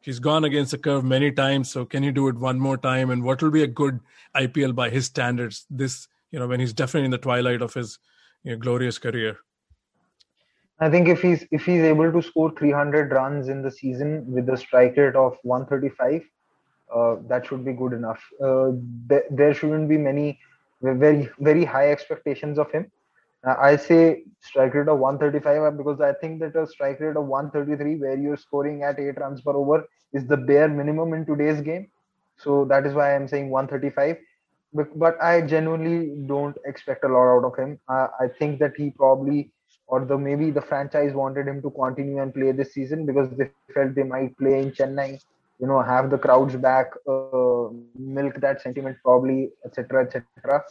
[0.00, 1.70] he's gone against the curve many times.
[1.70, 3.10] So can he do it one more time?
[3.10, 3.98] And what will be a good
[4.34, 5.66] IPL by his standards?
[5.70, 7.98] This, you know, when he's definitely in the twilight of his
[8.42, 9.36] you know, glorious career.
[10.78, 14.48] I think if he's if he's able to score 300 runs in the season with
[14.50, 16.22] a strike rate of 135,
[16.94, 18.22] uh, that should be good enough.
[18.42, 18.72] Uh,
[19.08, 20.38] th- there shouldn't be many
[20.82, 22.90] very very high expectations of him.
[23.44, 27.96] I say strike rate of 135 because I think that a strike rate of 133
[27.96, 31.88] where you're scoring at eight runs per over is the bare minimum in today's game.
[32.38, 34.18] So that is why I'm saying 135.
[34.76, 37.78] But, I genuinely don't expect a lot out of him.
[37.88, 39.52] I think that he probably
[39.88, 43.48] or the maybe the franchise wanted him to continue and play this season because they
[43.72, 45.20] felt they might play in Chennai,
[45.60, 50.64] you know, have the crowds back, uh, milk that sentiment probably, etc., etc.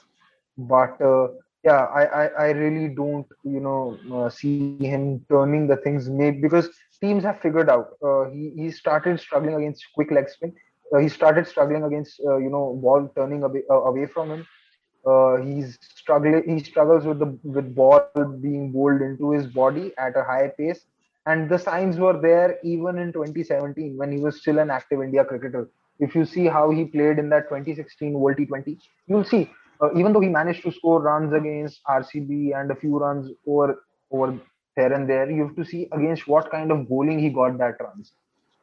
[0.57, 1.27] But uh,
[1.65, 6.41] yeah I, I i really don't you know uh, see him turning the things made
[6.41, 6.69] because
[7.01, 10.53] teams have figured out uh, he he started struggling against quick leg spin
[10.99, 14.47] he started struggling against uh, you know ball turning away, uh, away from him.
[15.05, 18.09] Uh, he's struggling he struggles with the with ball
[18.41, 20.85] being bowled into his body at a high pace.
[21.27, 25.25] And the signs were there even in 2017 when he was still an active india
[25.25, 25.69] cricketer.
[25.99, 29.49] If you see how he played in that 2016 world t20 you'll see
[29.81, 33.83] uh, even though he managed to score runs against RCB and a few runs over
[34.11, 34.39] over
[34.75, 37.75] here and there, you have to see against what kind of bowling he got that
[37.81, 38.13] runs.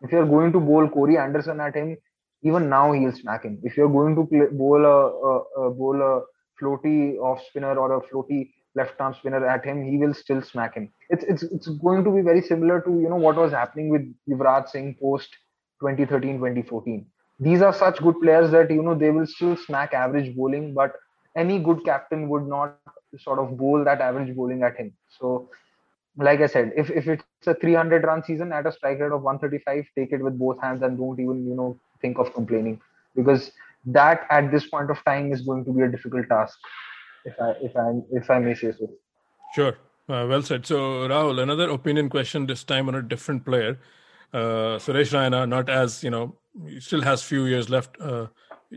[0.02, 1.96] If you're going to bowl Corey Anderson at him,
[2.42, 3.58] even now he'll smack him.
[3.62, 6.22] If you're going to play, bowl a, a, a bowl a
[6.62, 10.74] floaty off spinner or a floaty left arm spinner at him, he will still smack
[10.74, 10.90] him.
[11.10, 14.02] It's it's it's going to be very similar to you know what was happening with
[14.28, 15.36] Yuvraj Singh post
[15.80, 17.06] 2013 2014
[17.42, 20.92] these are such good players that you know they will still smack average bowling, but
[21.36, 22.78] any good captain would not
[23.18, 24.92] sort of bowl that average bowling at him.
[25.18, 25.48] So,
[26.16, 29.22] like I said, if, if it's a 300 run season at a strike rate of
[29.22, 32.80] 135, take it with both hands and don't even you know think of complaining
[33.16, 33.50] because
[33.86, 36.58] that at this point of time is going to be a difficult task,
[37.24, 38.90] if I if I if I may say so.
[39.54, 39.76] Sure.
[40.08, 40.66] Uh, well said.
[40.66, 43.78] So, Rahul, another opinion question this time on a different player.
[44.32, 48.00] Uh, Suresh Raina, not as, you know, he still has few years left.
[48.00, 48.26] Uh,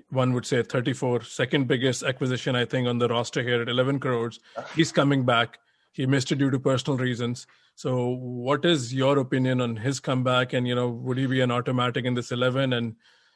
[0.09, 3.99] one would say 34, second biggest acquisition, I think, on the roster here at 11
[3.99, 4.39] crores.
[4.75, 5.59] He's coming back.
[5.93, 7.47] He missed it due to personal reasons.
[7.75, 10.53] So, what is your opinion on his comeback?
[10.53, 12.73] And, you know, would he be an automatic in this 11?
[12.73, 12.95] And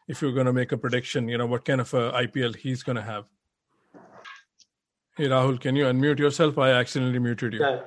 [0.10, 2.82] if you're going to make a prediction, you know, what kind of a IPL he's
[2.82, 3.26] going to have?
[5.16, 6.58] Hey, Rahul, can you unmute yourself?
[6.58, 7.60] I accidentally muted you.
[7.60, 7.80] Yeah.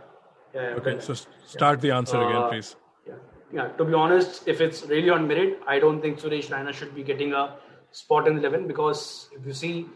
[0.55, 1.15] yeah, okay, so
[1.47, 2.77] start the answer Uh, again, please.
[3.07, 3.15] Yeah.
[3.53, 6.95] yeah, to be honest, if it's really on merit, I don't think Suresh Raina should
[6.95, 7.57] be getting a
[7.91, 9.87] spot in the 11 because if you see,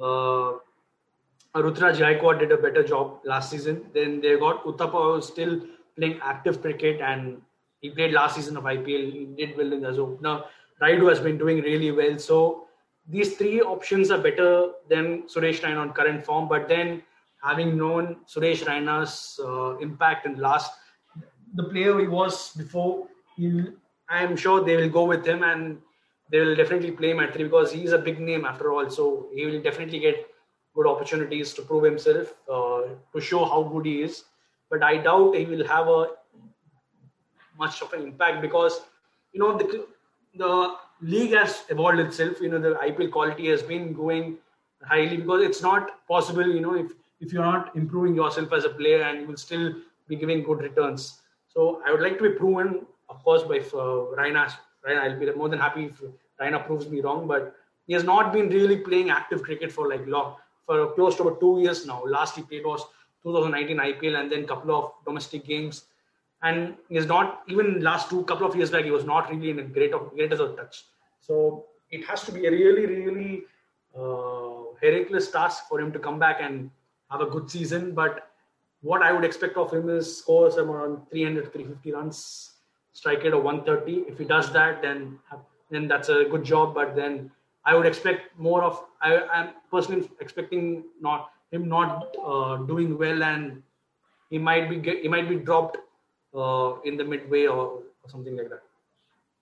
[0.00, 0.52] uh,
[1.54, 3.86] Ruturaj Gaikwad did a better job last season.
[3.92, 5.60] Then they got Uthappa was still
[5.96, 7.42] playing active cricket and
[7.80, 9.12] he played last season of IPL.
[9.12, 10.44] He did well in the opener.
[10.82, 12.18] Rayudu has been doing really well.
[12.18, 12.66] So
[13.08, 16.48] these three options are better than Suresh Raina on current form.
[16.48, 17.02] But then
[17.42, 20.72] having known Suresh Raina's uh, impact in last,
[21.54, 23.06] the player he was before,
[24.08, 25.78] I am sure they will go with him and
[26.30, 28.88] they will definitely play him at three because he's a big name after all.
[28.90, 30.26] So he will definitely get
[30.74, 32.82] good opportunities to prove himself, uh,
[33.12, 34.24] to show how good he is.
[34.70, 36.06] But I doubt he will have a
[37.58, 38.80] much of an impact because
[39.32, 39.86] you know the
[40.34, 42.40] the league has evolved itself.
[42.40, 44.38] You know the IPL quality has been going
[44.82, 46.46] highly because it's not possible.
[46.46, 49.74] You know if if you're not improving yourself as a player and you will still
[50.08, 51.20] be giving good returns.
[51.48, 54.52] So I would like to be proven, of course, by uh, Raina.
[54.86, 56.02] Raina, I'll be more than happy if
[56.40, 57.54] Raina proves me wrong, but
[57.86, 60.36] he has not been really playing active cricket for like long
[60.66, 62.02] for close to about two years now.
[62.04, 62.84] Last he played was
[63.22, 65.84] 2019 IPL and then couple of domestic games.
[66.42, 68.84] And he's not even last two couple of years back.
[68.84, 70.84] He was not really in a great of great as a touch.
[71.20, 73.44] So it has to be a really really
[73.96, 76.70] uh, Hercules task for him to come back and
[77.10, 77.94] have a good season.
[77.94, 78.28] But
[78.80, 82.54] what I would expect of him is score some around 300 350 runs,
[82.92, 84.10] strike rate of 130.
[84.10, 85.18] If he does that, then
[85.70, 86.74] then that's a good job.
[86.74, 87.30] But then
[87.64, 88.84] I would expect more of.
[89.00, 93.62] I, am personally expecting not him not uh, doing well, and
[94.30, 95.76] he might be get, he might be dropped
[96.34, 98.62] uh, in the midway or, or something like that.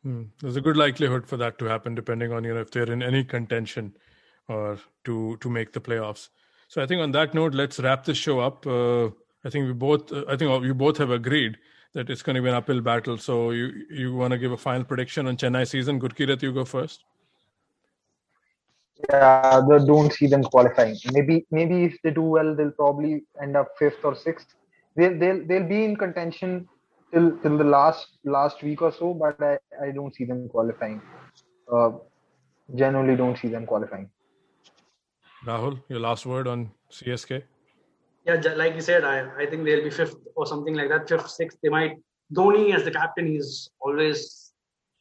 [0.03, 0.23] Hmm.
[0.41, 3.03] There's a good likelihood for that to happen, depending on you know if they're in
[3.03, 3.95] any contention
[4.49, 6.29] or to to make the playoffs.
[6.69, 8.67] So I think on that note, let's wrap this show up.
[8.67, 9.07] Uh,
[9.45, 11.59] I think we both, uh, I think you both have agreed
[11.93, 13.19] that it's going to be an uphill battle.
[13.19, 16.01] So you you want to give a final prediction on Chennai season?
[16.01, 17.05] Gurkirat, you go first.
[19.09, 20.97] Yeah, they don't see them qualifying.
[21.13, 24.55] Maybe maybe if they do well, they'll probably end up fifth or sixth.
[24.97, 26.69] They'll they'll they'll be in contention
[27.13, 31.01] till till the last last week or so, but I, I don't see them qualifying.
[31.73, 31.91] Uh,
[32.75, 34.11] generally, don't see them qualifying.
[35.47, 37.43] Rahul, your last word on CSK?
[38.27, 41.09] Yeah, like you said, I, I think they'll be fifth or something like that.
[41.09, 41.59] Fifth, sixth.
[41.63, 41.97] They might.
[42.35, 44.53] Dhoni as the captain, he's always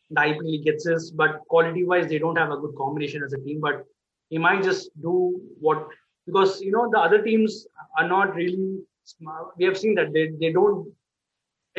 [0.09, 3.33] the IPL he gets his, but quality wise, they don't have a good combination as
[3.33, 3.59] a team.
[3.59, 3.83] But
[4.29, 5.87] he might just do what
[6.25, 7.67] because you know the other teams
[7.97, 9.49] are not really smart.
[9.57, 10.91] We have seen that they, they don't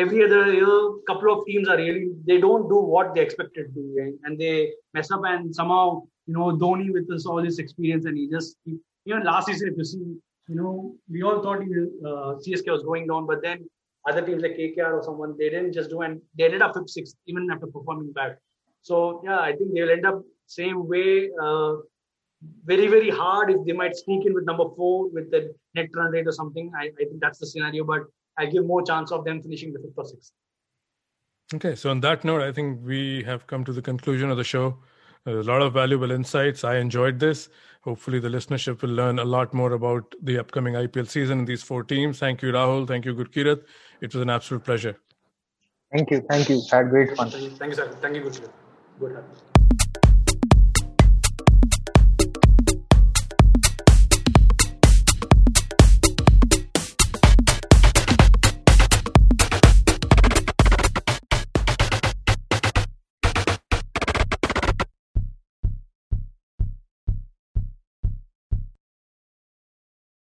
[0.02, 0.76] every other year
[1.08, 4.54] couple of teams are really they don't do what they expected to do and they
[4.94, 5.84] mess up and somehow
[6.26, 9.68] you know Dhoni with this all this experience and he just he, even last season
[9.72, 10.06] if you see
[10.48, 11.70] you know we all thought he,
[12.08, 13.68] uh, CSK was going down but then
[14.08, 16.90] other teams like KKR or someone they didn't just do and they ended up fifth
[16.90, 18.36] sixth even after performing bad.
[18.82, 21.74] So yeah I think they'll end up same way uh,
[22.64, 26.10] very very hard if they might sneak in with number four with the net run
[26.12, 26.72] rate or something.
[26.76, 28.02] I, I think that's the scenario but
[28.38, 30.32] I give more chance of them finishing the fifth or sixth.
[31.52, 34.44] Okay, so on that note, I think we have come to the conclusion of the
[34.44, 34.78] show.
[35.24, 36.64] There's a lot of valuable insights.
[36.64, 37.48] I enjoyed this.
[37.82, 41.62] Hopefully, the listenership will learn a lot more about the upcoming IPL season and these
[41.62, 42.18] four teams.
[42.18, 42.86] Thank you, Rahul.
[42.86, 43.64] Thank you, Gurkirat.
[44.00, 44.96] It was an absolute pleasure.
[45.92, 46.24] Thank you.
[46.30, 46.62] Thank you.
[46.70, 47.30] Had great fun.
[47.30, 47.88] Thank you, thank you sir.
[48.00, 48.50] Thank you, Gurkirat.
[49.00, 49.24] Good.